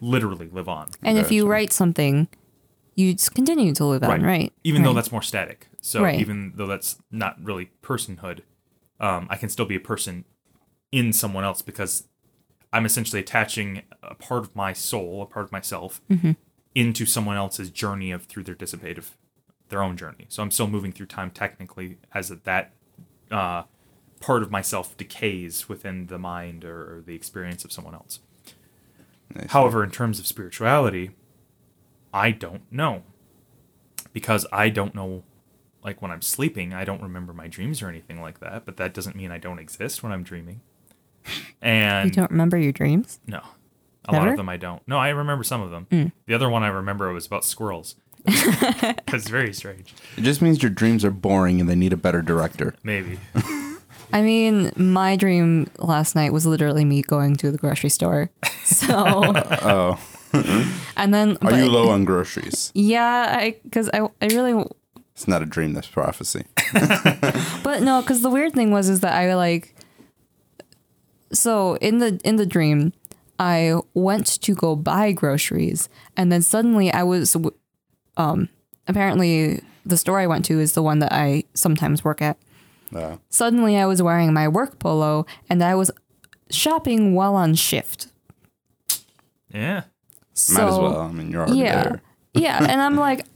Literally 0.00 0.48
live 0.48 0.68
on. 0.68 0.88
And 1.02 1.16
if 1.18 1.30
you 1.30 1.46
write 1.46 1.72
something, 1.72 2.26
you 2.96 3.12
just 3.14 3.34
continue 3.34 3.72
to 3.74 3.84
live 3.84 4.02
on, 4.02 4.22
right? 4.22 4.52
Even 4.64 4.82
though 4.82 4.92
that's 4.92 5.12
more 5.12 5.22
static. 5.22 5.68
So 5.80 6.02
Right. 6.02 6.18
even 6.20 6.52
though 6.56 6.66
that's 6.66 6.96
not 7.10 7.36
really 7.42 7.70
personhood, 7.82 8.40
um, 8.98 9.26
I 9.30 9.36
can 9.36 9.48
still 9.48 9.66
be 9.66 9.76
a 9.76 9.80
person 9.80 10.24
in 10.92 11.12
someone 11.12 11.44
else 11.44 11.62
because 11.62 12.08
I'm 12.72 12.84
essentially 12.84 13.20
attaching 13.20 13.82
a 14.02 14.14
part 14.16 14.42
of 14.42 14.54
my 14.56 14.72
soul, 14.72 15.22
a 15.22 15.26
part 15.26 15.44
of 15.46 15.52
myself, 15.52 16.00
Mm-hmm. 16.10 16.32
into 16.74 17.06
someone 17.06 17.36
else's 17.36 17.70
journey 17.70 18.10
of 18.12 18.24
through 18.24 18.44
their 18.44 18.54
dissipative, 18.56 19.10
their 19.70 19.82
own 19.82 19.96
journey. 19.96 20.26
So 20.28 20.42
I'm 20.42 20.50
still 20.50 20.66
moving 20.68 20.90
through 20.92 21.06
time 21.06 21.30
technically 21.30 21.98
as 22.12 22.28
that 22.28 22.72
uh, 23.30 23.62
part 24.20 24.42
of 24.42 24.50
myself 24.50 24.96
decays 24.96 25.68
within 25.68 26.06
the 26.06 26.18
mind 26.18 26.64
or, 26.64 26.96
or 26.96 27.02
the 27.04 27.14
experience 27.14 27.64
of 27.64 27.72
someone 27.72 27.94
else. 27.94 28.20
Nice. 29.34 29.50
However, 29.50 29.82
in 29.82 29.90
terms 29.90 30.18
of 30.18 30.26
spirituality, 30.26 31.10
I 32.12 32.30
don't 32.30 32.62
know. 32.70 33.02
Because 34.12 34.46
I 34.52 34.68
don't 34.70 34.94
know, 34.94 35.22
like 35.84 36.02
when 36.02 36.10
I'm 36.10 36.22
sleeping, 36.22 36.74
I 36.74 36.84
don't 36.84 37.00
remember 37.02 37.32
my 37.32 37.46
dreams 37.46 37.80
or 37.80 37.88
anything 37.88 38.20
like 38.20 38.40
that, 38.40 38.64
but 38.64 38.76
that 38.76 38.92
doesn't 38.92 39.14
mean 39.16 39.30
I 39.30 39.38
don't 39.38 39.58
exist 39.60 40.02
when 40.02 40.12
I'm 40.12 40.22
dreaming. 40.22 40.60
And 41.62 42.08
You 42.08 42.14
don't 42.14 42.30
remember 42.30 42.56
your 42.56 42.72
dreams? 42.72 43.20
no, 43.26 43.42
a 44.06 44.12
lot 44.14 44.28
of 44.28 44.38
them 44.38 44.48
I 44.48 44.56
don't. 44.56 44.80
No, 44.88 44.96
I 44.96 45.10
remember 45.10 45.44
some 45.44 45.60
of 45.60 45.70
them. 45.70 45.86
Mm. 45.90 46.12
The 46.26 46.32
other 46.34 46.48
one 46.48 46.62
I 46.62 46.68
remember 46.68 47.12
was 47.12 47.26
about 47.26 47.44
squirrels. 47.44 47.96
That's 48.24 49.28
very 49.28 49.52
strange. 49.52 49.94
It 50.16 50.22
just 50.22 50.40
means 50.40 50.62
your 50.62 50.70
dreams 50.70 51.04
are 51.04 51.10
boring 51.10 51.60
and 51.60 51.68
they 51.68 51.74
need 51.74 51.92
a 51.92 51.98
better 51.98 52.22
director. 52.22 52.74
Maybe. 52.82 53.18
I 54.12 54.22
mean, 54.22 54.72
my 54.76 55.16
dream 55.16 55.68
last 55.78 56.14
night 56.14 56.32
was 56.32 56.46
literally 56.46 56.84
me 56.84 57.02
going 57.02 57.36
to 57.36 57.50
the 57.50 57.58
grocery 57.58 57.90
store. 57.90 58.30
So, 58.64 58.86
Oh, 58.94 59.98
and 60.96 61.12
then, 61.12 61.32
are 61.42 61.50
but, 61.50 61.56
you 61.56 61.66
low 61.68 61.88
on 61.88 62.04
groceries? 62.04 62.70
yeah, 62.74 63.34
I 63.36 63.56
because 63.64 63.90
I 63.92 64.02
I 64.22 64.26
really, 64.26 64.64
It's 65.12 65.26
not 65.26 65.42
a 65.42 65.46
dream, 65.46 65.72
that's 65.72 65.88
prophecy. 65.88 66.44
but 67.64 67.82
no, 67.82 68.00
because 68.00 68.22
the 68.22 68.30
weird 68.30 68.52
thing 68.52 68.70
was 68.70 68.88
is 68.88 69.00
that 69.00 69.14
I 69.14 69.34
like, 69.34 69.74
so 71.32 71.76
in 71.78 71.98
the 71.98 72.20
in 72.24 72.36
the 72.36 72.46
dream, 72.46 72.92
I 73.40 73.74
went 73.94 74.26
to 74.42 74.54
go 74.54 74.76
buy 74.76 75.10
groceries, 75.12 75.88
and 76.16 76.30
then 76.30 76.42
suddenly 76.42 76.92
I 76.92 77.02
was, 77.02 77.36
um, 78.16 78.48
apparently 78.86 79.62
the 79.84 79.96
store 79.96 80.20
I 80.20 80.26
went 80.28 80.44
to 80.44 80.60
is 80.60 80.74
the 80.74 80.82
one 80.82 80.98
that 81.00 81.12
I 81.12 81.42
sometimes 81.54 82.04
work 82.04 82.22
at. 82.22 82.36
Suddenly, 83.28 83.76
I 83.76 83.86
was 83.86 84.02
wearing 84.02 84.32
my 84.32 84.48
work 84.48 84.78
polo 84.78 85.26
and 85.48 85.62
I 85.62 85.74
was 85.74 85.90
shopping 86.50 87.14
while 87.14 87.34
on 87.34 87.54
shift. 87.54 88.08
Yeah. 89.52 89.82
So, 90.34 90.54
might 90.54 90.68
as 90.68 90.78
well. 90.78 91.00
I 91.00 91.12
mean, 91.12 91.30
you're 91.30 91.42
already 91.42 91.60
Yeah. 91.60 91.82
there. 91.82 92.02
Yeah. 92.34 92.58
And 92.62 92.80
I'm 92.80 92.96
like, 92.96 93.26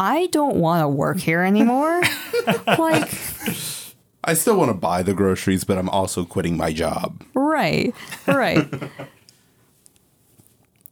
I 0.00 0.26
don't 0.26 0.56
want 0.56 0.82
to 0.82 0.88
work 0.88 1.18
here 1.18 1.42
anymore. 1.42 2.00
like, 2.66 3.08
I 4.24 4.34
still 4.34 4.56
want 4.56 4.70
to 4.70 4.74
buy 4.74 5.02
the 5.04 5.14
groceries, 5.14 5.62
but 5.62 5.78
I'm 5.78 5.88
also 5.88 6.24
quitting 6.24 6.56
my 6.56 6.72
job. 6.72 7.22
right. 7.34 7.94
Right. 8.26 8.66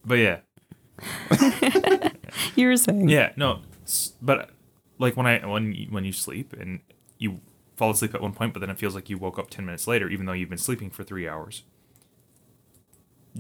But 0.05 0.15
yeah. 0.19 0.39
You 2.57 2.69
were 2.69 2.77
saying. 2.77 3.09
Yeah, 3.09 3.33
no, 3.37 3.61
s- 3.85 4.13
but 4.23 4.51
like 4.99 5.17
when 5.17 5.27
I 5.27 5.45
when 5.47 5.73
you, 5.73 5.87
when 5.91 6.05
you 6.05 6.13
sleep 6.13 6.55
and 6.59 6.81
you 7.19 7.41
fall 7.79 7.91
asleep 7.91 8.15
at 8.15 8.21
one 8.21 8.33
point, 8.33 8.53
but 8.53 8.61
then 8.61 8.71
it 8.71 8.79
feels 8.79 8.95
like 8.95 9.09
you 9.09 9.17
woke 9.17 9.39
up 9.39 9.51
ten 9.51 9.65
minutes 9.65 9.87
later, 9.87 10.09
even 10.09 10.27
though 10.27 10.33
you've 10.33 10.51
been 10.51 10.59
sleeping 10.59 10.91
for 10.91 11.05
three 11.05 11.29
hours. 11.29 11.63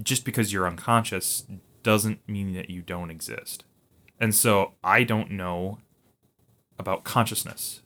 Just 0.01 0.24
because 0.24 0.53
you're 0.53 0.66
unconscious 0.66 1.45
doesn't 1.82 2.26
mean 2.28 2.55
that 2.55 2.70
you 2.70 2.82
don't 2.82 3.11
exist, 3.11 3.64
and 4.20 4.34
so 4.34 4.74
I 4.84 5.03
don't 5.03 5.30
know 5.32 5.78
about 6.78 7.05
consciousness 7.05 7.82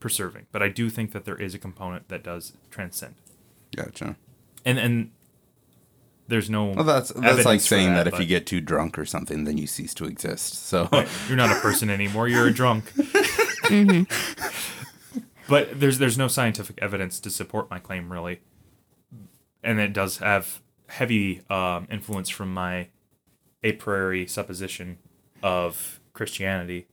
preserving, 0.00 0.46
but 0.52 0.62
I 0.62 0.68
do 0.68 0.90
think 0.90 1.12
that 1.12 1.24
there 1.24 1.36
is 1.36 1.54
a 1.54 1.58
component 1.58 2.08
that 2.08 2.22
does 2.22 2.54
transcend. 2.70 3.14
Gotcha. 3.76 4.16
And 4.64 4.78
and 4.78 5.10
there's 6.28 6.48
no 6.48 6.66
Well, 6.66 6.84
that's 6.84 7.10
that's 7.10 7.44
like 7.44 7.60
saying 7.60 7.94
that, 7.94 8.06
if 8.06 8.18
you 8.18 8.26
get 8.26 8.46
too 8.46 8.60
drunk 8.60 8.98
or 8.98 9.04
something, 9.04 9.44
then 9.44 9.58
you 9.58 9.66
cease 9.66 9.92
to 9.94 10.04
exist. 10.04 10.66
So 10.66 10.88
you're 11.28 11.36
not 11.36 11.54
a 11.54 11.60
person 11.60 11.90
anymore. 11.90 12.28
You're 12.28 12.46
a 12.48 12.54
drunk. 12.54 12.92
Mm-hmm. 13.64 14.83
But 15.48 15.78
there's 15.80 15.98
there's 15.98 16.16
no 16.18 16.28
scientific 16.28 16.78
evidence 16.80 17.20
to 17.20 17.30
support 17.30 17.70
my 17.70 17.78
claim 17.78 18.12
really, 18.12 18.40
and 19.62 19.78
it 19.78 19.92
does 19.92 20.18
have 20.18 20.60
heavy 20.88 21.42
um, 21.50 21.86
influence 21.90 22.28
from 22.28 22.52
my 22.52 22.88
a 23.62 23.72
priori 23.72 24.26
supposition 24.26 24.98
of 25.42 26.00
Christianity 26.12 26.86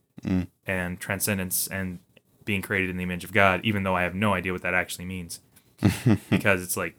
and 0.66 1.00
transcendence 1.00 1.66
and 1.66 1.98
being 2.44 2.62
created 2.62 2.90
in 2.90 2.96
the 2.96 3.02
image 3.02 3.24
of 3.24 3.32
God, 3.32 3.60
even 3.64 3.82
though 3.82 3.94
I 3.96 4.02
have 4.02 4.14
no 4.14 4.34
idea 4.34 4.52
what 4.52 4.62
that 4.62 4.74
actually 4.74 5.04
means, 5.04 5.40
because 6.30 6.62
it's 6.62 6.76
like 6.76 6.94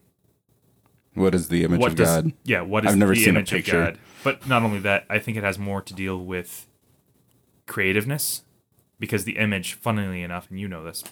what 1.13 1.35
is 1.35 1.47
the 1.49 1.63
image 1.63 1.83
of 1.85 1.95
does 1.95 2.07
God? 2.07 2.33
yeah 2.43 2.61
what 2.61 2.85
is 2.85 2.91
I've 2.91 2.97
never 2.97 3.13
the 3.13 3.19
seen 3.19 3.35
a 3.35 3.39
image 3.39 3.51
of 3.51 3.57
picture. 3.57 3.83
God? 3.85 3.99
But 4.23 4.47
not 4.47 4.63
only 4.63 4.79
that, 4.79 5.05
I 5.09 5.19
think 5.19 5.37
it 5.37 5.43
has 5.43 5.59
more 5.59 5.81
to 5.81 5.93
deal 5.93 6.17
with 6.17 6.67
creativeness 7.67 8.43
because 8.99 9.25
the 9.25 9.37
image, 9.37 9.73
funnily 9.73 10.23
enough, 10.23 10.49
and 10.49 10.59
you 10.59 10.67
know 10.67 10.83
this, 10.83 11.03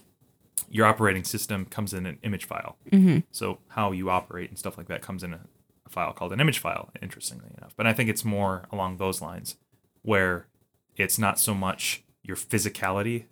your 0.72 0.86
operating 0.86 1.24
system 1.24 1.66
comes 1.66 1.94
in 1.94 2.06
an 2.06 2.18
image 2.24 2.46
file. 2.46 2.78
Mm-hmm. 2.92 3.20
So 3.32 3.60
how 3.70 3.92
you 3.92 4.10
operate 4.10 4.50
and 4.50 4.58
stuff 4.58 4.78
like 4.78 4.88
that 4.88 5.02
comes 5.02 5.24
in 5.24 5.34
a, 5.34 5.42
a 5.86 5.90
file 5.90 6.14
called 6.14 6.34
an 6.34 6.40
image 6.40 6.60
file. 6.60 6.90
Interestingly 7.02 7.50
enough, 7.58 7.74
but 7.76 7.86
I 7.86 7.94
think 7.94 8.10
it's 8.10 8.26
more 8.26 8.66
along 8.72 8.98
those 8.98 9.22
lines 9.22 9.56
where 10.02 10.48
it's 10.96 11.20
not 11.20 11.40
so 11.40 11.54
much 11.54 12.04
your 12.24 12.38
physicality, 12.38 13.26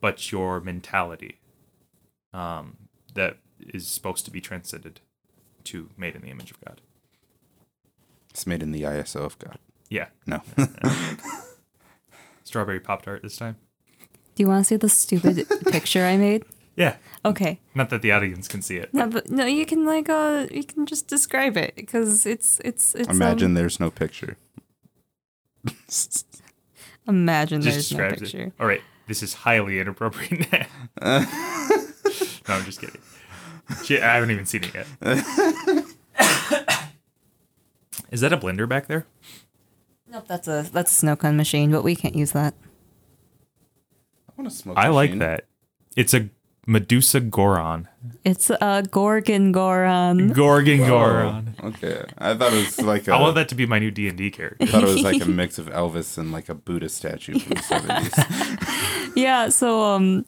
but 0.00 0.30
your 0.30 0.60
mentality 0.60 1.40
um, 2.32 2.76
that 3.14 3.38
is 3.60 3.86
supposed 3.88 4.24
to 4.26 4.30
be 4.30 4.40
transcended 4.40 5.00
to 5.64 5.90
made 5.96 6.14
in 6.14 6.22
the 6.22 6.28
image 6.28 6.50
of 6.50 6.60
God. 6.60 6.80
It's 8.30 8.46
made 8.46 8.62
in 8.62 8.72
the 8.72 8.82
ISO 8.82 9.24
of 9.24 9.38
God. 9.38 9.58
Yeah, 9.88 10.08
No. 10.26 10.42
strawberry 12.48 12.80
pop 12.80 13.02
tart 13.02 13.22
this 13.22 13.36
time. 13.36 13.56
Do 14.34 14.42
you 14.42 14.48
want 14.48 14.64
to 14.64 14.68
see 14.68 14.76
the 14.76 14.88
stupid 14.88 15.46
picture 15.66 16.04
I 16.04 16.16
made? 16.16 16.44
Yeah, 16.78 16.96
Okay. 17.24 17.58
not 17.74 17.90
that 17.90 18.02
the 18.02 18.12
audience 18.12 18.46
can 18.46 18.62
see 18.62 18.76
it. 18.76 18.94
No, 18.94 19.08
but 19.08 19.28
no, 19.28 19.44
you 19.46 19.66
can 19.66 19.84
like 19.84 20.08
uh, 20.08 20.46
you 20.48 20.62
can 20.62 20.86
just 20.86 21.08
describe 21.08 21.56
it 21.56 21.74
because 21.74 22.24
it's 22.24 22.60
it's 22.64 22.94
it's. 22.94 23.08
Imagine 23.08 23.46
um, 23.46 23.54
there's 23.54 23.80
no 23.80 23.90
picture. 23.90 24.36
imagine 27.08 27.62
Just 27.62 27.90
there's 27.90 27.92
no 28.00 28.16
picture. 28.16 28.42
it. 28.44 28.52
All 28.60 28.66
right, 28.68 28.80
this 29.08 29.24
is 29.24 29.34
highly 29.34 29.80
inappropriate. 29.80 30.46
no, 31.02 31.26
I'm 32.46 32.64
just 32.64 32.80
kidding. 32.80 33.00
Shit, 33.84 34.00
I 34.00 34.14
haven't 34.14 34.30
even 34.30 34.46
seen 34.46 34.62
it 34.62 34.72
yet. 34.72 34.86
is 38.12 38.20
that 38.20 38.32
a 38.32 38.36
blender 38.36 38.68
back 38.68 38.86
there? 38.86 39.04
Nope, 40.08 40.28
that's 40.28 40.46
a 40.46 40.64
that's 40.72 40.92
a 40.92 40.94
snow 40.94 41.16
cone 41.16 41.36
machine, 41.36 41.72
but 41.72 41.82
we 41.82 41.96
can't 41.96 42.14
use 42.14 42.30
that. 42.32 42.54
I 44.28 44.32
want 44.40 44.48
to 44.48 44.56
smoke. 44.56 44.78
I 44.78 44.88
like 44.88 45.18
that. 45.18 45.46
It's 45.96 46.14
a 46.14 46.28
Medusa 46.68 47.18
Goron. 47.20 47.88
It's 48.24 48.50
a 48.50 48.84
Gorgon 48.90 49.52
Goron. 49.52 50.28
Gorgon 50.34 50.78
Goron. 50.86 51.54
Okay, 51.64 52.04
I 52.18 52.34
thought 52.34 52.52
it 52.52 52.56
was 52.56 52.80
like 52.82 53.08
a. 53.08 53.14
I 53.14 53.20
want 53.20 53.36
that 53.36 53.48
to 53.48 53.54
be 53.54 53.64
my 53.64 53.78
new 53.78 53.90
D 53.90 54.06
and 54.06 54.18
D 54.18 54.30
character. 54.30 54.64
I 54.64 54.66
thought 54.66 54.82
it 54.84 54.86
was 54.94 55.02
like 55.02 55.22
a 55.22 55.26
mix 55.40 55.58
of 55.58 55.66
Elvis 55.66 56.18
and 56.18 56.30
like 56.30 56.50
a 56.50 56.54
Buddha 56.54 56.90
statue 56.90 57.38
from 57.38 57.54
the 57.54 57.62
seventies. 57.62 59.14
Yeah, 59.16 59.48
so 59.48 59.82
um, 59.82 60.26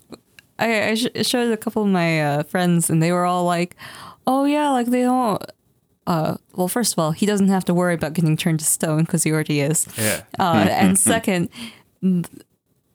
I, 0.58 0.88
I 0.90 0.94
sh- 0.94 1.06
showed 1.22 1.52
a 1.52 1.56
couple 1.56 1.82
of 1.82 1.88
my 1.88 2.22
uh, 2.24 2.42
friends, 2.44 2.90
and 2.90 3.00
they 3.02 3.12
were 3.12 3.24
all 3.26 3.44
like, 3.44 3.76
"Oh 4.26 4.46
yeah, 4.46 4.70
like 4.70 4.86
they 4.86 5.02
don't." 5.02 5.40
Uh, 6.06 6.36
well, 6.54 6.66
first 6.66 6.94
of 6.94 6.98
all, 6.98 7.12
he 7.12 7.26
doesn't 7.26 7.48
have 7.48 7.64
to 7.66 7.74
worry 7.74 7.94
about 7.94 8.14
getting 8.14 8.36
turned 8.36 8.58
to 8.60 8.64
stone 8.64 9.02
because 9.04 9.22
he 9.22 9.30
already 9.30 9.60
is. 9.60 9.86
Yeah. 9.96 10.22
Uh, 10.38 10.66
and 10.70 10.98
second, 11.12 11.50
th- 12.02 12.26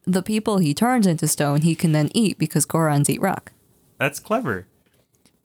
the 0.06 0.22
people 0.22 0.60
he 0.60 0.74
turns 0.74 1.08
into 1.08 1.28
stone, 1.28 1.62
he 1.62 1.76
can 1.76 1.92
then 1.92 2.10
eat 2.14 2.38
because 2.38 2.66
Gorons 2.66 3.10
eat 3.10 3.22
rock. 3.22 3.52
That's 3.98 4.20
clever. 4.20 4.68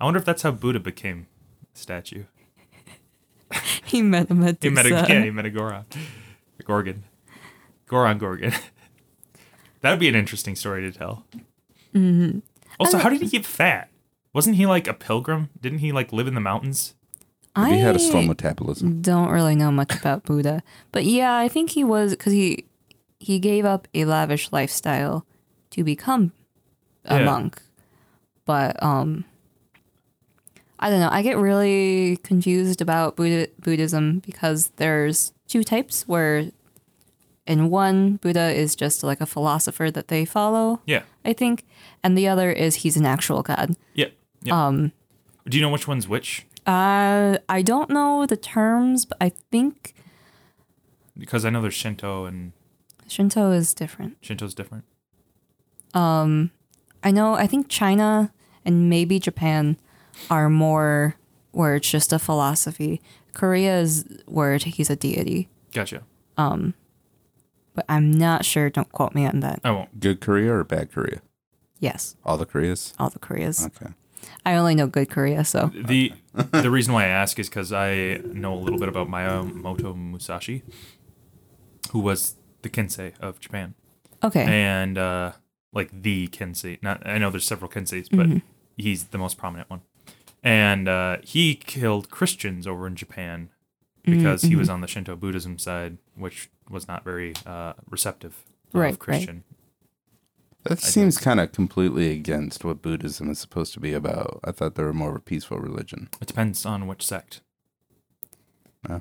I 0.01 0.05
wonder 0.05 0.19
if 0.19 0.25
that's 0.25 0.43
how 0.43 0.51
Buddha 0.51 0.81
became 0.81 1.27
a 1.75 1.79
statue. 1.79 2.25
He 3.85 4.03
met 4.03 4.31
a 4.31 4.35
Medusa. 4.35 4.59
He 4.63 4.71
met 4.71 4.87
a, 4.87 5.13
yeah, 5.13 5.25
he 5.25 5.31
met 5.33 5.45
a 5.45 5.51
Goron. 5.51 5.85
A 6.61 6.63
Gorgon. 6.63 7.03
Goron 7.87 8.19
Gorgon. 8.19 8.53
that 9.81 9.91
would 9.91 9.99
be 9.99 10.09
an 10.09 10.15
interesting 10.15 10.55
story 10.55 10.83
to 10.83 10.97
tell. 10.97 11.25
Mm-hmm. 11.93 12.39
Also, 12.79 12.99
how 12.99 13.09
did 13.09 13.21
he 13.21 13.27
get 13.27 13.45
fat? 13.45 13.91
Wasn't 14.33 14.55
he 14.55 14.67
like 14.67 14.87
a 14.87 14.95
pilgrim? 14.95 15.51
Didn't 15.61 15.81
he 15.81 15.91
like 15.91 16.13
live 16.13 16.29
in 16.29 16.35
the 16.35 16.41
mountains? 16.41 16.95
I 17.57 17.73
he 17.73 17.81
had 17.81 17.97
a 17.97 17.99
slow 17.99 18.23
metabolism. 18.23 19.03
don't 19.03 19.31
really 19.31 19.57
know 19.57 19.73
much 19.73 19.93
about 19.93 20.23
Buddha, 20.23 20.63
but 20.93 21.05
yeah, 21.05 21.37
I 21.37 21.49
think 21.49 21.71
he 21.71 21.83
was 21.83 22.13
because 22.13 22.33
he 22.33 22.67
he 23.21 23.39
gave 23.39 23.65
up 23.65 23.87
a 23.95 24.05
lavish 24.07 24.51
lifestyle 24.51 25.25
to 25.71 25.85
become 25.85 26.33
a 27.05 27.19
Yeah. 27.19 27.25
monk. 27.27 27.63
But 28.47 28.83
um, 28.83 29.25
I 30.79 30.91
don't 30.91 31.01
know. 31.01 31.11
I 31.13 31.23
get 31.23 31.37
really 31.37 32.17
confused 32.25 32.81
about 32.81 33.15
Buddha, 33.17 33.49
Buddhism 33.61 34.21
because 34.21 34.71
there's 34.77 35.33
two 35.47 35.63
types 35.63 36.09
where 36.09 36.51
in 37.47 37.69
one 37.71 38.17
Buddha 38.17 38.51
is 38.51 38.75
just 38.75 39.03
like 39.05 39.21
a 39.21 39.27
philosopher 39.27 39.91
that 39.91 40.09
they 40.09 40.25
follow, 40.25 40.81
Yeah. 40.87 41.03
I 41.25 41.33
think, 41.35 41.67
and 42.03 42.17
the 42.17 42.27
other 42.29 42.51
is 42.51 42.77
he's 42.77 42.97
an 42.97 43.05
actual 43.07 43.43
god. 43.43 43.77
Yeah. 43.95 44.07
yeah. 44.43 44.67
Um, 44.67 44.93
Do 45.49 45.57
you 45.59 45.63
know 45.63 45.71
which 45.71 45.87
one's 45.87 46.09
which? 46.09 46.47
Uh, 46.67 47.39
I 47.49 47.63
don't 47.63 47.91
know 47.91 48.27
the 48.27 48.37
terms, 48.37 49.05
but 49.05 49.19
I 49.21 49.31
think 49.51 49.95
Because 51.17 51.45
I 51.45 51.51
know 51.51 51.61
there's 51.61 51.75
Shinto 51.75 52.25
and 52.25 52.53
Shinto 53.11 53.51
is 53.51 53.75
different. 53.75 54.17
Shinto's 54.21 54.55
different. 54.55 54.85
Um, 55.95 56.51
I 57.03 57.11
know, 57.11 57.35
I 57.35 57.47
think 57.47 57.69
China 57.69 58.33
and 58.65 58.89
maybe 58.89 59.19
Japan 59.19 59.77
are 60.31 60.49
more 60.49 61.17
where 61.51 61.75
it's 61.77 61.91
just 61.91 62.13
a 62.13 62.19
philosophy. 62.19 63.01
Korea 63.35 63.81
is 63.81 64.05
where 64.27 64.57
he's 64.59 64.91
a 64.91 64.97
deity, 64.97 65.49
Gotcha. 65.73 66.03
Um, 66.37 66.75
but 67.75 67.85
I'm 67.89 68.11
not 68.11 68.45
sure. 68.45 68.71
Don't 68.71 68.91
quote 68.93 69.15
me 69.15 69.27
on 69.27 69.41
that. 69.41 69.61
I 69.65 69.71
won't. 69.73 69.99
Good 70.01 70.21
Korea 70.21 70.53
or 70.55 70.65
bad 70.65 70.91
Korea? 70.93 71.21
Yes, 71.79 72.17
All 72.25 72.37
the 72.37 72.47
Koreas. 72.47 72.93
all 72.99 73.09
the 73.11 73.19
Koreas. 73.19 73.67
Okay. 73.67 73.93
I 74.45 74.55
only 74.55 74.75
know 74.75 74.87
good 74.87 75.09
Korea, 75.11 75.45
so 75.45 75.71
The 75.75 76.13
the 76.35 76.71
reason 76.71 76.93
why 76.93 77.05
I 77.05 77.09
ask 77.09 77.39
is 77.39 77.49
because 77.49 77.73
I 77.73 78.21
know 78.25 78.53
a 78.55 78.61
little 78.61 78.79
bit 78.79 78.89
about 78.89 79.09
Miyamoto 79.09 79.97
Musashi, 79.97 80.63
who 81.93 82.01
was 82.01 82.37
the 82.63 82.69
Kensei 82.71 83.13
of 83.21 83.41
Japan. 83.41 83.75
okay. 84.23 84.45
and 84.45 84.99
uh, 84.99 85.33
like 85.73 86.03
the 86.03 86.29
Kensei. 86.29 86.83
Not 86.83 87.07
I 87.07 87.19
know 87.19 87.31
there's 87.31 87.47
several 87.47 87.71
Kenseis, 87.71 88.09
but 88.11 88.43
he's 88.77 89.05
the 89.05 89.19
most 89.19 89.39
prominent 89.39 89.71
one. 89.71 89.83
And 90.43 90.89
uh, 90.89 91.19
he 91.23 91.55
killed 91.55 92.11
Christians 92.11 92.67
over 92.67 92.87
in 92.87 92.97
Japan 92.97 93.51
because 94.03 94.43
he 94.43 94.57
was 94.57 94.69
on 94.71 94.81
the 94.81 94.87
Shinto 94.87 95.15
Buddhism 95.17 95.59
side, 95.59 95.99
which 96.17 96.51
was 96.71 96.89
not 96.89 97.05
very 97.05 97.35
uh, 97.47 97.75
receptive 97.89 98.45
Right, 98.73 98.87
of 98.87 98.93
right. 98.93 98.99
Christian. 99.01 99.45
That 100.65 100.79
seems 100.81 101.17
kind 101.19 101.41
of 101.41 101.53
completely 101.53 102.11
against 102.13 102.65
what 102.65 102.83
Buddhism 102.83 103.31
is 103.31 103.39
supposed 103.39 103.73
to 103.75 103.81
be 103.81 103.93
about. 103.95 104.41
I 104.45 104.53
thought 104.53 104.75
they 104.75 104.83
were 104.83 104.93
more 104.93 105.11
of 105.11 105.17
a 105.17 105.21
peaceful 105.21 105.59
religion. 105.59 106.09
It 106.21 106.29
depends 106.29 106.65
on 106.67 106.87
which 106.87 107.05
sect. 107.07 107.41
Oh. 108.89 109.01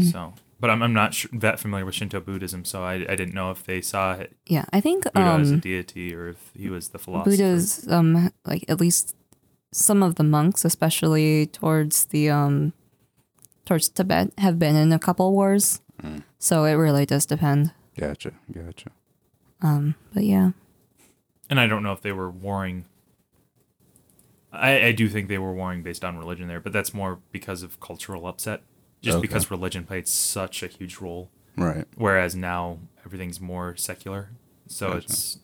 So, 0.00 0.34
but 0.60 0.70
I'm, 0.70 0.82
I'm 0.82 0.92
not 0.92 1.14
sure, 1.14 1.30
that 1.34 1.60
familiar 1.60 1.84
with 1.84 1.94
Shinto 1.94 2.20
Buddhism, 2.20 2.64
so 2.64 2.82
I, 2.84 2.94
I 2.94 3.16
didn't 3.16 3.34
know 3.34 3.50
if 3.50 3.64
they 3.64 3.80
saw 3.80 4.14
it, 4.14 4.36
yeah, 4.46 4.64
I 4.72 4.80
think 4.80 5.04
Buddha 5.04 5.20
as 5.20 5.50
a 5.50 5.54
um, 5.54 5.60
deity 5.60 6.14
or 6.14 6.28
if 6.28 6.50
he 6.54 6.68
was 6.68 6.88
the 6.88 6.98
philosopher. 6.98 7.30
Buddha's 7.30 7.86
um 7.90 8.32
like 8.44 8.64
at 8.68 8.80
least 8.80 9.14
some 9.72 10.02
of 10.02 10.16
the 10.16 10.24
monks, 10.24 10.64
especially 10.64 11.46
towards 11.46 12.06
the 12.06 12.30
um 12.30 12.72
towards 13.64 13.88
Tibet, 13.88 14.32
have 14.38 14.58
been 14.58 14.76
in 14.76 14.92
a 14.92 14.98
couple 14.98 15.32
wars. 15.32 15.80
So 16.38 16.64
it 16.64 16.74
really 16.74 17.04
does 17.04 17.26
depend. 17.26 17.72
Gotcha. 17.98 18.32
Gotcha. 18.52 18.90
Um, 19.60 19.96
but 20.14 20.22
yeah. 20.22 20.52
and 21.50 21.58
I 21.58 21.66
don't 21.66 21.82
know 21.82 21.92
if 21.92 22.00
they 22.00 22.12
were 22.12 22.30
warring. 22.30 22.84
I, 24.52 24.86
I 24.86 24.92
do 24.92 25.08
think 25.08 25.28
they 25.28 25.38
were 25.38 25.52
warring 25.52 25.82
based 25.82 26.04
on 26.04 26.16
religion 26.16 26.46
there, 26.48 26.60
but 26.60 26.72
that's 26.72 26.94
more 26.94 27.18
because 27.32 27.62
of 27.64 27.80
cultural 27.80 28.26
upset. 28.26 28.62
Just 29.00 29.18
Okay. 29.18 29.22
because 29.22 29.50
religion 29.50 29.84
played 29.84 30.08
such 30.08 30.62
a 30.62 30.66
huge 30.66 30.98
role, 30.98 31.30
Right. 31.56 31.86
whereas 31.96 32.34
now 32.34 32.78
everything's 33.06 33.40
more 33.40 33.76
secular, 33.76 34.30
so 34.66 34.94
Gotcha. 34.94 34.98
it's 35.06 35.38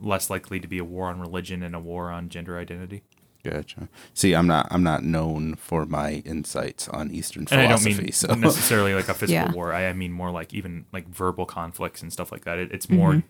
less 0.00 0.28
likely 0.28 0.58
to 0.60 0.66
be 0.66 0.78
a 0.78 0.84
war 0.84 1.06
on 1.08 1.20
religion 1.20 1.62
and 1.62 1.74
a 1.74 1.78
war 1.80 2.10
on 2.10 2.28
gender 2.28 2.58
identity. 2.58 3.04
Gotcha. 3.44 3.88
See, 4.14 4.34
I'm 4.34 4.46
not 4.46 4.66
I'm 4.70 4.82
not 4.82 5.04
known 5.04 5.54
for 5.56 5.84
my 5.86 6.22
insights 6.24 6.88
on 6.88 7.10
Eastern 7.10 7.46
And 7.50 7.60
I 7.60 7.66
don't 7.68 7.78
philosophy. 7.78 8.02
mean 8.04 8.12
so 8.12 8.34
necessarily 8.34 8.94
like 8.94 9.08
a 9.08 9.14
physical 9.14 9.48
Yeah. 9.48 9.52
war. 9.52 9.72
I, 9.72 9.88
I 9.88 9.92
mean 9.92 10.12
more 10.12 10.30
like 10.30 10.54
even 10.54 10.86
like 10.92 11.06
verbal 11.08 11.44
conflicts 11.44 12.00
and 12.02 12.10
stuff 12.12 12.32
like 12.32 12.44
that. 12.46 12.58
It, 12.58 12.72
it's 12.72 12.88
more 12.88 13.22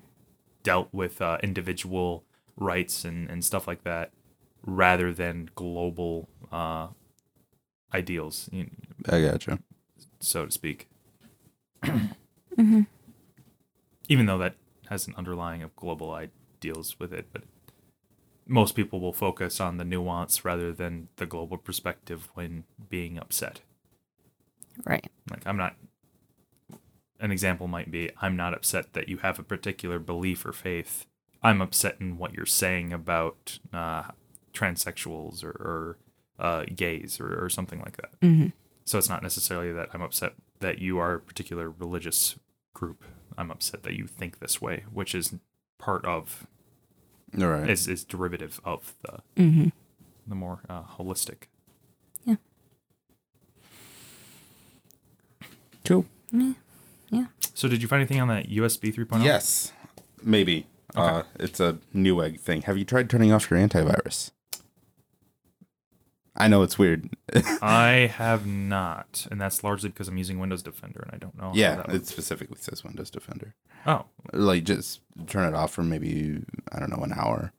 dealt 0.62 0.88
with 0.92 1.20
uh, 1.20 1.38
individual 1.42 2.24
rights 2.57 3.05
and, 3.05 3.28
and 3.28 3.45
stuff 3.45 3.66
like 3.66 3.82
that 3.82 4.12
rather 4.64 5.12
than 5.12 5.51
global 5.57 6.28
uh, 6.53 6.86
ideals, 7.93 8.49
you 8.53 8.70
I 9.09 9.20
gotcha. 9.20 9.59
so 10.20 10.47
to 10.47 10.51
speak. 10.51 10.89
Mm-hmm. 12.57 12.82
Even 14.09 14.26
though 14.26 14.39
that 14.39 14.55
has 14.89 15.09
an 15.09 15.14
underlying 15.16 15.64
of 15.64 15.74
global 15.74 16.12
ideals 16.12 17.01
with 17.01 17.12
it, 17.12 17.26
but 17.32 17.43
most 18.47 18.76
people 18.76 19.01
will 19.01 19.12
focus 19.12 19.61
on 19.61 19.76
the 19.76 19.85
nuance 19.85 20.45
rather 20.45 20.72
than 20.72 21.09
the 21.16 21.26
global 21.26 21.57
perspective 21.57 22.28
when 22.35 22.64
being 22.89 23.18
upset. 23.18 23.61
Right. 24.85 25.07
Like 25.30 25.47
I'm 25.47 25.57
not 25.57 25.76
an 27.20 27.30
example 27.30 27.68
might 27.68 27.91
be 27.91 28.11
I'm 28.20 28.37
not 28.37 28.55
upset 28.55 28.93
that 28.93 29.09
you 29.09 29.18
have 29.18 29.39
a 29.39 29.45
particular 29.45 29.99
belief 29.99 30.45
or 30.45 30.53
faith. 30.53 31.07
I'm 31.43 31.61
upset 31.61 31.97
in 32.01 32.18
what 32.18 32.35
you're 32.35 32.47
saying 32.47 32.93
about 32.93 33.59
uh, 33.72 34.05
transsexuals 34.53 35.45
or, 35.45 35.51
or 35.51 35.99
uh, 36.39 36.64
gays 36.74 37.20
or, 37.20 37.45
or 37.45 37.49
something 37.49 37.80
like 37.80 37.97
that. 37.99 38.20
Mm-hmm. 38.20 38.49
So 38.85 38.99
it's 38.99 39.09
not 39.09 39.22
necessarily 39.22 39.72
that 39.72 39.89
I'm 39.95 40.03
upset 40.03 40.32
that 40.61 40.78
you 40.78 40.99
are 40.99 41.14
a 41.14 41.20
particular 41.20 41.70
religious 41.70 42.37
group. 42.74 43.05
I'm 43.39 43.51
upset 43.51 43.82
that 43.85 43.95
you 43.95 44.07
think 44.07 44.39
this 44.41 44.61
way, 44.61 44.85
which 44.93 45.14
is 45.14 45.35
part 45.78 46.05
of 46.05 46.47
All 47.41 47.47
right. 47.49 47.68
is 47.68 47.89
is 47.89 48.05
derivative 48.05 48.61
of 48.64 48.95
the 49.03 49.20
Mm-hmm. 49.43 49.68
the 50.26 50.35
more 50.35 50.61
uh, 50.68 50.82
holistic. 50.99 51.45
Yeah. 52.24 52.37
Cool. 55.85 56.07
Yeah. 56.32 56.53
yeah. 57.11 57.26
So 57.55 57.68
did 57.68 57.82
you 57.82 57.89
find 57.89 58.01
anything 58.01 58.20
on 58.20 58.28
that 58.28 58.49
USB 58.49 58.95
3.0? 58.95 59.24
Yes, 59.24 59.72
maybe. 60.22 60.66
Uh, 60.95 61.24
it's 61.41 61.59
a 61.61 61.78
Newegg 61.95 62.39
thing. 62.41 62.62
Have 62.62 62.78
you 62.78 62.85
tried 62.85 63.11
turning 63.11 63.32
off 63.32 63.51
your 63.51 63.59
antivirus? 63.59 64.30
I 66.37 66.49
know 66.49 66.62
it's 66.62 66.78
weird. 66.78 67.09
I 67.62 68.11
have 68.16 68.45
not, 68.47 69.26
and 69.30 69.41
that's 69.41 69.62
largely 69.62 69.89
because 69.91 70.09
I'm 70.09 70.16
using 70.18 70.39
Windows 70.41 70.62
Defender 70.62 71.01
and 71.05 71.14
I 71.14 71.18
don't 71.18 71.37
know. 71.39 71.53
yeah, 71.55 71.80
it 71.82 71.89
works. 71.89 72.09
specifically 72.09 72.57
says 72.61 72.82
Windows 72.82 73.11
Defender. 73.11 73.55
Oh, 73.87 74.07
Like 74.32 74.64
just 74.64 75.01
turn 75.28 75.47
it 75.53 75.55
off 75.57 75.72
for 75.72 75.82
maybe 75.82 76.43
I 76.72 76.80
don't 76.80 76.91
know 76.91 77.05
an 77.05 77.12
hour. 77.12 77.53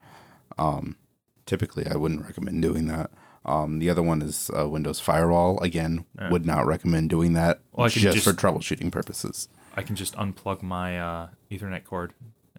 Um, 0.58 0.98
typically, 1.46 1.86
I 1.88 1.96
wouldn't 1.96 2.26
recommend 2.26 2.62
doing 2.62 2.88
that. 2.88 3.12
Um, 3.46 3.80
the 3.80 3.90
other 3.92 4.02
one 4.02 4.22
is 4.22 4.50
uh, 4.58 4.68
Windows 4.68 5.00
Firewall. 5.00 5.60
Again, 5.62 6.06
Yeah. 6.20 6.30
would 6.32 6.46
not 6.46 6.66
recommend 6.66 7.10
doing 7.12 7.34
that 7.34 7.60
Well, 7.74 7.88
could 7.90 8.02
just, 8.02 8.24
for 8.24 8.34
troubleshooting 8.34 8.92
purposes. 8.92 9.48
I 9.76 9.84
can 9.84 9.96
just 9.96 10.16
unplug 10.16 10.62
my 10.64 11.00
uh, 11.00 11.28
Ethernet 11.52 11.84
cord 11.84 12.14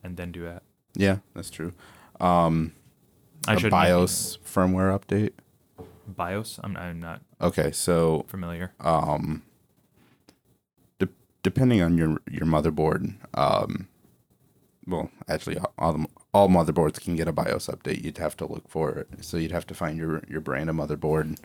and 0.05 0.17
then 0.17 0.31
do 0.33 0.45
that. 0.45 0.62
Yeah, 0.95 1.19
that's 1.35 1.51
true. 1.51 1.73
Um, 2.21 2.73
I 3.49 3.55
a 3.55 3.69
BIOS 3.69 4.39
firmware 4.47 4.97
update. 4.99 5.33
BIOS. 6.12 6.61
I'm, 6.62 6.76
I'm 6.76 7.00
not 7.00 7.22
Okay, 7.40 7.70
so 7.72 8.24
familiar. 8.28 8.72
um, 8.80 9.42
de- 10.98 11.09
depending 11.42 11.82
on 11.82 11.96
your 11.98 12.18
your 12.30 12.46
motherboard, 12.46 13.14
um, 13.34 13.88
well, 14.86 15.11
actually, 15.28 15.59
all- 15.78 15.92
the, 15.94 16.07
all 16.32 16.48
motherboards 16.48 17.00
can 17.00 17.16
get 17.16 17.28
a 17.28 17.32
BIOS 17.32 17.66
update. 17.68 18.04
You'd 18.04 18.18
have 18.18 18.36
to 18.38 18.46
look 18.46 18.68
for 18.68 18.90
it, 18.92 19.09
so 19.24 19.36
you'd 19.36 19.52
have 19.52 19.66
to 19.66 19.74
find 19.74 19.98
your 19.98 20.22
your 20.28 20.40
brand 20.40 20.70
of 20.70 20.76
motherboard, 20.76 21.38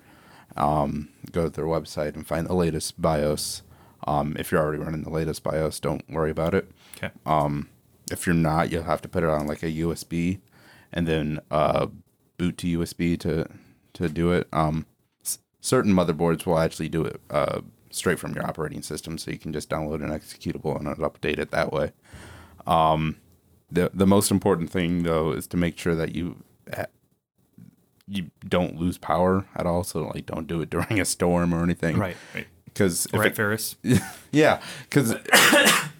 um, 0.55 1.09
go 1.31 1.45
to 1.45 1.49
their 1.49 1.65
website 1.65 2.15
and 2.15 2.25
find 2.27 2.47
the 2.47 2.53
latest 2.53 3.01
BIOS. 3.01 3.63
Um, 4.07 4.35
if 4.39 4.51
you're 4.51 4.61
already 4.61 4.81
running 4.83 5.03
the 5.03 5.09
latest 5.11 5.43
BIOS, 5.43 5.79
don't 5.79 6.03
worry 6.09 6.31
about 6.31 6.53
it. 6.55 6.71
Okay. 6.97 7.11
Um, 7.25 7.69
if 8.11 8.25
you're 8.25 8.33
not, 8.35 8.71
you'll 8.71 8.83
have 8.83 9.01
to 9.03 9.07
put 9.07 9.23
it 9.23 9.29
on 9.29 9.45
like 9.47 9.61
a 9.63 9.71
USB, 9.71 10.39
and 10.91 11.07
then 11.07 11.39
uh, 11.51 11.87
boot 12.37 12.57
to 12.59 12.79
USB 12.79 13.17
to 13.19 13.47
to 13.93 14.09
do 14.09 14.31
it. 14.31 14.47
Um, 14.53 14.85
s- 15.23 15.39
certain 15.59 15.93
motherboards 15.93 16.45
will 16.45 16.59
actually 16.59 16.89
do 16.89 17.03
it 17.03 17.19
uh, 17.29 17.61
straight 17.89 18.19
from 18.19 18.33
your 18.33 18.45
operating 18.45 18.81
system, 18.81 19.17
so 19.17 19.31
you 19.31 19.37
can 19.37 19.53
just 19.53 19.69
download 19.69 20.03
an 20.03 20.09
executable 20.09 20.77
and 20.79 20.87
update 20.97 21.39
it 21.39 21.51
that 21.51 21.71
way. 21.71 21.91
Um, 22.67 23.17
the 23.71 23.89
the 23.93 24.07
most 24.07 24.31
important 24.31 24.69
thing 24.69 25.03
though 25.03 25.31
is 25.31 25.47
to 25.47 25.57
make 25.57 25.77
sure 25.77 25.95
that 25.95 26.13
you 26.15 26.43
ha- 26.73 26.85
you 28.07 28.29
don't 28.47 28.75
lose 28.77 28.97
power 28.97 29.45
at 29.55 29.65
all. 29.65 29.83
So 29.83 30.07
like, 30.13 30.25
don't 30.25 30.47
do 30.47 30.61
it 30.61 30.69
during 30.75 30.99
a 30.99 31.05
storm 31.05 31.53
or 31.53 31.63
anything. 31.63 31.97
Right. 31.97 32.17
Right. 32.35 32.47
Because 32.65 33.05
if 33.07 33.13
Right, 33.13 33.27
it- 33.27 33.35
Ferris. 33.35 33.75
yeah, 34.31 34.61
because 34.83 35.11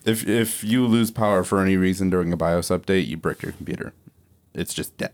if 0.06 0.28
if 0.28 0.64
you 0.64 0.86
lose 0.88 1.12
power 1.12 1.44
for 1.44 1.60
any 1.62 1.76
reason 1.78 2.10
during 2.10 2.32
a 2.32 2.38
BIOS 2.38 2.70
update, 2.70 3.08
you 3.08 3.18
brick 3.18 3.42
your 3.44 3.52
computer. 3.54 3.94
It's 4.54 4.74
just 4.74 4.96
dead. 4.98 5.12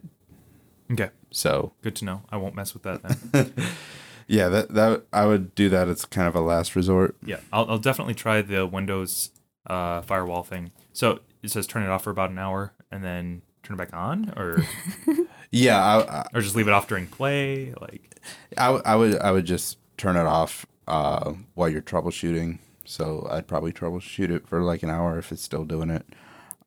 Okay. 0.91 1.09
So 1.37 1.73
Good 1.83 1.95
to 1.97 2.05
know. 2.05 2.23
I 2.31 2.37
won't 2.37 2.55
mess 2.55 2.73
with 2.73 2.81
that 2.81 3.03
then. 3.03 3.53
yeah, 4.27 4.49
that 4.49 4.73
that 4.73 5.03
I 5.13 5.27
would 5.27 5.53
do 5.53 5.69
that 5.69 5.87
as 5.87 6.03
kind 6.03 6.27
of 6.27 6.35
a 6.35 6.41
last 6.41 6.75
resort. 6.75 7.15
yeah, 7.23 7.39
I'll, 7.53 7.69
I'll 7.69 7.77
definitely 7.77 8.15
try 8.15 8.41
the 8.41 8.65
Windows 8.65 9.29
uh, 9.67 10.01
firewall 10.01 10.41
thing. 10.41 10.71
So 10.93 11.19
it 11.43 11.51
says 11.51 11.67
turn 11.67 11.83
it 11.83 11.89
off 11.89 12.03
for 12.05 12.09
about 12.09 12.31
an 12.31 12.39
hour 12.39 12.73
and 12.91 13.03
then 13.03 13.43
turn 13.61 13.75
it 13.75 13.77
back 13.77 13.93
on, 13.93 14.33
or 14.35 14.63
Yeah, 15.51 15.77
I, 15.77 15.99
I 16.01 16.27
or 16.33 16.41
just 16.41 16.55
leave 16.55 16.67
it 16.67 16.73
off 16.73 16.87
during 16.87 17.05
play. 17.05 17.71
Like, 17.79 18.19
I, 18.57 18.69
I 18.83 18.95
would 18.95 19.19
I 19.19 19.31
would 19.31 19.45
just 19.45 19.77
turn 19.95 20.15
it 20.15 20.25
off 20.25 20.65
uh, 20.87 21.33
while 21.53 21.69
you're 21.69 21.83
troubleshooting. 21.83 22.57
So 22.83 23.27
I'd 23.29 23.47
probably 23.47 23.73
troubleshoot 23.73 24.31
it 24.31 24.47
for 24.47 24.63
like 24.63 24.81
an 24.81 24.89
hour 24.89 25.19
if 25.19 25.31
it's 25.31 25.43
still 25.43 25.65
doing 25.65 25.91
it. 25.91 26.03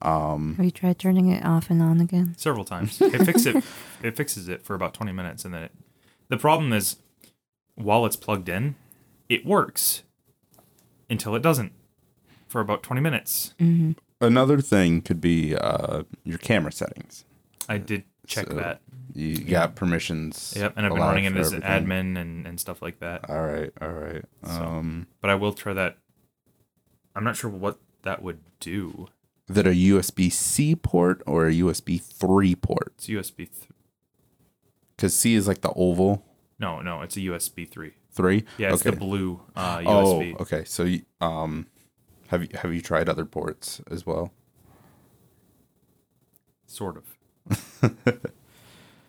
Um, 0.02 0.54
Have 0.56 0.64
you 0.64 0.70
tried 0.70 0.98
turning 0.98 1.28
it 1.28 1.44
off 1.44 1.68
and 1.70 1.82
on 1.82 2.00
again? 2.00 2.34
several 2.38 2.64
times. 2.64 3.00
It 3.00 3.22
fixes 3.24 3.46
it. 3.46 3.64
It 4.02 4.16
fixes 4.16 4.48
it 4.48 4.62
for 4.64 4.74
about 4.74 4.94
twenty 4.94 5.12
minutes, 5.12 5.44
and 5.44 5.52
then 5.52 5.62
it. 5.64 5.72
The 6.28 6.38
problem 6.38 6.72
is, 6.72 6.96
while 7.74 8.06
it's 8.06 8.16
plugged 8.16 8.48
in, 8.48 8.76
it 9.28 9.44
works 9.44 10.04
until 11.10 11.34
it 11.34 11.42
doesn't 11.42 11.72
for 12.48 12.62
about 12.62 12.82
twenty 12.82 13.02
minutes. 13.02 13.52
Mm-hmm. 13.60 13.92
another 14.24 14.60
thing 14.62 15.02
could 15.02 15.20
be 15.20 15.54
uh, 15.54 16.04
your 16.24 16.38
camera 16.38 16.72
settings. 16.72 17.24
I 17.68 17.76
did 17.78 18.04
check 18.26 18.48
So- 18.48 18.54
that. 18.54 18.80
You 19.12 19.38
got 19.38 19.74
permissions. 19.74 20.54
Yep, 20.56 20.74
and 20.76 20.86
I've 20.86 20.92
been 20.92 21.00
running 21.02 21.24
it 21.24 21.32
for 21.32 21.40
as 21.40 21.52
an 21.52 21.62
admin 21.62 22.16
and, 22.16 22.46
and 22.46 22.60
stuff 22.60 22.80
like 22.80 23.00
that. 23.00 23.28
All 23.28 23.42
right, 23.42 23.72
all 23.82 23.88
right. 23.88 24.24
So- 24.44 24.52
Um, 24.52 25.08
But 25.20 25.30
I 25.30 25.34
will 25.34 25.52
try 25.52 25.72
that. 25.74 25.98
I'm 27.16 27.24
not 27.24 27.34
sure 27.36 27.50
what 27.50 27.80
that 28.04 28.22
would 28.22 28.38
do. 28.60 29.08
Is 29.50 29.56
it 29.56 29.66
a 29.66 29.70
USB 29.70 30.32
C 30.32 30.74
port 30.74 31.22
or 31.26 31.46
a 31.48 31.52
USB 31.52 32.00
three 32.00 32.54
port? 32.54 32.92
It's 32.96 33.06
USB. 33.08 33.48
Because 34.96 35.16
C 35.16 35.34
is 35.34 35.48
like 35.48 35.60
the 35.62 35.72
oval 35.74 36.24
no, 36.60 36.82
no, 36.82 37.00
it's 37.00 37.16
a 37.16 37.20
USB 37.20 37.66
three. 37.66 37.94
three. 38.12 38.44
Yeah, 38.58 38.72
it's 38.72 38.82
okay. 38.82 38.90
the 38.90 38.96
blue 38.96 39.40
uh, 39.56 39.82
Oh, 39.86 40.22
okay. 40.40 40.62
So, 40.64 40.86
um, 41.20 41.66
have 42.28 42.42
you 42.42 42.48
have 42.54 42.72
you 42.72 42.82
tried 42.82 43.08
other 43.08 43.24
ports 43.24 43.80
as 43.90 44.04
well? 44.04 44.32
Sort 46.66 46.98
of. 46.98 47.58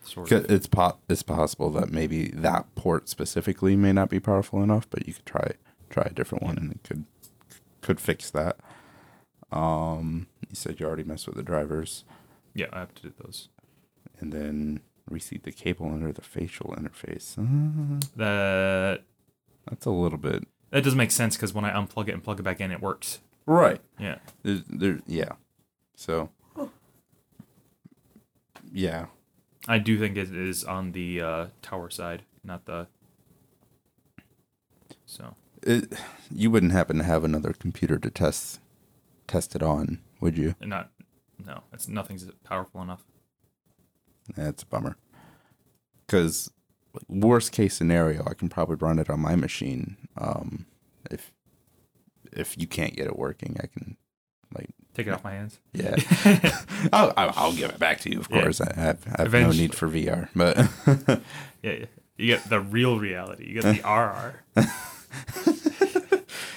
sort 0.04 0.32
of. 0.32 0.50
It's 0.50 0.68
po- 0.68 0.98
it's 1.10 1.24
possible 1.24 1.70
that 1.72 1.92
maybe 1.92 2.30
that 2.30 2.74
port 2.76 3.10
specifically 3.10 3.76
may 3.76 3.92
not 3.92 4.10
be 4.10 4.22
powerful 4.22 4.64
enough, 4.64 4.90
but 4.90 5.06
you 5.06 5.14
could 5.14 5.26
try 5.26 5.52
try 5.90 6.04
a 6.04 6.14
different 6.14 6.44
one 6.44 6.58
and 6.58 6.72
it 6.72 6.80
could 6.84 7.04
could 7.82 8.00
fix 8.00 8.32
that. 8.32 8.58
Um, 9.52 10.28
you 10.52 10.56
said 10.56 10.80
you 10.80 10.86
already 10.86 11.04
messed 11.04 11.26
with 11.28 11.36
the 11.36 11.44
drivers, 11.44 12.04
Yeah, 12.54 12.68
I 12.74 12.80
have 12.80 12.94
to 12.96 13.04
do 13.04 13.14
those. 13.24 13.50
and 14.20 14.32
then 14.32 14.82
reseat 15.10 15.44
the 15.44 15.52
cable 15.52 15.88
under 15.88 16.12
the 16.12 16.22
facial 16.22 16.76
interface. 16.78 17.38
Uh, 17.38 18.00
That 18.18 19.04
that's 19.70 19.86
a 19.86 19.90
little 19.92 20.18
bit 20.20 20.48
that 20.72 20.84
doesn't 20.84 20.98
make 20.98 21.12
sense 21.12 21.36
because 21.36 21.54
when 21.54 21.66
I 21.66 21.72
unplug 21.72 22.08
it 22.08 22.14
and 22.14 22.24
plug 22.24 22.40
it 22.40 22.44
back 22.44 22.62
in, 22.62 22.72
it 22.72 22.82
works. 22.82 23.20
right. 23.46 23.82
Yeah. 24.00 24.20
There, 24.44 24.60
there, 24.70 25.00
yeah. 25.06 25.34
So, 25.96 26.30
yeah, 28.74 29.08
I 29.68 29.78
do 29.80 30.00
think 30.00 30.16
it 30.18 30.34
is 30.34 30.64
on 30.64 30.94
the 30.94 31.22
uh, 31.22 31.46
tower 31.62 31.90
side, 31.90 32.24
not 32.44 32.66
the. 32.66 32.88
So 35.06 35.36
it, 35.62 35.92
you 36.34 36.50
wouldn't 36.50 36.72
happen 36.72 36.98
to 36.98 37.04
have 37.04 37.24
another 37.24 37.54
computer 37.54 37.98
to 38.00 38.10
test 38.10 38.60
test 39.28 39.56
it 39.56 39.62
on, 39.62 40.00
would 40.22 40.38
you? 40.38 40.56
not. 40.62 40.92
No, 41.44 41.62
it's 41.74 41.88
nothing's 41.88 42.26
powerful 42.44 42.82
enough. 42.82 43.04
That's 44.38 44.64
a 44.64 44.66
bummer. 44.68 44.96
Because 46.06 46.52
worst 47.08 47.52
case 47.52 47.74
scenario, 47.74 48.24
I 48.28 48.34
can 48.36 48.48
probably 48.50 48.76
run 48.76 49.00
it 49.00 49.10
on 49.10 49.20
my 49.20 49.36
machine. 49.36 49.98
Um, 50.18 50.66
if 51.10 51.32
if 52.32 52.58
you 52.58 52.68
can't 52.68 52.96
get 52.96 53.08
it 53.08 53.18
working, 53.18 53.58
I 53.62 53.68
can 53.68 53.98
like 54.56 54.70
Take 54.94 55.08
it 55.08 55.14
off 55.14 55.24
my 55.24 55.32
hands. 55.32 55.60
yeah. 55.74 55.96
I'll, 56.94 57.14
I'll 57.18 57.54
give 57.54 57.70
it 57.72 57.80
back 57.80 58.02
to 58.02 58.12
you, 58.12 58.20
of 58.20 58.28
Yeah. 58.30 58.42
course. 58.42 58.60
I 58.62 58.74
have, 58.76 59.00
I 59.16 59.22
have 59.24 59.34
no 59.34 59.52
need 59.52 59.74
for 59.74 59.88
VR, 59.88 60.28
but 60.36 60.58
Yeah, 61.64 61.72
yeah. 61.72 61.86
You 62.18 62.28
get 62.28 62.50
the 62.50 62.60
real 62.60 63.00
reality. 63.00 63.48
You 63.48 63.62
get 63.62 63.64
the 63.64 63.82
RR. 63.90 64.44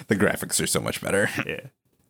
the 0.08 0.16
graphics 0.16 0.60
are 0.62 0.66
so 0.66 0.80
much 0.80 1.00
better. 1.00 1.30
Yeah. 1.46 1.60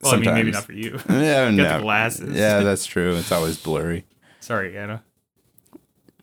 Well, 0.05 0.14
I 0.14 0.16
mean, 0.18 0.34
maybe 0.34 0.50
not 0.50 0.64
for 0.64 0.72
you. 0.72 0.98
Yeah, 1.09 1.46
Got 1.46 1.55
no. 1.55 1.76
the 1.76 1.82
glasses. 1.82 2.36
Yeah, 2.36 2.61
that's 2.62 2.86
true. 2.86 3.16
It's 3.16 3.32
always 3.32 3.57
blurry. 3.59 4.05
Sorry, 4.40 4.76
Anna. 4.76 5.02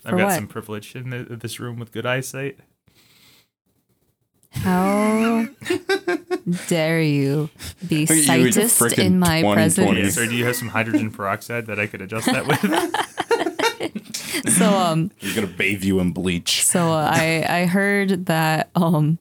I've 0.06 0.18
got 0.18 0.26
what? 0.28 0.36
some 0.36 0.48
privilege 0.48 0.96
in 0.96 1.10
the, 1.10 1.24
this 1.36 1.60
room 1.60 1.78
with 1.80 1.92
good 1.92 2.06
eyesight. 2.06 2.58
How 4.52 5.48
dare 6.68 7.02
you 7.02 7.50
be 7.88 8.02
You 8.02 8.06
sightist 8.08 8.98
in 8.98 9.18
my 9.18 9.42
presence? 9.42 9.98
Yes, 9.98 10.18
or 10.18 10.26
do 10.28 10.36
you 10.36 10.46
have 10.46 10.56
some 10.58 10.68
hydrogen 10.70 11.10
peroxide 11.12 11.68
that 11.68 11.80
I 11.80 11.88
could 11.88 12.02
adjust 12.02 12.26
that 12.26 12.46
with? 12.48 12.60
So 14.54 14.70
um, 14.70 15.12
You're 15.20 15.36
gonna 15.36 15.48
bathe 15.48 15.84
you 15.84 16.00
in 16.00 16.12
bleach. 16.12 16.64
so 16.66 16.92
uh, 16.92 17.10
I 17.14 17.46
I 17.48 17.66
heard 17.66 18.26
that 18.28 18.70
um, 18.76 19.20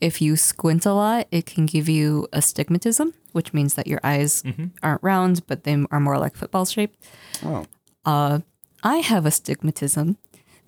if 0.00 0.22
you 0.22 0.36
squint 0.36 0.86
a 0.86 0.92
lot, 0.92 1.26
it 1.30 1.46
can 1.46 1.66
give 1.66 1.88
you 1.88 2.26
astigmatism, 2.32 3.14
which 3.32 3.52
means 3.52 3.74
that 3.74 3.86
your 3.86 4.00
eyes 4.02 4.42
mm-hmm. 4.42 4.66
aren't 4.82 5.02
round, 5.02 5.46
but 5.46 5.64
they 5.64 5.84
are 5.90 6.00
more 6.00 6.18
like 6.18 6.36
football 6.36 6.64
shaped. 6.64 6.98
Oh, 7.44 7.66
uh, 8.04 8.40
I 8.82 8.96
have 8.98 9.26
astigmatism. 9.26 10.16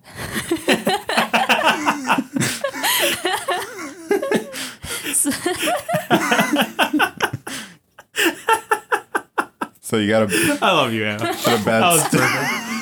so 9.81 9.97
you 9.97 10.09
got 10.09 10.31
a, 10.31 10.57
I 10.61 10.71
love 10.71 10.93
you, 10.93 11.05
Anna. 11.05 11.23
got 11.23 11.61
a 11.61 11.65
bad. 11.65 11.81
That 11.81 11.93
was 11.93 12.01
st- 12.01 12.21
perfect. 12.21 12.73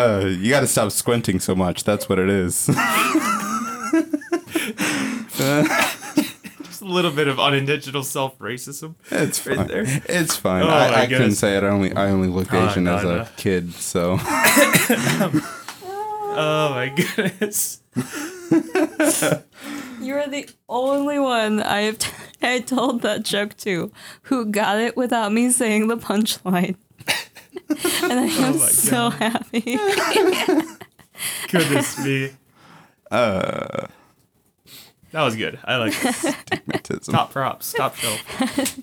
Uh, 0.00 0.26
you 0.26 0.50
got 0.50 0.60
to 0.60 0.66
stop 0.66 0.90
squinting 0.92 1.40
so 1.40 1.54
much. 1.54 1.84
That's 1.84 2.08
what 2.08 2.18
it 2.18 2.28
is. 2.28 2.66
Just 6.64 6.82
a 6.82 6.84
little 6.84 7.10
bit 7.10 7.28
of 7.28 7.38
unintentional 7.40 8.02
self 8.02 8.38
racism. 8.38 8.94
it's 9.10 9.38
fine. 9.38 9.56
Right 9.58 9.68
there. 9.68 9.84
It's 10.08 10.36
fine. 10.36 10.62
Oh, 10.64 10.66
my 10.68 10.88
I, 10.88 11.02
I 11.02 11.06
couldn't 11.06 11.32
say 11.34 11.56
it. 11.56 11.64
I 11.64 11.68
only 11.68 11.92
I 11.94 12.10
only 12.10 12.28
looked 12.28 12.52
Oh, 12.52 12.68
Asian 12.68 12.84
no, 12.84 12.96
as 12.96 13.02
no. 13.04 13.20
a 13.20 13.28
kid, 13.36 13.72
so 13.74 14.18
Oh 16.32 16.70
my 16.70 16.88
goodness. 16.88 17.82
You're 20.00 20.26
the 20.28 20.48
only 20.68 21.18
one 21.18 21.60
I 21.62 21.82
have 21.82 21.98
t- 21.98 22.10
I 22.42 22.60
told 22.60 23.02
that 23.02 23.22
joke 23.24 23.56
to 23.58 23.92
who 24.22 24.46
got 24.46 24.78
it 24.78 24.96
without 24.96 25.32
me 25.32 25.50
saying 25.50 25.88
the 25.88 25.96
punchline. 25.98 26.76
And 27.70 28.12
I 28.20 28.24
am 28.26 28.58
my 28.58 28.66
so 28.66 29.10
happy. 29.10 29.60
Goodness 31.50 31.98
me. 31.98 32.30
Uh, 33.10 33.86
that 35.12 35.22
was 35.22 35.34
good. 35.36 35.58
I 35.64 35.76
like 35.76 35.92
it. 35.92 36.14
stigmatism. 36.14 37.12
Top 37.12 37.32
props. 37.32 37.72
Top 37.72 37.96
shelf. 37.96 38.20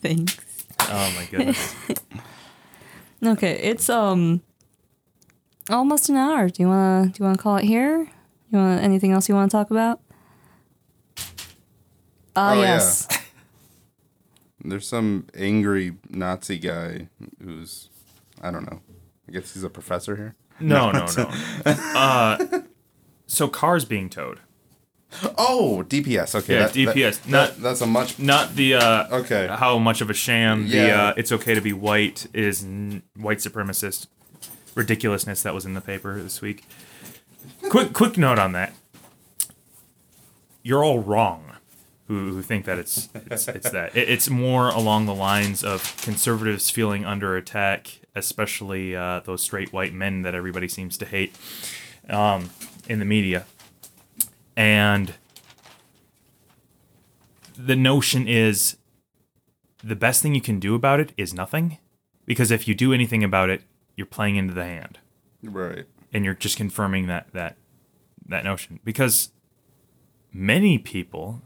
Thanks. 0.01 0.37
Oh 0.81 1.13
my 1.15 1.25
goodness. 1.29 1.75
Okay, 3.25 3.53
it's 3.63 3.89
um 3.89 4.41
almost 5.71 6.07
an 6.09 6.17
hour. 6.17 6.49
Do 6.49 6.61
you 6.61 6.67
wanna 6.69 7.07
do 7.07 7.13
you 7.17 7.25
wanna 7.25 7.39
call 7.39 7.57
it 7.57 7.63
here? 7.63 8.07
You 8.51 8.59
want 8.59 8.83
anything 8.83 9.11
else 9.11 9.27
you 9.27 9.33
want 9.33 9.49
to 9.49 9.57
talk 9.57 9.71
about? 9.71 10.01
Ah, 12.35 12.51
Oh, 12.51 12.53
yeah. 12.53 12.61
yes. 12.75 13.07
There's 14.63 14.87
some 14.87 15.25
angry 15.33 15.95
Nazi 16.09 16.59
guy 16.59 17.07
who's 17.43 17.89
I 18.41 18.51
don't 18.51 18.65
know. 18.69 18.81
I 19.27 19.31
guess 19.31 19.53
he's 19.53 19.63
a 19.63 19.69
professor 19.69 20.15
here. 20.15 20.35
No, 20.59 20.91
no, 20.91 21.05
no. 21.17 21.31
Uh, 21.65 22.61
so 23.27 23.47
cars 23.47 23.85
being 23.85 24.09
towed. 24.09 24.39
Oh, 25.37 25.83
DPS. 25.87 26.35
Okay, 26.35 26.55
Yeah, 26.55 26.67
that- 26.67 26.73
DPS, 26.73 27.21
that- 27.23 27.29
not- 27.29 27.57
that's 27.61 27.81
a 27.81 27.85
much. 27.87 28.19
Not 28.19 28.55
the 28.55 28.75
uh, 28.75 29.17
Okay. 29.19 29.47
how 29.47 29.77
much 29.77 30.01
of 30.01 30.09
a 30.09 30.13
sham 30.13 30.69
the 30.69 30.77
Yeah. 30.77 31.07
uh, 31.09 31.13
it's 31.17 31.31
okay 31.31 31.53
to 31.55 31.61
be 31.61 31.73
white 31.73 32.27
is 32.33 32.63
n- 32.63 33.03
white 33.15 33.37
supremacist 33.39 34.07
ridiculousness 34.75 35.41
that 35.43 35.53
was 35.53 35.65
in 35.65 35.73
the 35.73 35.81
paper 35.81 36.21
this 36.21 36.41
week. 36.41 36.63
Quick 37.69 37.93
quick 37.93 38.17
note 38.17 38.37
on 38.39 38.51
that. 38.53 38.73
You're 40.63 40.83
all 40.83 40.99
wrong. 40.99 41.43
Who, 42.07 42.29
who 42.31 42.41
think 42.41 42.63
that 42.65 42.77
it's 42.79 43.09
it's, 43.29 43.47
it's 43.49 43.69
that 43.71 43.93
it, 43.95 44.09
it's 44.09 44.29
more 44.29 44.69
along 44.69 45.07
the 45.07 45.13
lines 45.15 45.61
of 45.63 45.95
conservatives 46.01 46.69
feeling 46.69 47.03
under 47.05 47.35
attack, 47.35 47.99
especially 48.17 48.95
uh, 48.95 49.21
those 49.21 49.41
straight 49.41 49.71
white 49.71 49.93
men 49.93 50.23
that 50.23 50.35
everybody 50.35 50.67
seems 50.67 50.97
to 50.97 51.05
hate 51.05 51.35
um, 52.09 52.49
in 52.89 52.99
the 52.99 53.05
media, 53.05 53.45
and 54.55 55.13
the 57.57 57.75
notion 57.75 58.27
is 58.27 58.77
the 59.83 59.95
best 59.95 60.21
thing 60.21 60.35
you 60.35 60.41
can 60.41 60.59
do 60.59 60.75
about 60.75 60.99
it 60.99 61.11
is 61.17 61.33
nothing 61.33 61.77
because 62.25 62.51
if 62.51 62.67
you 62.67 62.75
do 62.75 62.93
anything 62.93 63.23
about 63.23 63.49
it 63.49 63.61
you're 63.95 64.05
playing 64.05 64.35
into 64.35 64.53
the 64.53 64.63
hand. 64.63 64.99
Right. 65.43 65.85
and 66.13 66.25
you're 66.25 66.33
just 66.33 66.57
confirming 66.57 67.07
that 67.07 67.27
that 67.33 67.57
that 68.27 68.43
notion. 68.43 68.79
Because 68.83 69.31
many 70.33 70.77
people 70.77 71.41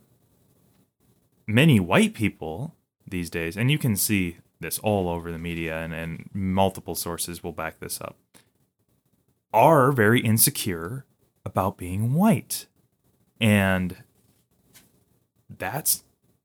many 1.47 1.79
white 1.79 2.13
people 2.13 2.75
these 3.07 3.29
days 3.29 3.57
and 3.57 3.71
you 3.71 3.77
can 3.77 3.95
see 3.95 4.37
this 4.61 4.79
all 4.79 5.09
over 5.09 5.31
the 5.31 5.37
media 5.37 5.77
and, 5.77 5.93
and 5.93 6.29
multiple 6.33 6.95
sources 6.95 7.43
will 7.43 7.51
back 7.51 7.79
this 7.79 7.99
up 7.99 8.17
are 9.53 9.91
very 9.91 10.21
insecure 10.21 11.05
about 11.45 11.77
being 11.77 12.13
white 12.13 12.67
and 13.39 14.03
that's 15.49 16.03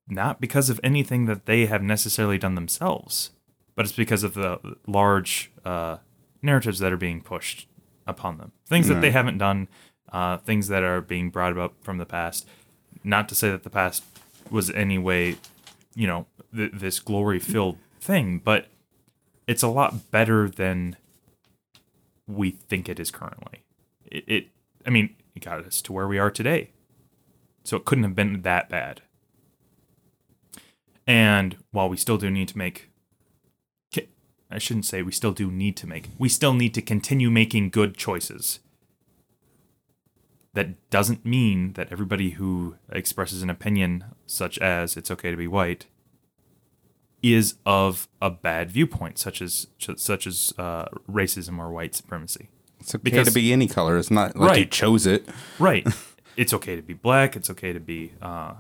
not 0.09 0.41
because 0.41 0.71
of 0.71 0.81
anything 0.83 1.27
that 1.27 1.47
they 1.47 1.67
have 1.67 1.83
necessarily 1.83 2.39
done 2.39 2.55
themselves, 2.55 3.31
but 3.75 3.85
it's 3.85 3.95
because 3.95 4.23
of 4.23 4.35
the 4.35 4.77
large 4.87 5.51
uh, 5.65 5.99
narratives 6.43 6.79
that 6.79 6.93
are 6.93 6.97
being 6.97 7.21
pushed 7.21 7.69
upon 8.07 8.39
them. 8.39 8.53
Things 8.67 8.89
that 8.89 9.01
they 9.01 9.11
haven't 9.11 9.39
done, 9.39 9.69
uh, 10.13 10.39
things 10.39 10.69
that 10.69 10.83
are 10.83 11.01
being 11.01 11.31
brought 11.31 11.59
up 11.59 11.75
from 11.83 11.99
the 11.99 12.07
past. 12.07 12.47
Not 13.03 13.29
to 13.29 13.35
say 13.35 13.51
that 13.51 13.63
the 13.63 13.71
past 13.71 14.05
was 14.51 14.71
any 14.71 14.99
way, 14.99 15.37
you 15.95 16.07
know, 16.07 16.27
th- 16.55 16.73
this 16.73 17.01
glory 17.01 17.39
filled 17.39 17.79
thing, 18.07 18.41
but 18.43 18.69
it's 19.47 19.63
a 19.63 19.69
lot 19.69 20.11
better 20.11 20.49
than 20.49 20.97
we 22.27 22.51
think 22.51 22.89
it 22.89 22.99
is 22.99 23.11
currently. 23.11 23.65
It, 24.07 24.25
it 24.27 24.47
I 24.87 24.91
mean, 24.91 25.15
it 25.35 25.45
got 25.45 25.65
us 25.65 25.83
to 25.83 25.93
where 25.93 26.09
we 26.09 26.19
are 26.19 26.31
today. 26.31 26.71
So 27.65 27.77
it 27.77 27.85
couldn't 27.85 28.05
have 28.05 28.15
been 28.15 28.43
that 28.43 28.69
bad. 28.69 29.03
And 31.07 31.57
while 31.73 31.89
we 31.89 31.97
still 31.97 32.17
do 32.17 32.31
need 32.31 32.49
to 32.49 32.59
make, 32.59 32.91
I 34.51 34.59
shouldn't 34.59 34.87
say 34.87 35.03
we 35.03 35.13
still 35.13 35.33
do 35.33 35.51
need 35.51 35.77
to 35.79 35.87
make, 35.87 36.11
we 36.19 36.29
still 36.29 36.55
need 36.55 36.75
to 36.75 36.83
continue 36.83 37.31
making 37.31 37.71
good 37.71 37.97
choices. 37.97 38.61
That 40.55 40.89
doesn't 40.91 41.27
mean 41.27 41.75
that 41.75 41.91
everybody 41.91 42.31
who 42.31 42.77
expresses 42.91 43.43
an 43.43 43.51
opinion, 43.51 44.05
such 44.27 44.59
as 44.59 44.97
it's 44.97 45.11
okay 45.11 45.31
to 45.31 45.37
be 45.37 45.49
white, 45.49 45.87
is 47.23 47.55
of 47.65 48.09
a 48.23 48.31
bad 48.31 48.71
viewpoint, 48.71 49.19
such 49.19 49.41
as 49.43 49.67
such 49.97 50.27
as 50.27 50.53
uh, 50.59 50.87
racism 51.11 51.59
or 51.59 51.71
white 51.71 51.95
supremacy. 51.95 52.49
It's 52.81 52.95
okay 52.95 53.03
Because- 53.03 53.29
to 53.29 53.35
be 53.35 53.53
any 53.53 53.67
color. 53.67 53.97
It's 53.97 54.11
not 54.11 54.37
like 54.37 54.59
you 54.59 54.67
chose 54.67 55.07
it. 55.07 55.27
Right. 55.59 55.87
it's 56.37 56.53
okay 56.55 56.77
to 56.77 56.83
be 56.83 56.95
black. 56.95 57.35
It's 57.37 57.51
okay 57.51 57.73
to 57.73 57.81
be 57.81 58.13
uh, 58.23 58.55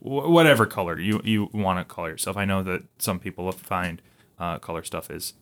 wh- 0.00 0.30
whatever 0.30 0.64
color 0.64 0.98
you 0.98 1.20
you 1.24 1.50
want 1.52 1.78
to 1.80 1.84
call 1.84 2.08
yourself. 2.08 2.36
I 2.36 2.44
know 2.44 2.62
that 2.62 2.82
some 2.98 3.18
people 3.18 3.50
find 3.52 4.00
uh, 4.38 4.58
color 4.58 4.82
stuff 4.84 5.10
is 5.10 5.34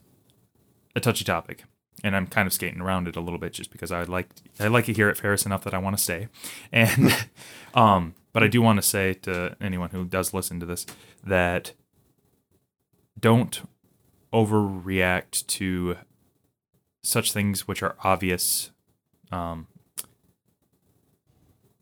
a 0.97 1.01
touchy 1.01 1.25
topic, 1.25 1.65
and 2.03 2.17
I'm 2.17 2.27
kind 2.27 2.47
of 2.47 2.53
skating 2.55 2.81
around 2.81 3.07
it 3.07 3.17
a 3.17 3.21
little 3.21 3.39
bit 3.39 3.53
just 3.53 3.71
because 3.71 3.93
I 3.93 4.03
like 4.05 4.29
I 4.59 4.69
like 4.69 4.89
it 4.89 4.97
here 4.97 5.09
at 5.11 5.19
Ferris 5.19 5.45
enough 5.45 5.63
that 5.65 5.75
I 5.75 5.79
want 5.79 5.97
to 5.97 6.03
stay, 6.03 6.29
and 6.73 7.15
um, 7.75 8.15
but 8.33 8.43
I 8.43 8.49
do 8.49 8.63
want 8.63 8.79
to 8.79 8.83
say 8.83 9.13
to 9.13 9.57
anyone 9.61 9.91
who 9.91 10.05
does 10.07 10.33
listen 10.33 10.59
to 10.61 10.67
this 10.67 10.87
that 11.23 11.75
don't 13.19 13.69
overreact 14.33 15.47
to 15.47 15.97
such 17.03 17.33
things 17.33 17.69
which 17.69 17.83
are 17.83 17.97
obvious 18.03 18.71
um, 19.33 19.67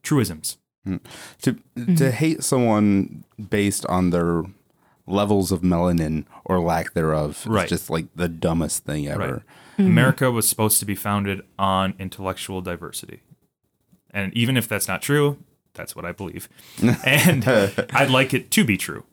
truisms. 0.03 0.59
Hmm. 0.85 0.97
To 1.43 1.53
to 1.53 1.61
mm-hmm. 1.77 2.11
hate 2.11 2.45
someone 2.45 3.25
based 3.49 3.87
on 3.87 4.11
their 4.11 4.43
levels 5.07 5.51
of 5.53 5.63
melanin 5.63 6.25
or 6.45 6.61
lack 6.61 6.95
thereof 6.95 7.45
Right. 7.47 7.65
is 7.65 7.71
just 7.71 7.91
like 7.91 8.07
the 8.15 8.29
dumbest 8.29 8.85
thing 8.85 9.09
ever. 9.09 9.45
Mm-hmm. 9.79 9.87
America 9.87 10.31
was 10.31 10.49
supposed 10.49 10.79
to 10.81 10.87
be 10.87 10.95
founded 10.95 11.43
on 11.59 11.95
intellectual 11.99 12.61
diversity. 12.61 13.21
And 14.11 14.33
even 14.35 14.57
if 14.57 14.69
that's 14.69 14.87
not 14.87 15.03
true, 15.03 15.39
that's 15.75 15.97
what 15.97 16.05
I 16.05 16.13
believe. 16.13 16.49
And 17.05 17.47
I'd 17.47 18.11
like 18.11 18.33
it 18.33 18.51
to 18.53 18.65
be 18.65 18.77
true. 18.77 19.05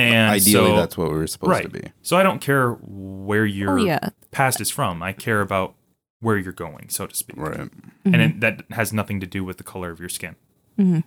And 0.00 0.30
Ideally, 0.30 0.70
so- 0.70 0.76
that's 0.76 0.96
what 0.96 1.10
we 1.10 1.18
were 1.18 1.26
supposed 1.26 1.50
right. 1.50 1.62
to 1.64 1.68
be. 1.68 1.92
So 2.02 2.16
I 2.16 2.22
don't 2.22 2.40
care 2.40 2.72
where 2.72 3.44
your 3.44 3.78
Oh, 3.78 3.84
yeah. 3.84 4.10
past 4.30 4.60
is 4.60 4.70
from. 4.70 5.02
I 5.02 5.12
care 5.12 5.40
about 5.40 5.74
where 6.20 6.36
you're 6.38 6.52
going, 6.52 6.88
so 6.88 7.06
to 7.06 7.14
speak. 7.14 7.36
Right. 7.36 7.68
And 8.04 8.16
it, 8.16 8.40
that 8.40 8.64
has 8.72 8.92
nothing 8.92 9.20
to 9.20 9.26
do 9.26 9.44
with 9.44 9.56
the 9.58 9.64
color 9.64 9.90
of 9.90 10.00
your 10.00 10.08
skin. 10.08 10.36
Mm-hmm. 10.78 11.00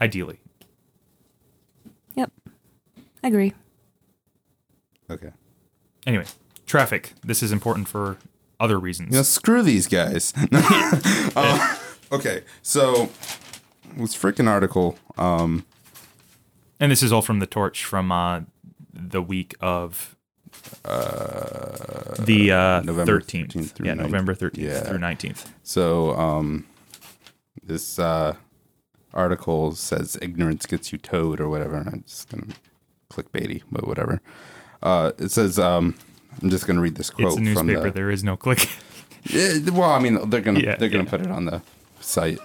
Ideally. 0.00 0.40
Yep. 2.14 2.32
I 3.22 3.28
agree. 3.28 3.52
Okay. 5.10 5.30
Anyway, 6.06 6.24
traffic. 6.66 7.12
This 7.22 7.42
is 7.42 7.52
important 7.52 7.88
for 7.88 8.16
other 8.58 8.78
reasons. 8.78 9.10
You 9.10 9.18
know, 9.18 9.22
screw 9.22 9.62
these 9.62 9.86
guys. 9.86 10.32
Uh, 11.36 11.76
okay, 12.10 12.42
so 12.60 13.08
this 13.96 14.16
freaking 14.16 14.48
article. 14.48 14.98
Um, 15.16 15.64
And 16.80 16.90
this 16.90 17.02
is 17.02 17.12
all 17.12 17.22
from 17.22 17.38
the 17.40 17.46
torch 17.46 17.84
from 17.84 18.10
uh, 18.10 18.40
the 18.92 19.20
week 19.22 19.54
of 19.60 20.16
the 20.82 22.50
uh, 22.52 22.80
November 22.82 23.20
13th. 23.20 23.52
13th 23.52 23.70
through 23.72 23.86
yeah, 23.86 23.92
19th. 23.94 23.98
November 23.98 24.34
13th 24.34 24.56
Yeah. 24.58 24.80
through 24.80 24.98
19th. 24.98 25.46
so 25.62 26.14
um, 26.16 26.66
this 27.62 27.98
uh, 27.98 28.34
article 29.12 29.72
says 29.74 30.16
ignorance 30.22 30.66
gets 30.66 30.92
you 30.92 30.98
towed 30.98 31.40
or 31.40 31.48
whatever. 31.48 31.76
And 31.76 31.88
I'm 31.88 32.02
just 32.06 32.28
gonna 32.30 32.46
clickbaity, 33.10 33.62
but 33.70 33.86
whatever. 33.86 34.20
Uh, 34.82 35.12
it 35.18 35.30
says 35.30 35.58
um, 35.58 35.94
I'm 36.42 36.48
just 36.50 36.66
gonna 36.66 36.80
read 36.80 36.94
this 36.96 37.10
quote 37.10 37.28
It's 37.28 37.34
a 37.50 37.54
from 37.54 37.66
newspaper. 37.66 37.82
the. 37.90 37.90
There 37.92 38.10
is 38.10 38.24
no 38.24 38.36
click. 38.36 38.68
Yeah, 39.24 39.58
well, 39.74 39.90
I 39.90 39.98
mean, 39.98 40.30
they're 40.30 40.40
gonna 40.40 40.60
Yeah, 40.60 40.76
they're 40.76 40.88
gonna 40.88 41.04
yeah. 41.04 41.10
put 41.10 41.20
it 41.20 41.30
on 41.30 41.44
the 41.44 41.60
site. 42.00 42.38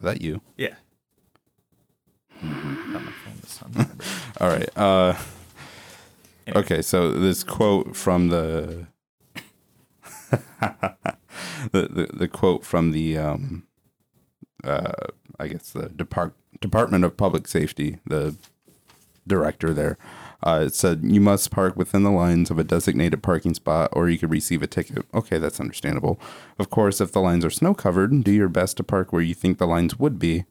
Is 0.00 0.04
that 0.04 0.22
you? 0.22 0.40
Yeah. 0.56 0.74
Got 2.42 2.50
my 3.02 3.12
phone 3.12 3.38
this 3.42 3.58
time. 3.74 3.98
All 4.40 4.48
right. 4.48 4.68
Uh, 4.76 5.14
okay, 6.56 6.80
so 6.80 7.12
this 7.12 7.44
quote 7.44 7.94
from 7.94 8.28
the 8.28 8.86
the, 10.30 10.96
the 11.72 12.08
the 12.14 12.28
quote 12.28 12.64
from 12.64 12.92
the 12.92 13.18
um, 13.18 13.66
uh, 14.64 14.92
I 15.38 15.48
guess 15.48 15.70
the 15.70 15.90
Depart- 15.90 16.34
Department 16.62 17.04
of 17.04 17.18
Public 17.18 17.46
Safety, 17.46 17.98
the 18.06 18.36
director 19.26 19.74
there. 19.74 19.98
Uh, 20.42 20.64
it 20.66 20.74
said 20.74 21.00
you 21.04 21.20
must 21.20 21.50
park 21.50 21.76
within 21.76 22.02
the 22.02 22.10
lines 22.10 22.50
of 22.50 22.58
a 22.58 22.64
designated 22.64 23.22
parking 23.22 23.54
spot, 23.54 23.90
or 23.92 24.08
you 24.08 24.18
could 24.18 24.30
receive 24.30 24.62
a 24.62 24.66
ticket. 24.66 25.04
Okay, 25.12 25.38
that's 25.38 25.60
understandable. 25.60 26.18
Of 26.58 26.70
course, 26.70 27.00
if 27.00 27.12
the 27.12 27.20
lines 27.20 27.44
are 27.44 27.50
snow 27.50 27.74
covered, 27.74 28.24
do 28.24 28.32
your 28.32 28.48
best 28.48 28.78
to 28.78 28.84
park 28.84 29.12
where 29.12 29.22
you 29.22 29.34
think 29.34 29.58
the 29.58 29.66
lines 29.66 29.98
would 29.98 30.18
be. 30.18 30.44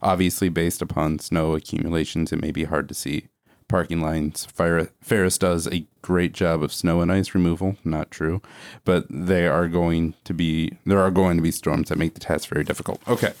Obviously, 0.00 0.48
based 0.48 0.82
upon 0.82 1.18
snow 1.18 1.54
accumulations, 1.54 2.32
it 2.32 2.40
may 2.40 2.50
be 2.50 2.64
hard 2.64 2.88
to 2.88 2.94
see 2.94 3.28
parking 3.68 4.02
lines. 4.02 4.44
Ferris 4.44 5.38
does 5.38 5.66
a 5.66 5.86
great 6.02 6.32
job 6.34 6.62
of 6.62 6.72
snow 6.72 7.00
and 7.00 7.10
ice 7.10 7.34
removal. 7.34 7.76
Not 7.84 8.10
true, 8.10 8.42
but 8.84 9.06
they 9.08 9.46
are 9.46 9.66
going 9.66 10.14
to 10.24 10.34
be 10.34 10.76
there 10.84 11.00
are 11.00 11.10
going 11.10 11.36
to 11.36 11.42
be 11.42 11.50
storms 11.50 11.88
that 11.88 11.98
make 11.98 12.14
the 12.14 12.20
task 12.20 12.48
very 12.48 12.64
difficult. 12.64 13.00
Okay, 13.08 13.32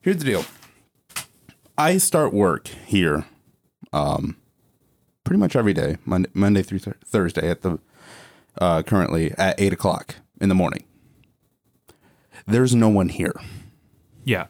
here's 0.00 0.16
the 0.18 0.24
deal. 0.24 0.44
I 1.76 1.98
start 1.98 2.32
work 2.32 2.68
here, 2.68 3.26
um, 3.92 4.36
pretty 5.28 5.38
much 5.38 5.54
every 5.54 5.74
day, 5.74 5.98
Monday, 6.06 6.30
Monday 6.32 6.62
through 6.62 6.78
th- 6.78 6.96
Thursday 7.04 7.50
at 7.50 7.60
the 7.60 7.78
uh, 8.58 8.82
currently 8.82 9.32
at 9.38 9.60
eight 9.60 9.72
o'clock 9.72 10.16
in 10.40 10.48
the 10.48 10.54
morning. 10.54 10.84
There's 12.46 12.74
no 12.74 12.88
one 12.88 13.10
here 13.10 13.34
yeah. 14.28 14.48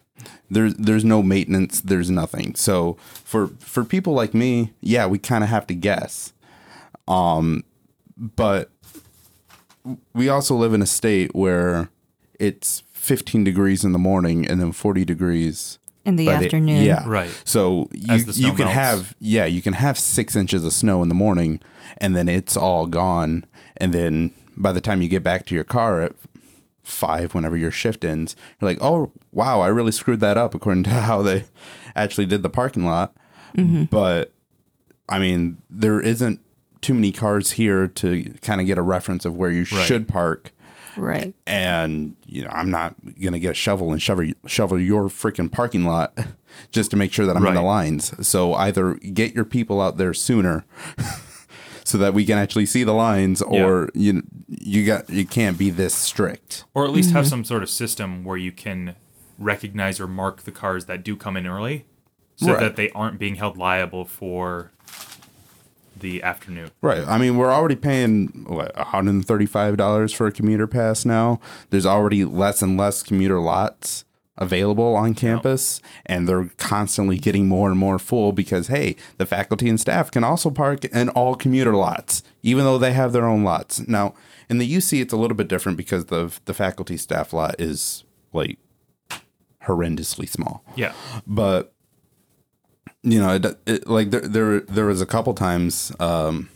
there's 0.51 0.75
there's 0.75 1.05
no 1.05 1.23
maintenance 1.23 1.81
there's 1.81 2.11
nothing 2.11 2.55
so 2.57 2.95
for 3.01 3.49
for 3.61 3.85
people 3.85 4.13
like 4.13 4.35
me 4.35 4.73
yeah 4.81 5.07
we 5.07 5.19
kind 5.19 5.45
of 5.45 5.51
have 5.51 5.67
to 5.69 5.75
guess 5.75 6.33
um 7.07 7.63
but 8.17 8.71
we 10.13 10.29
also 10.29 10.57
live 10.57 10.75
in 10.75 10.83
a 10.83 10.87
state 10.87 11.33
where 11.35 11.89
it's 12.41 12.83
15 12.93 13.45
degrees 13.45 13.85
in 13.85 13.93
the 13.93 13.99
morning 13.99 14.47
and 14.49 14.61
then 14.61 14.73
40 14.73 15.05
degrees 15.05 15.79
In 16.09 16.17
the 16.17 16.27
by 16.27 16.35
afternoon. 16.35 16.83
yeah 16.83 17.05
Right. 17.07 17.31
so 17.45 17.89
you, 17.93 18.13
As 18.15 18.25
the 18.25 18.33
snow 18.33 18.49
you 18.49 18.55
can 18.55 18.65
melts. 18.67 18.75
have 18.75 19.15
yeah 19.21 19.45
you 19.45 19.63
can 19.63 19.75
have 19.75 19.99
six 19.99 20.35
inches 20.35 20.65
of 20.65 20.73
snow 20.73 21.03
in 21.03 21.09
the 21.09 21.15
morning 21.15 21.61
and 21.99 22.17
then 22.17 22.29
it's 22.29 22.57
all 22.57 22.87
gone 22.87 23.45
and 23.77 23.93
then 23.95 24.33
by 24.57 24.73
the 24.73 24.81
time 24.81 25.03
you 25.03 25.09
get 25.09 25.23
back 25.23 25.47
to 25.47 25.55
your 25.55 25.65
car 25.65 26.03
at 26.03 26.13
five 26.83 27.35
whenever 27.35 27.57
your 27.57 27.71
shift 27.71 28.05
ends 28.05 28.35
you're 28.61 28.71
like 28.71 28.79
oh 28.81 29.13
wow 29.33 29.61
i 29.61 29.67
really 29.69 29.93
screwed 29.93 30.21
that 30.21 30.37
up 30.39 30.55
according 30.55 30.83
to 30.85 30.91
how 31.09 31.21
they 31.23 31.45
actually 31.95 32.27
did 32.27 32.43
the 32.43 32.49
parking 32.51 32.85
lot 32.87 33.15
mm-hmm. 33.57 33.85
but 33.85 34.33
i 35.09 35.19
mean 35.19 35.59
there 35.69 36.01
isn't 36.01 36.41
too 36.81 36.95
many 36.95 37.13
cars 37.13 37.53
here 37.53 37.87
to 37.89 38.25
kind 38.41 38.61
of 38.61 38.67
get 38.67 38.79
a 38.79 38.83
reference 38.83 39.25
of 39.25 39.37
where 39.37 39.51
you 39.51 39.67
Right. 39.73 39.87
should 39.87 40.09
park 40.09 40.53
Right. 40.99 41.35
and 41.47 42.17
you 42.27 42.43
know 42.43 42.51
i'm 42.51 42.71
not 42.71 42.95
gonna 43.23 43.39
get 43.39 43.53
a 43.53 43.55
shovel 43.55 43.93
and 43.93 44.03
shovel 44.03 44.31
shovel 44.47 44.81
your 44.81 45.05
freaking 45.05 45.51
parking 45.51 45.85
lot 45.85 46.17
just 46.71 46.91
to 46.91 46.97
make 46.97 47.13
sure 47.13 47.27
that 47.27 47.37
i'm 47.37 47.47
in 47.47 47.55
the 47.55 47.63
lines. 47.63 48.27
So 48.27 48.55
either 48.55 48.95
get 48.95 49.35
your 49.35 49.45
people 49.45 49.81
out 49.81 49.97
there 49.97 50.13
sooner 50.15 50.65
so 51.85 51.99
that 51.99 52.15
we 52.15 52.25
can 52.25 52.39
actually 52.39 52.67
see 52.67 52.85
the 52.85 52.93
lines 52.93 53.41
or 53.43 53.91
you 53.95 54.23
you 54.49 54.85
got 54.85 55.09
you 55.09 55.27
can't 55.27 55.57
be 55.57 55.71
this 55.71 55.95
strict. 55.95 56.65
Or 56.75 56.85
at 56.85 56.91
least 56.91 57.13
have 57.13 57.25
mm-hmm. 57.25 57.31
some 57.31 57.45
sort 57.45 57.63
of 57.63 57.71
system 57.71 58.25
where 58.25 58.37
you 58.37 58.53
can 58.53 58.97
recognize 59.39 60.01
or 60.01 60.07
mark 60.07 60.43
the 60.43 60.53
cars 60.53 60.87
that 60.87 61.05
do 61.05 61.17
come 61.17 61.37
in 61.37 61.47
early 61.47 61.87
so 62.37 62.53
Right. 62.53 62.61
that 62.61 62.77
they 62.77 62.91
aren't 62.91 63.19
being 63.19 63.37
held 63.37 63.57
liable 63.57 64.05
for 64.05 64.73
the 66.01 66.23
afternoon. 66.23 66.71
right. 66.83 67.07
I 67.07 67.19
mean 67.19 67.37
we're 67.37 67.53
already 67.53 67.77
paying 67.77 68.45
what 68.47 68.75
$135 68.75 70.15
for 70.15 70.27
a 70.27 70.33
commuter 70.33 70.67
pass 70.67 71.05
now. 71.05 71.41
There's 71.71 71.87
already 71.87 72.25
less 72.25 72.63
and 72.63 72.77
less 72.77 73.03
commuter 73.03 73.41
lots 73.41 74.05
available 74.41 74.95
on 74.95 75.15
campus 75.15 75.81
and 76.07 76.29
they're 76.29 76.49
constantly 76.59 77.19
getting 77.19 77.49
more 77.49 77.69
and 77.71 77.77
more 77.79 77.99
full 77.99 78.31
because 78.31 78.69
hey 78.69 78.95
the 79.17 79.27
faculty 79.27 79.69
and 79.69 79.81
staff 79.81 80.13
can 80.13 80.23
also 80.23 80.49
park 80.49 80.85
in 80.85 81.09
all 81.09 81.35
commuter 81.35 81.75
lots 81.75 82.23
even 82.43 82.65
though 82.65 82.79
they 82.79 82.93
have 82.93 83.13
their 83.13 83.27
own 83.27 83.43
lots. 83.43 83.81
Now 83.89 84.15
in 84.49 84.59
the 84.59 84.75
uc 84.77 85.01
it's 85.01 85.13
a 85.13 85.17
little 85.17 85.37
bit 85.37 85.49
different 85.49 85.77
because 85.77 86.05
the 86.07 86.33
the 86.45 86.55
faculty 86.55 86.97
staff 86.97 87.33
lot 87.33 87.57
is 87.59 88.05
like 88.33 88.59
horrendously 89.65 90.29
small. 90.29 90.63
Yeah. 90.77 90.93
but 91.27 91.73
you 93.03 93.21
know, 93.21 93.35
it, 93.35 93.47
it, 93.67 93.87
like 93.87 94.11
there, 94.11 94.21
there, 94.21 94.61
there 94.61 94.87
was 94.87 95.01
a 95.01 95.07
couple 95.07 95.35
times 95.35 95.93
um, 96.01 96.49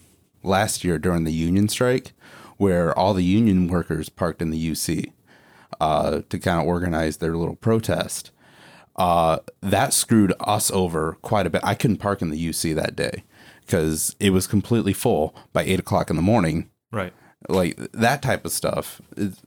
last 0.43 0.85
year 0.85 0.99
during 0.99 1.25
the 1.25 1.33
union 1.33 1.69
strike 1.69 2.13
where 2.57 2.97
all 2.99 3.15
the 3.15 3.25
union 3.25 3.69
workers 3.69 4.09
parked 4.09 4.43
in 4.43 4.51
the 4.51 4.71
UC 4.71 5.13
uh, 5.81 6.23
to 6.29 6.39
kind 6.39 6.61
of 6.61 6.67
organize 6.67 7.17
their 7.17 7.37
little 7.37 7.57
protest. 7.57 8.31
Uh, 8.97 9.39
that 9.61 9.93
screwed 9.93 10.33
us 10.41 10.71
over 10.71 11.17
quite 11.23 11.47
a 11.47 11.51
bit. 11.51 11.63
I 11.65 11.75
couldn't 11.75 11.97
park 11.97 12.23
in 12.23 12.31
the 12.31 12.49
UC 12.49 12.75
that 12.75 12.95
day 12.95 13.25
because 13.63 14.15
it 14.21 14.31
was 14.31 14.47
completely 14.47 14.93
full 14.93 15.35
by 15.53 15.63
eight 15.65 15.81
o'clock 15.81 16.11
in 16.11 16.17
the 16.17 16.23
morning. 16.23 16.69
Right. 16.91 17.13
Like 17.49 17.77
that 17.93 18.23
type 18.23 18.45
of 18.45 18.53
stuff, 18.53 19.01
is, 19.17 19.41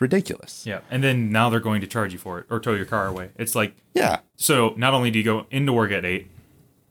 it's 0.00 0.12
ridiculous. 0.12 0.64
Yeah. 0.66 0.80
And 0.90 1.04
then 1.04 1.30
now 1.30 1.50
they're 1.50 1.60
going 1.60 1.80
to 1.82 1.86
charge 1.86 2.12
you 2.12 2.18
for 2.18 2.38
it 2.38 2.46
or 2.50 2.58
tow 2.60 2.72
your 2.74 2.86
car 2.86 3.06
away. 3.06 3.30
It's 3.36 3.54
like 3.54 3.74
Yeah, 3.94 4.20
so 4.36 4.74
not 4.76 4.94
only 4.94 5.10
do 5.10 5.18
you 5.18 5.24
go 5.24 5.46
into 5.50 5.72
work 5.72 5.92
at 5.92 6.04
eight, 6.04 6.28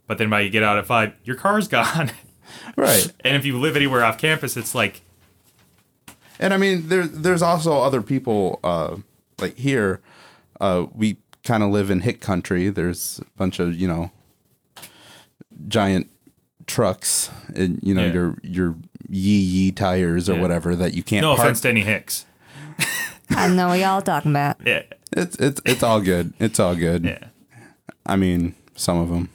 but 0.08 0.18
then 0.18 0.30
by 0.30 0.42
you 0.42 0.50
get 0.50 0.64
out 0.64 0.78
at 0.78 0.86
five, 0.86 1.14
your 1.24 1.36
car's 1.36 1.68
gone. 1.78 2.12
right. 2.76 3.12
and 3.22 3.36
if 3.36 3.46
you 3.46 3.60
live 3.60 3.76
anywhere 3.76 4.04
off 4.04 4.18
campus, 4.18 4.56
it's 4.58 4.76
like 4.76 5.02
And 6.40 6.54
I 6.54 6.58
mean, 6.58 6.88
there 6.90 7.08
there's 7.08 7.42
also 7.42 7.82
other 7.82 8.02
people 8.02 8.60
uh, 8.64 8.98
like 9.40 9.58
here. 9.58 10.02
Uh, 10.62 10.86
we 10.94 11.18
kind 11.44 11.64
of 11.64 11.70
live 11.72 11.90
in 11.90 12.02
hick 12.02 12.20
country. 12.22 12.70
There's 12.70 13.20
a 13.20 13.38
bunch 13.38 13.60
of 13.60 13.74
you 13.76 13.88
know 13.88 14.12
giant 15.68 16.10
trucks 16.68 17.30
and 17.56 17.80
you 17.82 17.94
know 17.94 18.06
Yeah. 18.06 18.14
your 18.14 18.38
your 18.44 18.76
yee 19.10 19.40
yee 19.40 19.72
tires 19.72 20.30
or 20.30 20.36
Yeah. 20.36 20.42
whatever 20.42 20.76
that 20.76 20.94
you 20.94 21.02
can't 21.04 21.22
no 21.24 21.36
park. 21.36 21.40
offense 21.48 21.62
to 21.62 21.70
any 21.70 21.82
Hicks. 21.82 22.26
I 23.32 23.48
don't 23.48 23.56
know 23.56 23.68
what 23.70 23.80
y'all 23.80 24.02
talking 24.02 24.32
about. 24.32 24.58
Yeah. 24.66 24.84
It's 25.12 25.36
it's 25.38 25.62
it's 25.66 25.84
all 25.84 26.02
good. 26.02 26.34
It's 26.40 26.60
all 26.60 26.76
good. 26.76 27.04
Yeah. 27.06 27.28
I 28.06 28.16
mean, 28.16 28.56
some 28.76 28.98
of 29.00 29.10
them. 29.10 29.30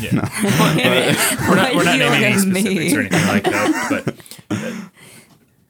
Yeah. 0.00 0.12
we're 1.48 1.54
not, 1.54 1.74
we're 1.76 1.84
not 1.84 1.98
naming 1.98 2.24
any 2.24 2.38
specifics 2.38 2.92
me. 2.92 2.96
or 2.96 3.00
anything 3.00 3.26
like 3.28 3.44
that. 3.44 4.04
But 4.04 4.16
uh, 4.50 4.72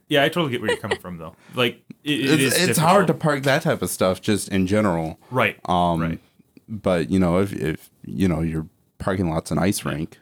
yeah, 0.09 0.22
I 0.22 0.28
totally 0.28 0.52
get 0.52 0.61
where 0.62 0.70
you're 0.70 0.78
coming 0.80 0.98
from, 0.98 1.18
though. 1.18 1.34
Like 1.54 1.82
it, 2.04 2.20
it 2.20 2.40
is. 2.40 2.54
It's, 2.54 2.70
it's 2.70 2.78
hard 2.78 3.07
to 3.09 3.14
park 3.14 3.42
that 3.42 3.62
type 3.62 3.82
of 3.82 3.90
stuff 3.90 4.20
just 4.22 4.48
in 4.48 4.66
general. 4.66 5.18
right. 5.30 5.59
Um, 5.68 6.00
right. 6.00 6.20
But 6.68 7.11
you 7.11 7.18
know, 7.18 7.38
if 7.38 7.52
if 7.52 7.90
you 8.04 8.26
know 8.28 8.40
your 8.40 8.66
parking 8.98 9.28
lot's 9.28 9.50
an 9.50 9.59
ice 9.59 9.84
rink, 9.84 10.18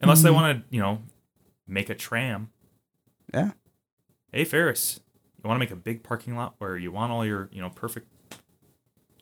Unless 0.00 0.22
they 0.22 0.30
want 0.30 0.58
to, 0.58 0.74
you 0.74 0.80
know, 0.82 1.02
make 1.68 1.88
a 1.88 1.94
tram. 1.94 2.50
yeah, 3.32 3.52
Hey, 4.32 4.44
Ferris, 4.44 5.00
you 5.46 5.48
want 5.48 5.58
to 5.58 5.64
make 5.64 5.70
a 5.70 5.76
big 5.76 6.02
parking 6.02 6.34
lot 6.34 6.56
where 6.58 6.76
you 6.76 6.90
want 6.90 7.12
all 7.12 7.24
your, 7.24 7.48
you 7.52 7.60
know, 7.60 7.70
perfect, 7.70 8.08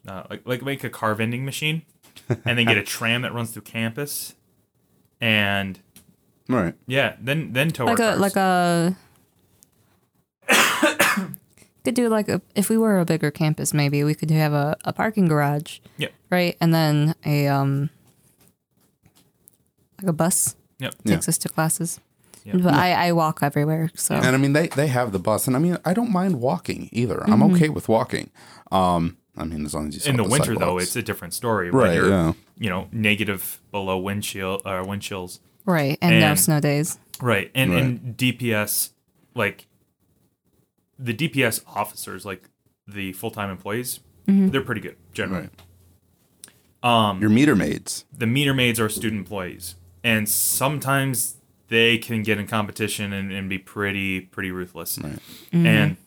uh, 0.07 0.23
like 0.27 0.41
like 0.45 0.63
make 0.63 0.83
a 0.83 0.89
car 0.89 1.13
vending 1.13 1.45
machine, 1.45 1.83
and 2.29 2.57
then 2.57 2.65
get 2.65 2.77
a 2.77 2.83
tram 2.83 3.21
that 3.21 3.31
runs 3.31 3.51
through 3.51 3.61
campus, 3.61 4.33
and 5.21 5.77
right. 6.49 6.73
yeah, 6.87 7.15
then 7.21 7.53
then 7.53 7.69
tow 7.69 7.85
Like 7.85 7.99
our 7.99 8.05
a 8.05 8.17
cars. 8.17 8.19
like 8.21 8.35
a 8.35 8.95
could 11.83 11.93
do 11.93 12.09
like 12.09 12.27
a, 12.27 12.41
if 12.55 12.69
we 12.69 12.77
were 12.77 12.99
a 12.99 13.05
bigger 13.05 13.29
campus, 13.29 13.71
maybe 13.71 14.03
we 14.03 14.15
could 14.15 14.31
have 14.31 14.53
a, 14.53 14.75
a 14.83 14.93
parking 14.93 15.27
garage, 15.27 15.77
yeah 15.97 16.07
right, 16.31 16.57
and 16.59 16.73
then 16.73 17.13
a 17.23 17.47
um 17.47 17.91
like 20.01 20.09
a 20.09 20.13
bus 20.13 20.55
Yep. 20.79 20.95
takes 21.05 21.29
us 21.29 21.37
to 21.37 21.49
classes. 21.49 21.99
Yeah. 22.45 22.57
But 22.57 22.73
I, 22.75 23.07
I 23.07 23.11
walk 23.11 23.39
everywhere, 23.41 23.89
so 23.95 24.13
And 24.15 24.35
I 24.35 24.37
mean, 24.37 24.53
they 24.53 24.67
they 24.67 24.87
have 24.87 25.11
the 25.11 25.19
bus, 25.19 25.47
and 25.47 25.55
I 25.55 25.59
mean, 25.59 25.77
I 25.83 25.93
don't 25.93 26.11
mind 26.11 26.39
walking 26.41 26.89
either. 26.91 27.23
I'm 27.23 27.39
Mm-hmm. 27.41 27.55
okay 27.55 27.69
with 27.69 27.89
walking. 27.89 28.29
Um, 28.71 29.17
I 29.35 29.43
mean, 29.45 29.65
as 29.65 29.73
long 29.73 29.87
as 29.89 29.95
you 30.05 30.11
In 30.11 30.17
saw 30.17 30.23
the 30.23 30.29
winter 30.29 30.55
though, 30.55 30.77
it's 30.77 30.95
a 30.95 31.01
different 31.01 31.33
story. 31.33 31.71
when 31.71 31.83
Right, 31.83 31.95
you're, 31.95 32.09
yeah. 32.09 32.33
You 32.57 32.69
know, 32.69 32.87
negative 32.91 33.59
below 33.71 33.97
windshield 33.97 34.61
chill 34.63 34.71
or 34.71 34.83
wind 34.83 35.01
chills. 35.01 35.39
right, 35.65 35.97
and, 36.01 36.19
no 36.19 36.27
And- 36.27 36.39
snow 36.39 36.59
days. 36.59 36.99
Right. 37.21 37.49
And 37.55 37.71
Right. 37.71 37.83
and 37.83 38.15
DPS 38.17 38.91
like 39.33 39.67
the 40.99 41.13
DPS 41.13 41.61
officers, 41.67 42.25
like 42.25 42.43
the 42.87 43.11
full 43.13 43.31
time 43.31 43.49
employees, 43.49 43.99
they're 44.27 44.61
pretty 44.61 44.81
good 44.81 44.97
generally. 45.13 45.49
Right. 46.83 47.19
your 47.19 47.29
meter 47.29 47.55
maids. 47.55 48.05
The 48.15 48.27
meter 48.27 48.53
maids 48.53 48.79
are 48.79 48.89
student 48.89 49.19
employees. 49.21 49.75
And 50.03 50.29
sometimes 50.29 51.37
they 51.67 51.97
can 51.97 52.23
get 52.23 52.37
in 52.39 52.47
competition 52.47 53.11
and, 53.13 53.31
and 53.31 53.49
be 53.49 53.57
pretty 53.57 54.21
pretty 54.21 54.51
ruthless. 54.51 54.99
And 55.51 55.97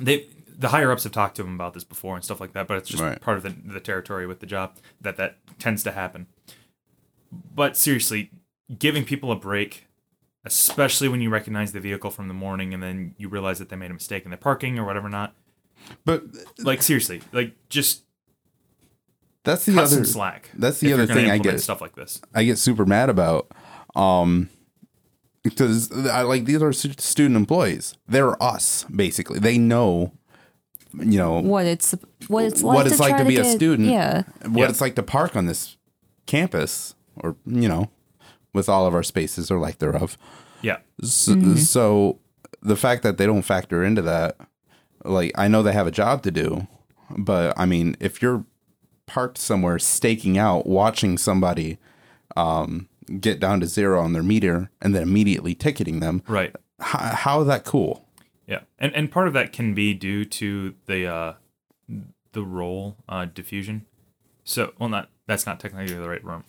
they 0.00 0.26
the 0.58 0.68
higher 0.68 0.92
ups 0.92 1.02
have 1.04 1.12
talked 1.12 1.36
to 1.36 1.42
them 1.42 1.54
about 1.54 1.74
this 1.74 1.82
before 1.84 2.14
and 2.14 2.24
stuff 2.24 2.40
like 2.40 2.52
that, 2.52 2.68
but 2.68 2.76
it's 2.76 2.88
just 2.88 3.02
Right. 3.02 3.20
part 3.20 3.36
of 3.36 3.42
the, 3.42 3.54
the 3.72 3.80
territory 3.80 4.26
with 4.26 4.40
the 4.40 4.46
job 4.46 4.76
that 5.00 5.16
that 5.16 5.38
tends 5.58 5.82
to 5.84 5.92
happen. 5.92 6.26
But 7.54 7.76
seriously, 7.76 8.30
giving 8.78 9.04
people 9.04 9.32
a 9.32 9.36
break, 9.36 9.86
especially 10.44 11.08
when 11.08 11.20
you 11.20 11.30
recognize 11.30 11.72
the 11.72 11.80
vehicle 11.80 12.10
from 12.10 12.28
the 12.28 12.34
morning 12.34 12.74
and 12.74 12.82
then 12.82 13.14
you 13.18 13.28
realize 13.28 13.58
that 13.58 13.70
they 13.70 13.76
made 13.76 13.90
a 13.90 13.94
mistake 13.94 14.24
in 14.24 14.30
their 14.30 14.38
parking 14.38 14.78
or 14.78 14.84
whatever 14.84 15.08
not. 15.08 15.34
But 16.04 16.24
Like 16.58 16.82
seriously, 16.82 17.22
like 17.32 17.54
just 17.68 18.02
that's 19.44 19.64
the 19.64 19.72
cut 19.72 19.84
other 19.84 19.96
some 19.96 20.04
slack. 20.04 20.50
that's 20.54 20.78
the 20.80 20.92
other 20.92 21.06
thing 21.06 21.30
I 21.30 21.38
get- 21.38 21.60
stuff 21.60 21.80
like 21.80 21.96
this. 21.96 22.20
I 22.34 22.44
get 22.44 22.58
super 22.58 22.84
mad 22.86 23.08
about. 23.08 23.50
Um, 23.96 24.48
because 25.42 25.90
I 26.08 26.22
like 26.22 26.44
these 26.44 26.62
are 26.62 26.72
student 26.72 27.36
employees. 27.36 27.94
They're 28.08 28.40
us 28.42 28.84
basically. 28.94 29.38
They 29.38 29.58
know, 29.58 30.12
you 30.98 31.18
know, 31.18 31.40
What 31.40 31.66
it's 31.66 31.94
what 32.28 32.44
it's 32.44 32.62
like 32.62 32.74
what 32.76 32.82
to 32.84 32.90
it's 32.90 33.00
like 33.00 33.16
to 33.18 33.24
be 33.24 33.36
a 33.36 33.42
get- 33.42 33.56
student. 33.56 33.88
Yeah, 33.88 34.22
what 34.46 34.62
Yeah. 34.62 34.68
it's 34.68 34.80
like 34.80 34.94
to 34.96 35.02
park 35.02 35.36
on 35.36 35.46
this 35.46 35.76
campus, 36.26 36.94
or 37.16 37.36
you 37.46 37.68
know, 37.68 37.90
with 38.54 38.68
all 38.68 38.86
of 38.86 38.94
our 38.94 39.02
spaces 39.02 39.50
or 39.50 39.58
lack 39.58 39.78
thereof. 39.78 40.16
Yeah. 40.62 40.78
So, 41.02 41.54
so 41.56 42.20
the 42.62 42.76
fact 42.76 43.02
that 43.02 43.18
they 43.18 43.26
don't 43.26 43.42
factor 43.42 43.82
into 43.84 44.02
that, 44.02 44.36
like 45.04 45.32
I 45.36 45.48
know 45.48 45.62
they 45.64 45.72
have 45.72 45.88
a 45.88 45.90
job 45.90 46.22
to 46.22 46.30
do, 46.30 46.68
but 47.18 47.58
I 47.58 47.66
mean, 47.66 47.96
if 47.98 48.22
you're 48.22 48.44
parked 49.06 49.38
somewhere 49.38 49.80
staking 49.80 50.38
out, 50.38 50.66
watching 50.66 51.18
somebody 51.18 51.78
um, 52.36 52.88
get 53.20 53.40
down 53.40 53.60
to 53.60 53.66
zero 53.66 54.00
on 54.00 54.12
their 54.12 54.22
meter 54.22 54.70
and 54.80 54.94
then 54.94 55.02
immediately 55.02 55.54
ticketing 55.54 56.00
them, 56.00 56.22
Right. 56.26 56.54
how, 56.80 56.98
how 57.14 57.40
is 57.42 57.46
that 57.46 57.64
cool? 57.64 58.06
Yeah, 58.46 58.60
and 58.78 58.94
and 58.94 59.10
part 59.10 59.28
of 59.28 59.34
that 59.34 59.52
can 59.52 59.72
be 59.74 59.94
due 59.94 60.24
to 60.24 60.74
the 60.86 61.06
uh, 61.06 61.34
the 62.32 62.42
role 62.42 62.96
uh, 63.08 63.24
diffusion. 63.26 63.86
So, 64.44 64.72
well, 64.78 64.88
not 64.88 65.08
that's 65.26 65.46
not 65.46 65.60
technically 65.60 65.94
the 65.94 66.08
right 66.08 66.22
room, 66.24 66.44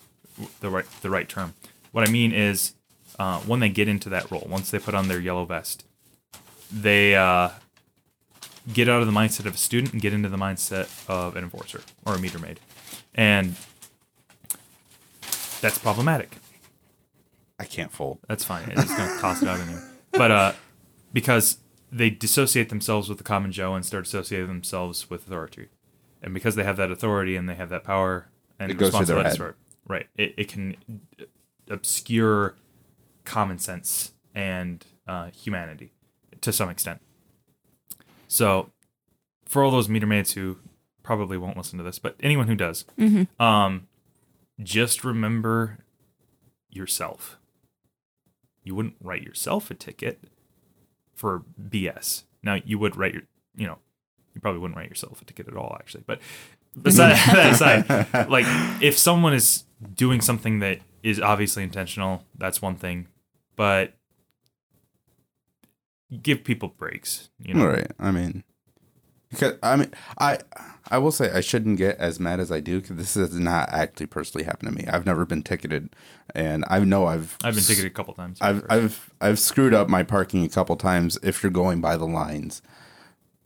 the 0.60 0.70
right 0.70 0.84
the 1.02 1.08
right 1.10 1.28
term. 1.28 1.54
What 1.92 2.06
I 2.06 2.10
mean 2.10 2.32
is, 2.32 2.74
uh, 3.18 3.38
when 3.40 3.60
they 3.60 3.68
get 3.68 3.86
into 3.88 4.08
that 4.08 4.28
role, 4.30 4.46
once 4.50 4.70
they 4.72 4.80
put 4.80 4.94
on 4.94 5.06
their 5.08 5.20
yellow 5.20 5.44
vest, 5.44 5.84
they 6.70 7.14
uh, 7.14 7.50
get 8.72 8.88
out 8.88 9.00
of 9.00 9.06
the 9.06 9.12
mindset 9.12 9.46
of 9.46 9.54
a 9.54 9.58
student 9.58 9.92
and 9.92 10.02
get 10.02 10.12
into 10.12 10.28
the 10.28 10.36
mindset 10.36 10.88
of 11.08 11.36
an 11.36 11.44
enforcer 11.44 11.80
or 12.04 12.16
a 12.16 12.18
meter 12.18 12.40
maid, 12.40 12.58
and 13.14 13.54
that's 15.60 15.78
problematic. 15.78 16.36
I 17.58 17.64
can't 17.64 17.92
fold. 17.92 18.18
That's 18.28 18.44
fine. 18.44 18.68
It's 18.70 18.82
just 18.82 18.96
gonna 18.96 19.20
toss 19.20 19.42
it 19.42 19.48
out 19.48 19.60
anyway. 19.60 19.80
But 20.12 20.30
uh, 20.30 20.52
because 21.12 21.58
they 21.90 22.10
dissociate 22.10 22.68
themselves 22.68 23.08
with 23.08 23.18
the 23.18 23.24
common 23.24 23.52
Joe 23.52 23.74
and 23.74 23.84
start 23.84 24.06
associating 24.06 24.48
themselves 24.48 25.08
with 25.08 25.26
authority, 25.26 25.68
and 26.22 26.34
because 26.34 26.56
they 26.56 26.64
have 26.64 26.76
that 26.76 26.90
authority 26.90 27.36
and 27.36 27.48
they 27.48 27.54
have 27.54 27.68
that 27.68 27.84
power 27.84 28.28
and 28.58 28.70
It 28.70 28.74
goes 28.74 28.90
through 28.90 29.06
their 29.06 29.16
responsibility, 29.16 29.56
for 29.56 29.92
right? 29.92 30.06
It, 30.16 30.34
it 30.36 30.48
can 30.48 30.76
obscure 31.68 32.56
common 33.24 33.58
sense 33.58 34.12
and 34.34 34.84
uh, 35.06 35.30
humanity 35.30 35.92
to 36.40 36.52
some 36.52 36.68
extent. 36.68 37.00
So, 38.26 38.70
for 39.46 39.62
all 39.62 39.70
those 39.70 39.88
meter 39.88 40.06
maids 40.06 40.32
who 40.32 40.58
probably 41.02 41.36
won't 41.38 41.56
listen 41.56 41.78
to 41.78 41.84
this, 41.84 41.98
but 41.98 42.16
anyone 42.20 42.48
who 42.48 42.54
does, 42.56 42.84
um, 43.38 43.86
just 44.62 45.04
remember 45.04 45.78
yourself. 46.70 47.38
You 48.64 48.74
wouldn't 48.74 48.96
write 49.00 49.22
yourself 49.22 49.70
a 49.70 49.74
ticket 49.74 50.24
for 51.14 51.42
BS. 51.60 52.24
Now 52.42 52.58
you 52.64 52.78
would 52.78 52.96
write 52.96 53.12
your, 53.14 53.22
you 53.54 53.66
know, 53.66 53.78
you 54.34 54.40
probably 54.40 54.60
wouldn't 54.60 54.76
write 54.76 54.88
yourself 54.88 55.22
a 55.22 55.24
ticket 55.24 55.46
at 55.48 55.56
all, 55.56 55.76
actually. 55.78 56.04
But 56.06 56.20
besides 56.80 57.24
that 57.26 57.52
aside, 57.52 58.28
like 58.30 58.46
if 58.82 58.98
someone 58.98 59.34
is 59.34 59.64
doing 59.94 60.20
something 60.20 60.58
that 60.60 60.80
is 61.02 61.20
obviously 61.20 61.62
intentional, 61.62 62.24
that's 62.36 62.60
one 62.60 62.74
thing. 62.74 63.06
But 63.56 63.94
give 66.22 66.44
people 66.44 66.68
breaks. 66.68 67.30
You 67.38 67.54
know, 67.54 67.66
Right. 67.66 67.90
I 67.98 68.10
mean, 68.10 68.44
because 69.34 69.54
I 69.62 69.76
mean, 69.76 69.90
I 70.18 70.38
I 70.88 70.98
will 70.98 71.12
say 71.12 71.30
I 71.30 71.40
shouldn't 71.40 71.78
get 71.78 71.96
as 71.98 72.18
mad 72.20 72.40
as 72.40 72.50
I 72.50 72.60
do 72.60 72.80
because 72.80 72.96
this 72.96 73.14
has 73.14 73.38
not 73.38 73.68
actually 73.70 74.06
personally 74.06 74.44
happened 74.44 74.70
to 74.70 74.82
me. 74.82 74.88
I've 74.88 75.06
never 75.06 75.24
been 75.24 75.42
ticketed, 75.42 75.94
and 76.34 76.64
I 76.68 76.78
know 76.80 77.06
I've 77.06 77.36
I've 77.44 77.54
been 77.54 77.64
ticketed 77.64 77.90
a 77.90 77.94
couple 77.94 78.14
times. 78.14 78.38
I've 78.40 78.64
I've 78.68 79.10
I've 79.20 79.38
screwed 79.38 79.74
up 79.74 79.88
my 79.88 80.02
parking 80.02 80.44
a 80.44 80.48
couple 80.48 80.76
times 80.76 81.18
if 81.22 81.42
you're 81.42 81.52
going 81.52 81.80
by 81.80 81.96
the 81.96 82.06
lines. 82.06 82.62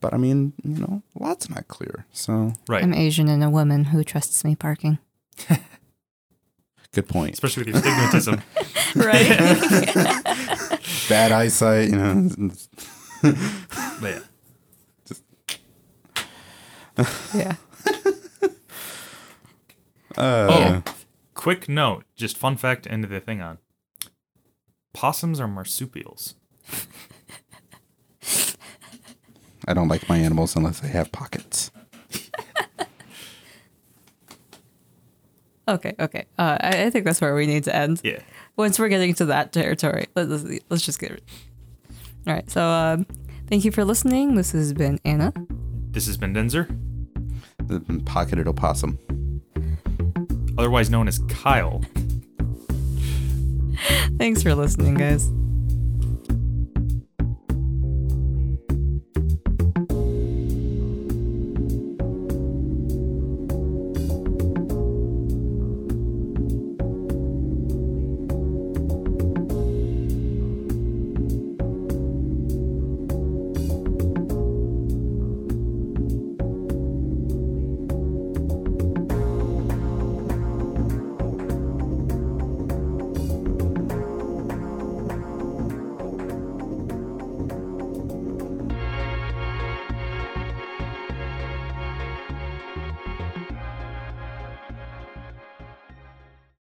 But 0.00 0.14
I 0.14 0.16
mean, 0.16 0.52
you 0.62 0.80
know, 0.80 1.02
a 1.18 1.22
lot's 1.22 1.50
not 1.50 1.66
clear. 1.68 2.06
So 2.12 2.52
right, 2.68 2.82
I'm 2.82 2.94
Asian 2.94 3.28
and 3.28 3.42
a 3.42 3.50
woman 3.50 3.86
who 3.86 4.04
trusts 4.04 4.44
me 4.44 4.54
parking. 4.54 4.98
good 6.92 7.08
point. 7.08 7.34
especially 7.34 7.64
with 7.64 7.74
your 7.74 7.82
stigmatism. 7.82 8.42
Right. 8.94 9.28
Bad 11.10 11.30
eyesight, 11.30 11.90
you 11.90 11.96
know. 11.96 12.30
but 14.00 14.02
yeah. 14.02 14.18
Yeah. 17.34 17.56
Oh, 20.20 20.82
quick 21.34 21.68
note, 21.68 22.04
just 22.16 22.36
fun 22.36 22.56
fact 22.56 22.82
to 22.84 22.90
end 22.90 23.04
the 23.04 23.20
thing 23.20 23.40
on. 23.40 23.58
Possums 24.92 25.38
are 25.38 25.46
marsupials. 25.46 26.34
I 29.68 29.74
don't 29.74 29.86
like 29.86 30.08
my 30.08 30.16
animals 30.18 30.56
unless 30.56 30.80
they 30.80 30.88
have 30.88 31.12
pockets. 31.12 31.70
Okay. 35.68 35.94
Okay. 36.00 36.24
Uh, 36.38 36.56
I, 36.60 36.84
I 36.84 36.90
think 36.90 37.04
that's 37.04 37.20
where 37.20 37.34
we 37.34 37.46
need 37.46 37.64
to 37.64 37.76
end. 37.76 38.00
Yeah. 38.02 38.20
Once 38.56 38.78
we're 38.78 38.88
getting 38.88 39.12
to 39.16 39.26
that 39.26 39.52
territory, 39.52 40.06
let's 40.16 40.30
let's, 40.30 40.64
let's 40.70 40.82
just 40.82 40.98
get 40.98 41.10
it. 41.10 41.22
All 42.26 42.32
right. 42.32 42.50
So, 42.50 42.66
um, 42.66 43.06
thank 43.48 43.66
you 43.66 43.70
for 43.70 43.84
listening. 43.84 44.34
This 44.34 44.52
has 44.52 44.72
been 44.72 44.98
Anna. 45.04 45.30
This 45.90 46.06
has 46.06 46.16
been 46.16 46.32
Denzer, 46.32 46.74
The 47.68 48.02
pocketed 48.06 48.48
opossum. 48.48 48.98
otherwise 50.56 50.90
known 50.90 51.06
as 51.06 51.18
Kyle. 51.28 51.82
Thanks 54.18 54.42
for 54.42 54.54
listening, 54.54 54.94
guys. 54.94 55.30